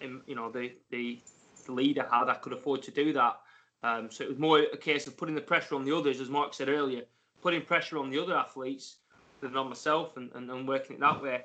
[0.01, 1.19] In, you know, the, the
[1.67, 3.39] the I had, I could afford to do that.
[3.83, 6.29] Um, so it was more a case of putting the pressure on the others, as
[6.29, 7.03] Mark said earlier,
[7.41, 8.97] putting pressure on the other athletes
[9.41, 11.41] than on myself, and, and, and working it that way.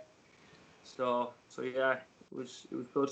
[0.85, 3.11] So so yeah, it was it was good.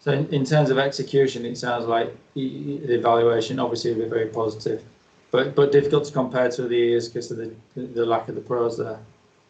[0.00, 4.26] So in, in terms of execution, it sounds like the evaluation obviously will be very
[4.26, 4.82] positive,
[5.30, 8.40] but but difficult to compare to the years because of the the lack of the
[8.40, 8.98] pros there.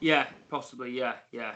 [0.01, 0.90] Yeah, possibly.
[0.90, 1.55] Yeah, yeah.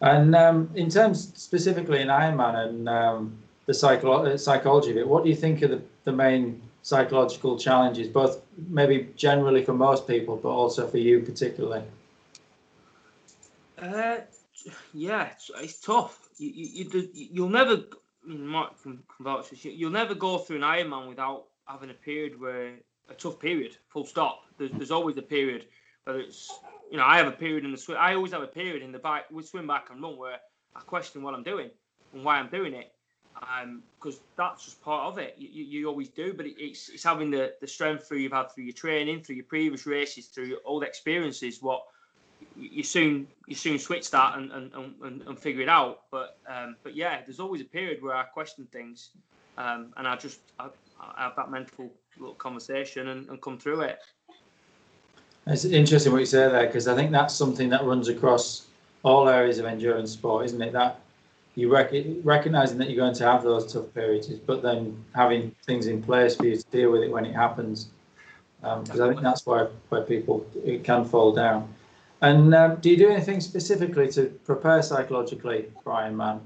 [0.00, 5.24] And um, in terms specifically in Ironman and um, the psycho- psychology of it, what
[5.24, 10.36] do you think are the, the main psychological challenges, both maybe generally for most people,
[10.36, 11.82] but also for you particularly?
[13.76, 14.16] Uh,
[14.94, 16.30] yeah, it's, it's tough.
[16.38, 17.82] You, you, you, will never,
[18.24, 22.76] Mark can vouch you'll never go through an Ironman without having a period where,
[23.10, 24.44] a tough period, full stop.
[24.56, 25.66] There's, there's always a period,
[26.04, 26.50] whether it's
[26.90, 27.98] you know, I have a period in the swim.
[28.00, 30.38] I always have a period in the bike with swim back and run where
[30.74, 31.68] I question what I'm doing
[32.14, 32.92] and why I'm doing it.
[33.40, 35.34] Because um, that's just part of it.
[35.38, 38.50] You, you always do, but it, it's it's having the, the strength through you've had
[38.52, 41.62] through your training, through your previous races, through your old experiences.
[41.62, 41.82] What
[42.56, 46.02] you soon you soon switch that and and, and, and figure it out.
[46.10, 49.10] But um, but yeah, there's always a period where I question things,
[49.56, 50.68] um, and I just I,
[51.00, 53.98] I have that mental little conversation and, and come through it.
[55.46, 58.66] It's interesting what you say there because I think that's something that runs across
[59.02, 60.72] all areas of endurance sport, isn't it?
[60.72, 61.00] That
[61.58, 65.88] you rec- recognizing that you're going to have those tough periods, but then having things
[65.88, 67.88] in place for you to deal with it when it happens.
[68.60, 71.74] Because um, I think that's where where people it can fall down.
[72.20, 76.40] And um, do you do anything specifically to prepare psychologically, Brian Man?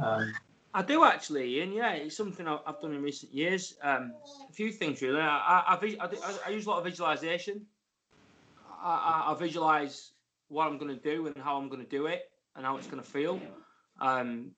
[0.00, 0.32] Um,
[0.72, 3.74] I do actually, and yeah, it's something I've done in recent years.
[3.82, 4.12] Um,
[4.48, 5.20] a few things really.
[5.20, 6.08] I, I, I,
[6.46, 7.66] I, use a lot of visualization.
[8.82, 10.12] I, I visualize
[10.48, 12.86] what I'm going to do and how I'm going to do it and how it's
[12.86, 13.40] going to feel.
[14.00, 14.50] Um,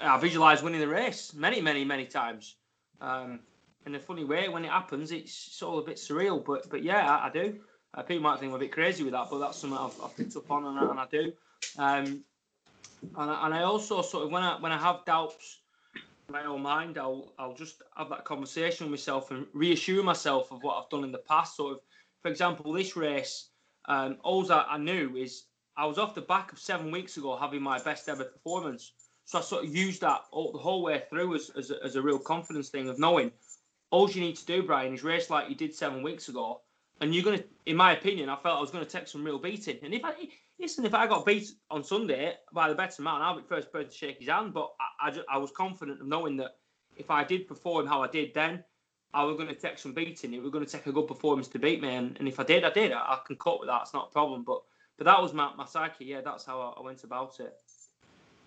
[0.00, 2.56] I visualize winning the race many, many, many times.
[3.00, 3.40] Um,
[3.86, 4.48] in a funny way.
[4.48, 6.44] When it happens, it's, it's all a bit surreal.
[6.44, 7.54] But but yeah, I, I do.
[7.94, 10.16] Uh, people might think I'm a bit crazy with that, but that's something I've, I've
[10.16, 11.32] picked up on and, I- and I do.
[11.78, 12.24] Um,
[13.16, 15.60] and, I, and I also sort of when I when I have doubts
[15.94, 20.50] in my own mind, I'll I'll just have that conversation with myself and reassure myself
[20.50, 21.56] of what I've done in the past.
[21.56, 21.80] Sort of,
[22.22, 23.50] for example, this race,
[23.86, 25.44] um, all that I knew is
[25.76, 28.92] I was off the back of seven weeks ago having my best ever performance.
[29.24, 31.96] So I sort of used that all, the whole way through as, as, a, as
[31.96, 33.32] a real confidence thing of knowing
[33.90, 36.60] all you need to do, Brian, is race like you did seven weeks ago.
[37.00, 39.22] And you're going to, in my opinion, I felt I was going to take some
[39.22, 39.78] real beating.
[39.82, 40.14] And if I,
[40.58, 43.70] listen, if I got beat on Sunday by the better man, I'll be the first
[43.70, 44.54] person to shake his hand.
[44.54, 46.56] But I, I, just, I was confident of knowing that
[46.96, 48.64] if I did perform how I did then,
[49.12, 50.32] I was going to take some beating.
[50.32, 51.94] It was going to take a good performance to beat me.
[51.94, 52.92] And, and if I did, I did.
[52.92, 53.82] I, I can cope with that.
[53.82, 54.42] It's not a problem.
[54.42, 54.62] But
[54.96, 56.04] but that was my, my psyche.
[56.06, 57.54] Yeah, that's how I, I went about it.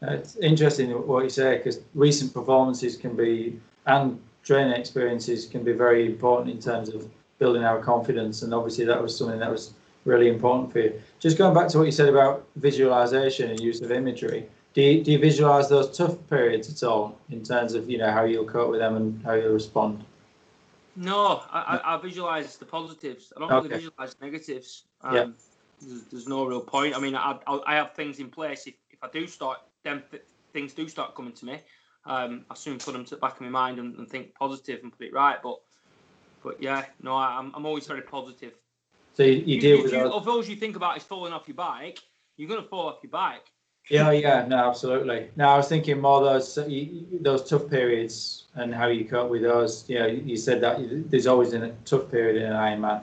[0.02, 5.64] Uh, It's interesting what you say because recent performances can be and training experiences can
[5.64, 7.10] be very important in terms of
[7.40, 9.74] building our confidence, and obviously that was something that was
[10.06, 11.02] really important for you.
[11.20, 15.04] Just going back to what you said about visualization and use of imagery, do you,
[15.04, 18.46] do you visualize those tough periods at all in terms of you know how you'll
[18.46, 20.04] cope with them and how you'll respond?
[20.96, 23.32] No, I, I, I visualize the positives.
[23.36, 23.68] I don't Okay.
[23.68, 24.84] really visualize negatives.
[25.02, 25.26] Um, Yeah.
[25.82, 26.96] There's, there's no real point.
[26.96, 28.68] I mean, I, I, I have things in place.
[28.68, 30.24] If, if I do start, them th-
[30.54, 31.62] things do start coming to me.
[32.06, 34.80] Um, I soon put them to the back of my mind and, and think positive
[34.84, 35.38] and put it right.
[35.42, 35.60] But
[36.44, 38.54] but yeah, no, I, I'm, I'm always very positive.
[39.14, 40.14] So you, you deal if with you, those.
[40.14, 42.00] of those you think about is falling off your bike,
[42.38, 43.46] you're gonna fall off your bike.
[43.90, 45.30] Yeah, yeah, no, absolutely.
[45.36, 46.60] No, I was thinking more those
[47.22, 49.90] those tough periods and how you cope with those.
[49.90, 50.78] You know, you said that
[51.10, 53.02] there's always a tough period in an Ironman.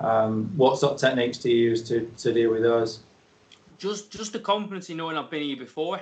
[0.00, 3.00] Um, what sort of techniques do you use to, to deal with those?
[3.78, 6.00] just just the confidence in knowing I've been here before,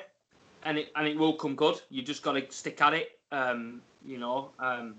[0.64, 1.81] and it and it will come good.
[1.90, 3.18] You just got to stick at it.
[3.31, 4.97] Um, you know, um,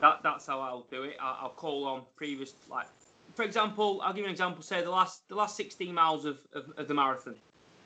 [0.00, 1.16] that that's how I'll do it.
[1.20, 2.86] I, I'll call on previous like,
[3.34, 4.62] for example, I'll give you an example.
[4.62, 7.36] Say the last the last 16 miles of, of, of the marathon,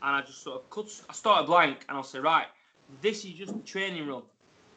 [0.02, 0.89] and I just sort of cut.
[1.09, 2.47] I start a blank, and I'll say, right,
[3.02, 4.22] this is just a training run.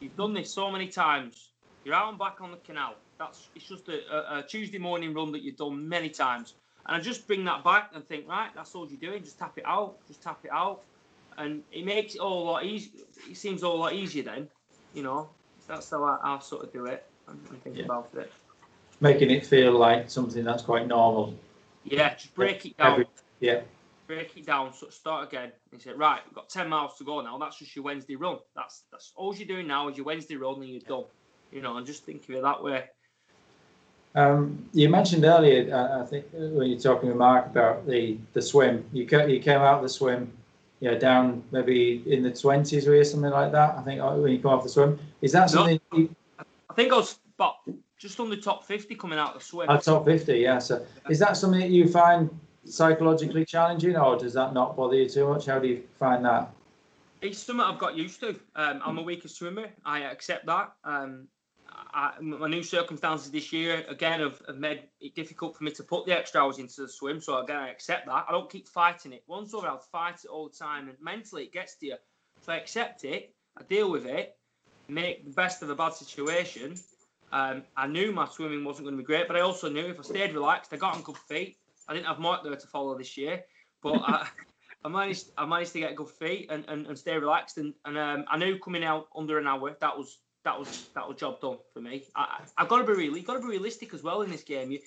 [0.00, 1.50] You've done this so many times.
[1.84, 2.94] You're out and back on the canal.
[3.18, 6.54] That's it's just a, a, Tuesday morning run that you've done many times.
[6.86, 9.22] And I just bring that back and think, right, that's all you're doing.
[9.22, 9.96] Just tap it out.
[10.06, 10.82] Just tap it out.
[11.38, 13.02] And it makes it all a lot easier.
[13.28, 14.48] It seems all a lot easier then.
[14.94, 15.28] You know,
[15.66, 17.84] that's how I, I sort of do it and, and think Yeah.
[17.84, 18.32] about it.
[19.00, 21.34] Making it feel like something that's quite normal.
[21.84, 22.92] Yeah, just break it down.
[22.92, 23.06] Every-
[23.40, 23.60] yeah.
[24.06, 24.72] Break it down.
[24.72, 25.52] So start again.
[25.72, 27.36] And say, right, we've got 10 miles to go now.
[27.38, 28.38] That's just your Wednesday run.
[28.54, 31.04] That's that's all you're doing now is your Wednesday run and you're done.
[31.52, 32.84] You know, and just think of it that way.
[34.16, 38.40] Um, you mentioned earlier, uh, I think, when you're talking with Mark about the, the
[38.40, 40.32] swim, you, ca- you came out the swim,
[40.80, 43.76] yeah, down maybe in the 20s or something like that.
[43.76, 45.58] I think uh, when you come off the swim, is that No.
[45.58, 45.80] something?
[45.92, 46.16] You,
[46.70, 47.56] I think I was about
[47.98, 49.68] just on the top 50 coming out of the swim.
[49.68, 50.58] uh, top 50, yeah.
[50.60, 52.30] So is that something that you find
[52.64, 55.44] psychologically challenging, or does that not bother you too much?
[55.44, 56.50] How do you find that?
[57.20, 58.30] It's something I've got used to.
[58.54, 59.68] Um, I'm a weaker swimmer.
[59.84, 60.72] I accept that.
[60.84, 61.28] Um,
[61.96, 65.82] I, my new circumstances this year again have, have made it difficult for me to
[65.82, 67.22] put the extra hours into the swim.
[67.22, 68.26] So again, I accept that.
[68.28, 69.24] I don't keep fighting it.
[69.26, 71.96] Once over, I'll fight it all the time, and mentally it gets to you.
[72.42, 73.34] So I accept it.
[73.56, 74.36] I deal with it.
[74.88, 76.74] Make the best of a bad situation.
[77.32, 79.98] Um, I knew my swimming wasn't going to be great, but I also knew if
[79.98, 81.56] I stayed relaxed, I got on good feet.
[81.88, 83.42] I didn't have Mark there to follow this year,
[83.82, 84.28] but I,
[84.84, 87.96] I managed I managed to get good feet and, and, and stay relaxed and, and
[87.96, 91.40] um, I knew coming out under an hour that was that was that was job
[91.40, 92.04] done for me.
[92.14, 94.70] I, I've got to be really got to be realistic as well in this game.
[94.70, 94.78] You,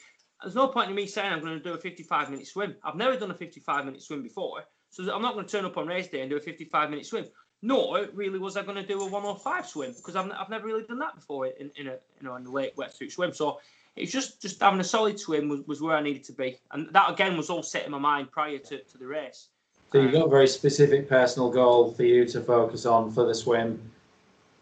[0.41, 2.75] there's no point in me saying I'm going to do a 55 minute swim.
[2.83, 5.77] I've never done a 55 minute swim before, so I'm not going to turn up
[5.77, 7.25] on race day and do a 55 minute swim.
[7.61, 10.83] Nor really was I going to do a 105 swim because I've, I've never really
[10.83, 13.33] done that before in, in a you know in a late wetsuit swim.
[13.33, 13.59] So
[13.97, 16.87] it's just just having a solid swim was, was where I needed to be, and
[16.93, 19.49] that again was all set in my mind prior to, to the race.
[19.91, 23.35] So you've got a very specific personal goal for you to focus on for the
[23.35, 23.81] swim.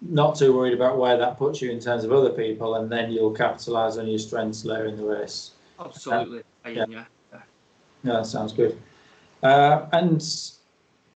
[0.01, 3.11] Not too worried about where that puts you in terms of other people, and then
[3.11, 5.51] you'll capitalise on your strengths later in the race.
[5.79, 7.05] Absolutely, I am, yeah.
[7.31, 7.41] Yeah,
[8.03, 8.77] that sounds good.
[9.41, 10.23] Uh, and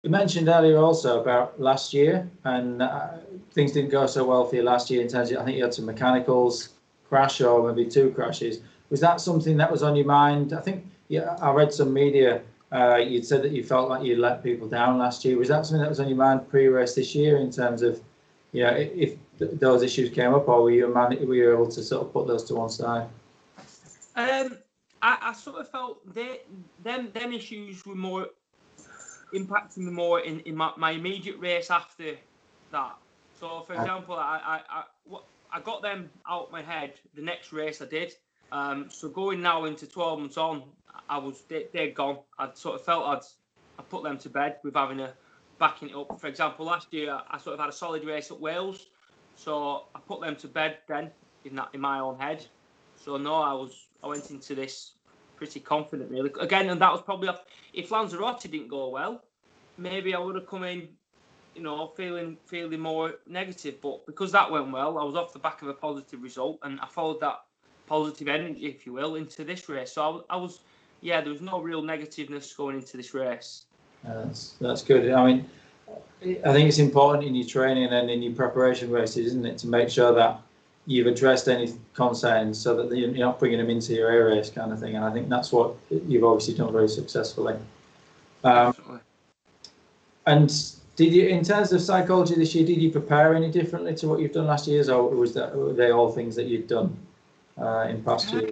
[0.03, 3.17] you mentioned earlier also about last year, and uh,
[3.51, 5.63] things didn't go so well for you last year in terms of I think you
[5.63, 6.69] had some mechanicals
[7.09, 8.59] crash or maybe two crashes.
[8.89, 10.53] Was that something that was on your mind?
[10.53, 12.41] I think yeah, I read some media.
[12.71, 15.37] Uh, you'd said that you felt like you let people down last year.
[15.37, 18.01] Was that something that was on your mind pre-race this year in terms of,
[18.53, 21.69] you know, if th- those issues came up, or were you man- were you able
[21.71, 23.07] to sort of put those to one side?
[24.15, 24.57] Um,
[25.01, 26.41] I, I sort of felt they,
[26.83, 28.27] them them issues were more
[29.33, 32.15] impacting me more in, in my, my immediate race after
[32.71, 32.95] that.
[33.39, 33.81] So, for Ah.
[33.81, 36.93] example, I I, I, what, I got them out of my head.
[37.15, 38.13] The next race I did.
[38.51, 40.63] Um, so going now into 12 months on,
[41.09, 42.19] I was they, they're gone.
[42.39, 43.21] I sort of felt I'd
[43.79, 45.13] I put them to bed with having a
[45.59, 46.19] backing it up.
[46.19, 48.87] For example, last year I sort of had a solid race at Wales,
[49.35, 51.11] so I put them to bed then
[51.45, 52.45] in that in my own head.
[52.95, 54.93] So no, I was I went into this
[55.35, 56.31] pretty confident really.
[56.39, 57.29] Again, and that was probably
[57.73, 59.23] if Lanzarote didn't go well,
[59.77, 60.89] maybe I would have come in,
[61.55, 63.81] you know, feeling feeling more negative.
[63.81, 66.79] But because that went well, I was off the back of a positive result, and
[66.81, 67.41] I followed that
[67.87, 69.93] positive energy, if you will, into this race.
[69.93, 70.59] So I, I was,
[71.01, 73.66] yeah, there was no real negativeness going into this race.
[74.07, 75.11] Uh, that's that's good.
[75.11, 75.49] I mean,
[76.23, 79.67] I think it's important in your training and in your preparation races, isn't it, to
[79.67, 80.39] make sure that
[80.85, 84.71] you've addressed any concerns so that you're not bringing them into your air race kind
[84.71, 84.95] of thing.
[84.95, 87.55] And I think that's what you've obviously done very successfully.
[88.43, 88.73] Um,
[90.25, 90.49] and
[90.95, 94.19] did you, in terms of psychology this year, did you prepare any differently to what
[94.19, 96.97] you've done last year, or was that were they all things that you'd done
[97.57, 98.51] uh, in past years?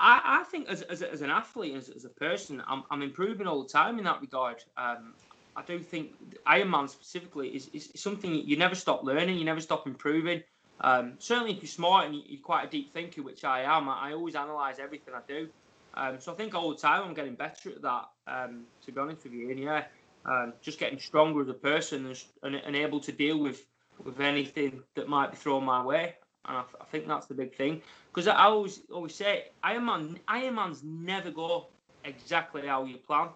[0.00, 3.46] I, I think as, as, as an athlete, as, as a person, I'm, I'm improving
[3.46, 4.64] all the time in that regard.
[4.76, 5.12] Um,
[5.54, 6.12] I do think
[6.46, 10.42] Ironman specifically is, is something you never stop learning, you never stop improving.
[10.80, 14.14] Um, certainly, if you're smart and you're quite a deep thinker, which I am, I
[14.14, 15.48] always analyse everything I do.
[15.92, 18.08] Um, so I think all the time I'm getting better at that.
[18.26, 19.84] Um, to be honest with you, and yeah,
[20.24, 23.66] um, just getting stronger as a person and, and, able to deal with
[24.04, 26.14] with anything that might be thrown my way.
[26.46, 27.82] And I, I think that's the big thing
[28.12, 31.66] because I always always say Ironman, Iron Man's never go
[32.04, 33.28] exactly how you plan.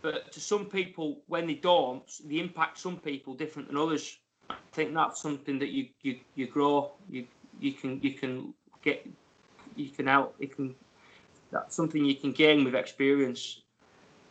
[0.00, 4.18] But to some people, when they don't, the impact some people different than others.
[4.50, 6.92] I think that's something that you you, you grow.
[7.08, 7.26] You
[7.60, 9.06] you can you can get
[9.76, 10.74] you can out you can
[11.52, 13.60] that's something you can gain with experience.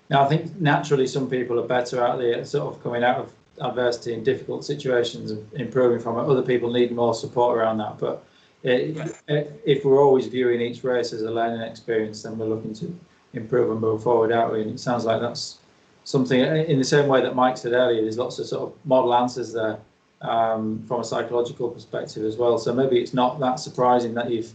[0.10, 3.34] Now, I think naturally some people are better out there sort of coming out of
[3.61, 6.30] adversity and difficult situations and improving from it.
[6.30, 7.98] Other people need more support around that.
[7.98, 8.26] But
[8.63, 12.99] it, if we're always viewing each race as a learning experience, then we're looking to
[13.33, 14.61] improve and move forward, aren't we?
[14.61, 15.59] And it sounds like that's
[16.03, 18.01] something in the same way that Mike said earlier.
[18.01, 19.79] There's lots of sort of model answers there
[20.21, 22.57] um, from a psychological perspective as well.
[22.57, 24.53] So maybe it's not that surprising that you've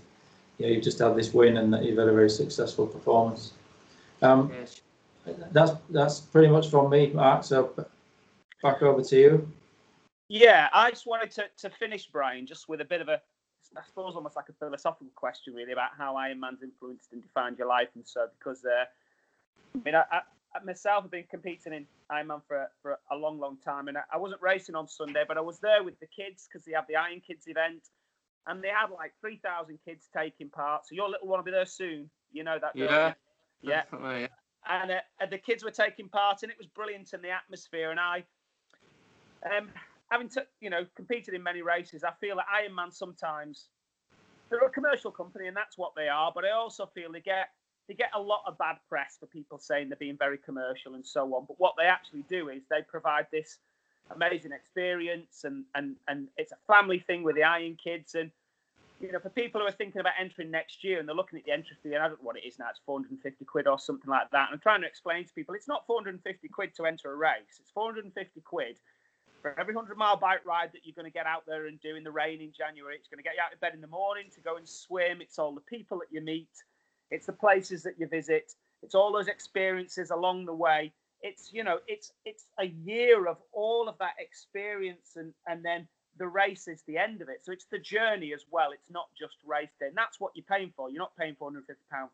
[0.58, 3.52] you know, you've just had this win and that you've had a very successful performance.
[4.22, 4.80] Um, yes.
[5.50, 7.42] That's that's pretty much from me, Mark.
[7.42, 7.72] So
[8.62, 9.52] back over to you.
[10.28, 13.20] Yeah, I just wanted to, to finish, Brian, just with a bit of a,
[13.76, 17.68] I suppose, almost like a philosophical question, really, about how Ironman's influenced and defined your
[17.68, 18.26] life and so.
[18.38, 18.84] Because, uh,
[19.74, 23.58] I mean, I, I, myself have been competing in Ironman for for a long, long
[23.64, 26.48] time, and I, I wasn't racing on Sunday, but I was there with the kids
[26.48, 27.82] because they have the Iron Kids event,
[28.46, 30.86] and they had like three thousand kids taking part.
[30.86, 32.10] So your little one will be there soon.
[32.32, 32.74] You know that?
[32.74, 33.14] Yeah.
[33.62, 33.82] Yeah.
[33.92, 34.26] yeah.
[34.68, 37.90] And, uh, the kids were taking part, and it was brilliant in the atmosphere.
[37.90, 38.24] And I,
[39.44, 39.70] um,
[40.10, 43.68] having to, you know, competed in many races, I feel that Ironman sometimes
[44.48, 46.32] they're a commercial company, and that's what they are.
[46.34, 47.48] But I also feel they get
[47.88, 51.06] they get a lot of bad press for people saying they're being very commercial and
[51.06, 51.44] so on.
[51.46, 53.58] But what they actually do is they provide this
[54.14, 58.30] amazing experience, and and and it's a family thing with the Iron Kids, and
[59.00, 61.44] you know, for people who are thinking about entering next year and they're looking at
[61.44, 63.78] the entry fee, and I don't know what it is now, it's 450 quid or
[63.78, 64.48] something like that.
[64.48, 67.60] And I'm trying to explain to people it's not 450 quid to enter a race,
[67.60, 68.78] it's 450 quid
[69.46, 71.94] for every 100 mile bike ride that you're going to get out there and do
[71.94, 72.96] in the rain in January.
[72.96, 75.20] It's going to get you out of bed in the morning to go and swim.
[75.20, 76.50] It's all the people that you meet,
[77.12, 78.52] it's the places that you visit,
[78.82, 80.92] it's all those experiences along the way.
[81.22, 85.86] It's you know, it's it's a year of all of that experience and and then
[86.18, 87.44] the race is the end of it.
[87.44, 88.72] So it's the journey as well.
[88.72, 89.86] It's not just race day.
[89.86, 90.90] And that's what you're paying for.
[90.90, 91.60] You're not paying £450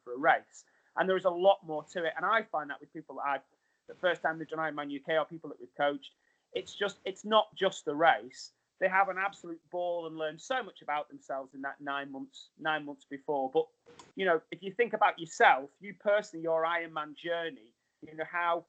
[0.03, 0.65] for a race.
[0.97, 2.13] And there is a lot more to it.
[2.17, 3.47] And I find that with people that I've,
[3.89, 6.11] the first time they've done Ironman UK or people that we've coached,
[6.55, 8.51] it's just, it's not just the race.
[8.81, 12.49] They have an absolute ball and learn so much about themselves in that nine months,
[12.59, 13.51] nine months before.
[13.53, 13.67] But,
[14.17, 18.65] you know, if you think about yourself, you personally, your Ironman journey, you know, how,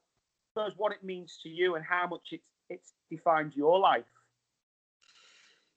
[0.54, 4.06] suppose what it means to you and how much it's, it's defined your life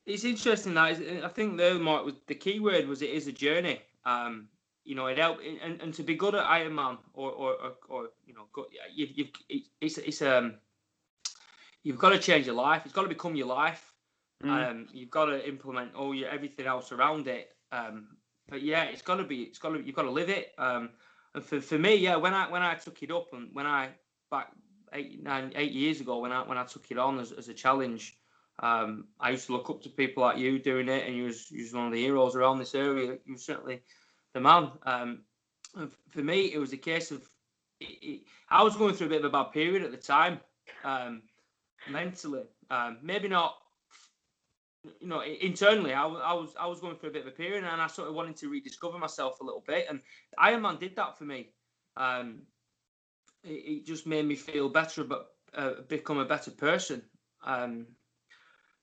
[0.07, 3.33] it's interesting that I think the Mark was the key word was it is a
[3.33, 3.81] journey.
[4.05, 4.49] Um,
[4.85, 8.09] you know, it helped, and, and to be good at Ironman or or, or, or
[8.25, 9.31] you know, go, you, you've
[9.81, 10.55] it's it's um
[11.87, 12.83] you've got to change your life.
[12.85, 13.93] It's got to become your life.
[14.43, 14.51] Mm.
[14.51, 17.51] Um, you've got to implement all your everything else around it.
[17.71, 18.09] Um,
[18.49, 19.43] but yeah, it's got to be.
[19.43, 19.81] It's got to.
[19.81, 20.53] You've got to live it.
[20.59, 20.91] Um,
[21.35, 23.91] and for, for me, yeah, when I when I took it up and when I
[24.33, 24.49] back
[24.95, 27.55] eight nine eight years ago when I when I took it on as, as a
[27.55, 28.19] challenge,
[28.59, 31.49] um, I used to look up to people like you doing it, and you was
[31.53, 33.17] you was one of the heroes around this area.
[33.25, 33.81] You were certainly
[34.35, 34.73] the man.
[34.83, 35.23] Um,
[36.11, 37.23] for me, it was a case of
[37.79, 40.41] it, it, I was going through a bit of a bad period at the time,
[40.85, 41.23] um,
[41.91, 42.45] mentally.
[42.71, 43.55] Um, maybe not
[45.01, 47.65] you know, internally, I, I was I was going through a bit of a period,
[47.65, 49.87] and I sort of wanted to rediscover myself a little bit.
[49.89, 50.01] And
[50.39, 51.51] Ironman did that for me.
[51.97, 52.43] Um,
[53.45, 57.03] it, it just made me feel better, but uh, become a better person.
[57.45, 57.87] Um,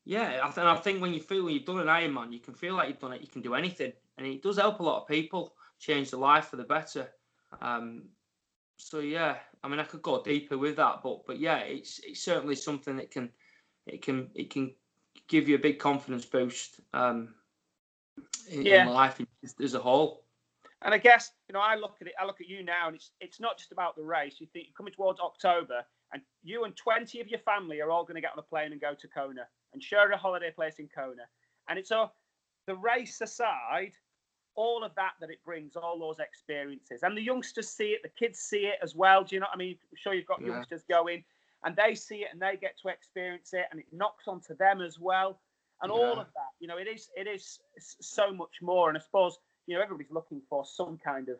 [0.05, 2.53] yeah, I, th- I think when you feel when you've done an Ironman, you can
[2.53, 3.21] feel like you've done it.
[3.21, 6.45] You can do anything, and it does help a lot of people change their life
[6.45, 7.09] for the better.
[7.61, 8.05] Um,
[8.77, 12.21] so yeah, I mean, I could go deeper with that, but but yeah, it's it's
[12.21, 13.29] certainly something that can
[13.87, 14.73] it can it can
[15.27, 17.33] give you a big confidence boost um,
[18.49, 18.87] in, Yeah.
[18.87, 19.19] in life
[19.61, 20.25] as, a whole.
[20.81, 22.13] And I guess you know, I look at it.
[22.19, 24.35] I look at you now, and it's it's not just about the race.
[24.39, 28.03] You think you're coming towards October, and you and 20 of your family are all
[28.03, 30.79] going to get on a plane and go to Kona and share a holiday place
[30.79, 31.23] in Kona.
[31.69, 32.15] And it's all
[32.67, 33.93] the race aside,
[34.55, 38.09] all of that that it brings, all those experiences, and the youngsters see it, the
[38.09, 39.23] kids see it as well.
[39.23, 39.77] Do you know what I mean?
[39.91, 40.47] I'm sure you've got Yeah.
[40.47, 41.23] youngsters going,
[41.63, 44.81] and they see it and they get to experience it, and it knocks onto them
[44.81, 45.39] as well.
[45.81, 48.89] And all of that, you know, it is it is so much more.
[48.89, 51.37] And I suppose you know everybody's looking for some kind of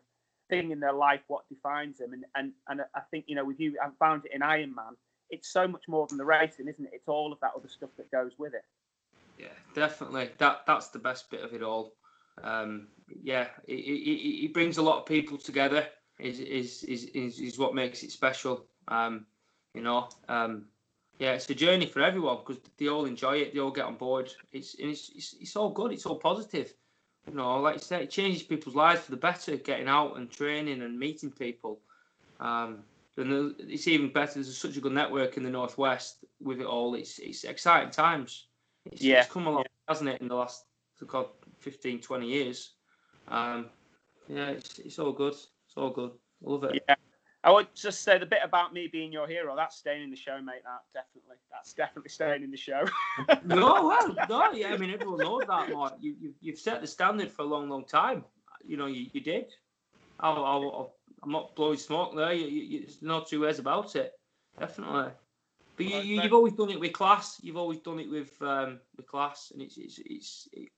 [0.50, 3.60] thing in their life what defines them and and and i think you know with
[3.60, 4.96] you i found it in Ironman,
[5.30, 7.90] it's so much more than the racing isn't it it's all of that other stuff
[7.98, 8.64] that goes with it
[9.38, 10.30] Yeah, definitely.
[10.38, 11.94] That that's the best bit of it all.
[12.42, 12.88] Um,
[13.22, 15.86] yeah, it it brings a lot of people together.
[16.20, 18.66] Is is is is, is what makes it special.
[18.88, 19.26] Um,
[19.74, 20.66] you know, um,
[21.20, 23.54] yeah, it's a journey for everyone because they all enjoy it.
[23.54, 24.32] They all get on board.
[24.52, 25.92] It's and it's, it's it's all good.
[25.92, 26.74] It's all positive.
[27.28, 29.56] You know, like you said, it changes people's lives for the better.
[29.58, 31.80] Getting out and training and meeting people.
[32.40, 32.84] Um,
[33.16, 34.36] and it's even better.
[34.36, 36.96] There's such a good network in the northwest with it all.
[36.96, 38.48] It's it's exciting times.
[38.86, 40.66] It's, Yeah, it's come along, hasn't it, in the last
[41.08, 41.28] God,
[41.64, 42.74] 15, 20 years.
[43.28, 43.70] Um,
[44.28, 45.34] yeah, it's, it's all good.
[45.34, 46.12] It's all good.
[46.42, 46.84] Love it.
[46.88, 46.96] yeah
[47.46, 50.16] i would just say the bit about me being your hero that's staying in the
[50.16, 52.84] show mate that definitely that's definitely staying in the show
[53.46, 54.74] no, well, no, yeah.
[54.74, 55.94] I mean, everyone knows that, Mark.
[56.00, 58.24] You, you, you've set the standard for a long, long time.
[58.66, 59.54] You know, you, you did.
[60.20, 62.34] I'll, I'll, I'll, I'm not blowing smoke there.
[62.34, 64.14] You, you, there's no two ways about it.
[64.60, 65.12] Definitely.
[65.76, 67.40] But you, you, you've always done it with class.
[67.42, 70.70] You've always done it with um, with class, and it's it's, it's it,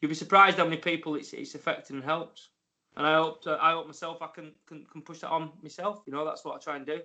[0.00, 2.48] you'll be surprised how many people it's it's affected and helped.
[2.96, 6.02] And I hope to, I hope myself I can, can can push that on myself.
[6.06, 7.00] You know, that's what I try and do.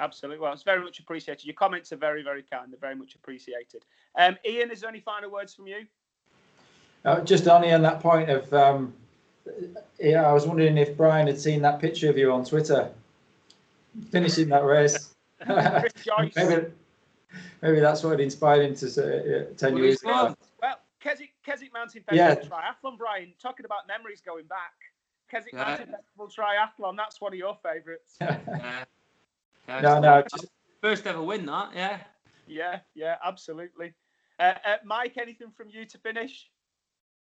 [0.00, 3.14] absolutely well it's very much appreciated your comments are very very kind they're very much
[3.14, 3.84] appreciated
[4.18, 5.86] um ian is there any final words from you
[7.04, 8.92] Uh, just only on that point of, um,
[10.00, 12.90] yeah, I was wondering if Brian had seen that picture of you on Twitter
[14.10, 15.14] finishing that race.
[15.46, 16.72] maybe,
[17.60, 20.34] maybe that's what inspired him to say uh, 10 Well, years ago.
[20.62, 22.34] Well, Keswick, Keswick Mountain Yeah.
[22.34, 23.34] Festival Triathlon, Brian.
[23.40, 24.72] Talking about memories going back.
[25.30, 25.64] Keswick Yeah.
[25.64, 26.96] Mountain Festival Triathlon.
[26.96, 28.16] That's one of your favourites.
[28.20, 28.84] Yeah.
[29.66, 30.46] Yeah, no, no, just,
[30.82, 31.70] First ever win that.
[31.74, 31.98] Yeah.
[32.46, 33.94] Yeah, yeah, absolutely.
[34.38, 36.50] Uh, uh, Mike, anything from you to finish?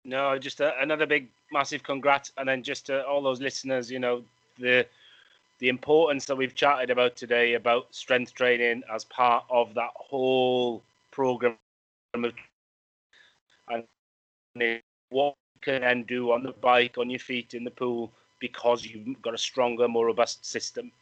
[0.05, 3.99] No, just a, another big, massive congrats, and then just to all those listeners, you
[3.99, 4.23] know,
[4.59, 4.87] the
[5.59, 10.83] the importance that we've chatted about today about strength training as part of that whole
[11.11, 11.57] program,
[12.13, 12.35] of-
[13.69, 13.85] and
[15.11, 18.85] what you can then do on the bike, on your feet, in the pool, because
[18.85, 20.93] you've got a stronger, more robust system.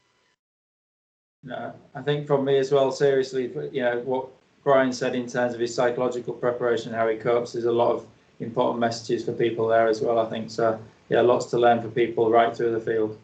[1.42, 4.28] no, I think from me as well, seriously, you know, what
[4.62, 8.06] Brian said in terms of his psychological preparation, how he copes, there's a lot of
[8.40, 10.50] important messages for people there as well, I think.
[10.50, 13.18] So, yeah, lots to learn for people right through the field.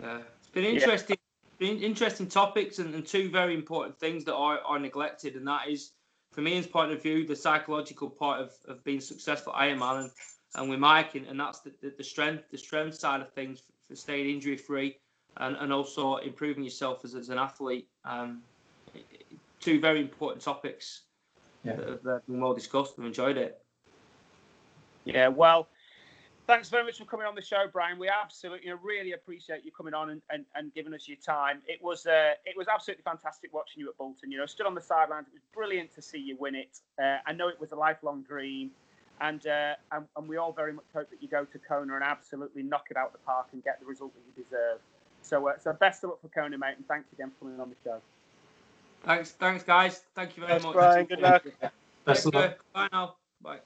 [0.00, 1.16] Yeah, it's been interesting,
[1.58, 5.68] been interesting topics and, and two very important things that are, are neglected, and that
[5.68, 5.92] is,
[6.36, 10.10] from Ian's point of view, the psychological part of, of being successful at Ironman, and,
[10.56, 13.60] and with Mike, and, and that's the, the, the strength, the strength side of things
[13.60, 14.98] for, for staying injury free,
[15.38, 17.88] and, and also improving yourself as, as an athlete.
[18.04, 18.42] Um,
[19.60, 21.04] two very important topics
[21.64, 21.76] Yeah.
[21.76, 22.96] that have uh, been well discussed.
[22.98, 23.64] I've enjoyed it.
[25.06, 25.68] Yeah, well,
[26.46, 27.98] thanks very much for coming on the show, Brian.
[27.98, 31.60] We absolutely, really appreciate you coming on and, and, and giving us your time.
[31.66, 34.30] It was uh, it was absolutely fantastic watching you at Bolton.
[34.30, 35.26] You know, stood on the sidelines.
[35.28, 36.80] It was brilliant to see you win it.
[37.00, 38.70] Uh, I know it was a lifelong dream,
[39.20, 42.04] and, uh, and and we all very much hope that you go to Kona and
[42.04, 44.78] absolutely knock it out of the park and get the result that you deserve.
[45.22, 47.70] So, uh, so best of luck for Kona, mate, and thanks again for coming on
[47.70, 48.00] the show.
[49.04, 50.02] Thanks, thanks, guys.
[50.14, 50.74] Thank you very Thanks, much.
[50.74, 51.06] Brian.
[51.06, 51.44] Good luck.
[52.04, 52.58] Best of luck.
[52.72, 53.16] Bye now.
[53.42, 53.58] Bye.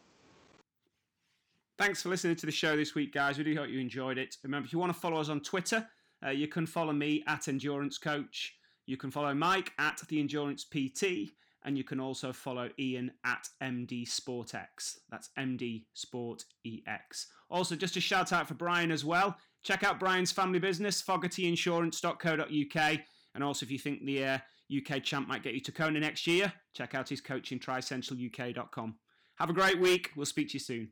[1.81, 3.39] Thanks for listening to the show this week, guys.
[3.39, 4.37] We do hope you enjoyed it.
[4.45, 5.89] Remember, if you want to follow us on Twitter,
[6.23, 8.55] uh, you can follow me at Endurance Coach.
[8.85, 11.31] You can follow Mike at the Endurance PT,
[11.65, 14.99] and you can also follow Ian at MD SportX.
[15.09, 17.29] That's MD Sport EX.
[17.49, 19.35] Also, just a shout out for Brian as well.
[19.63, 23.01] Check out Brian's family business, fogartyinsurance.co.uk.
[23.35, 24.39] And also, if you think the uh,
[24.71, 26.53] UK champ might get you to Kona next year.
[26.75, 28.97] Check out his coaching, trycentraluk.com.
[29.37, 30.11] Have a great week.
[30.15, 30.91] We'll speak to you soon.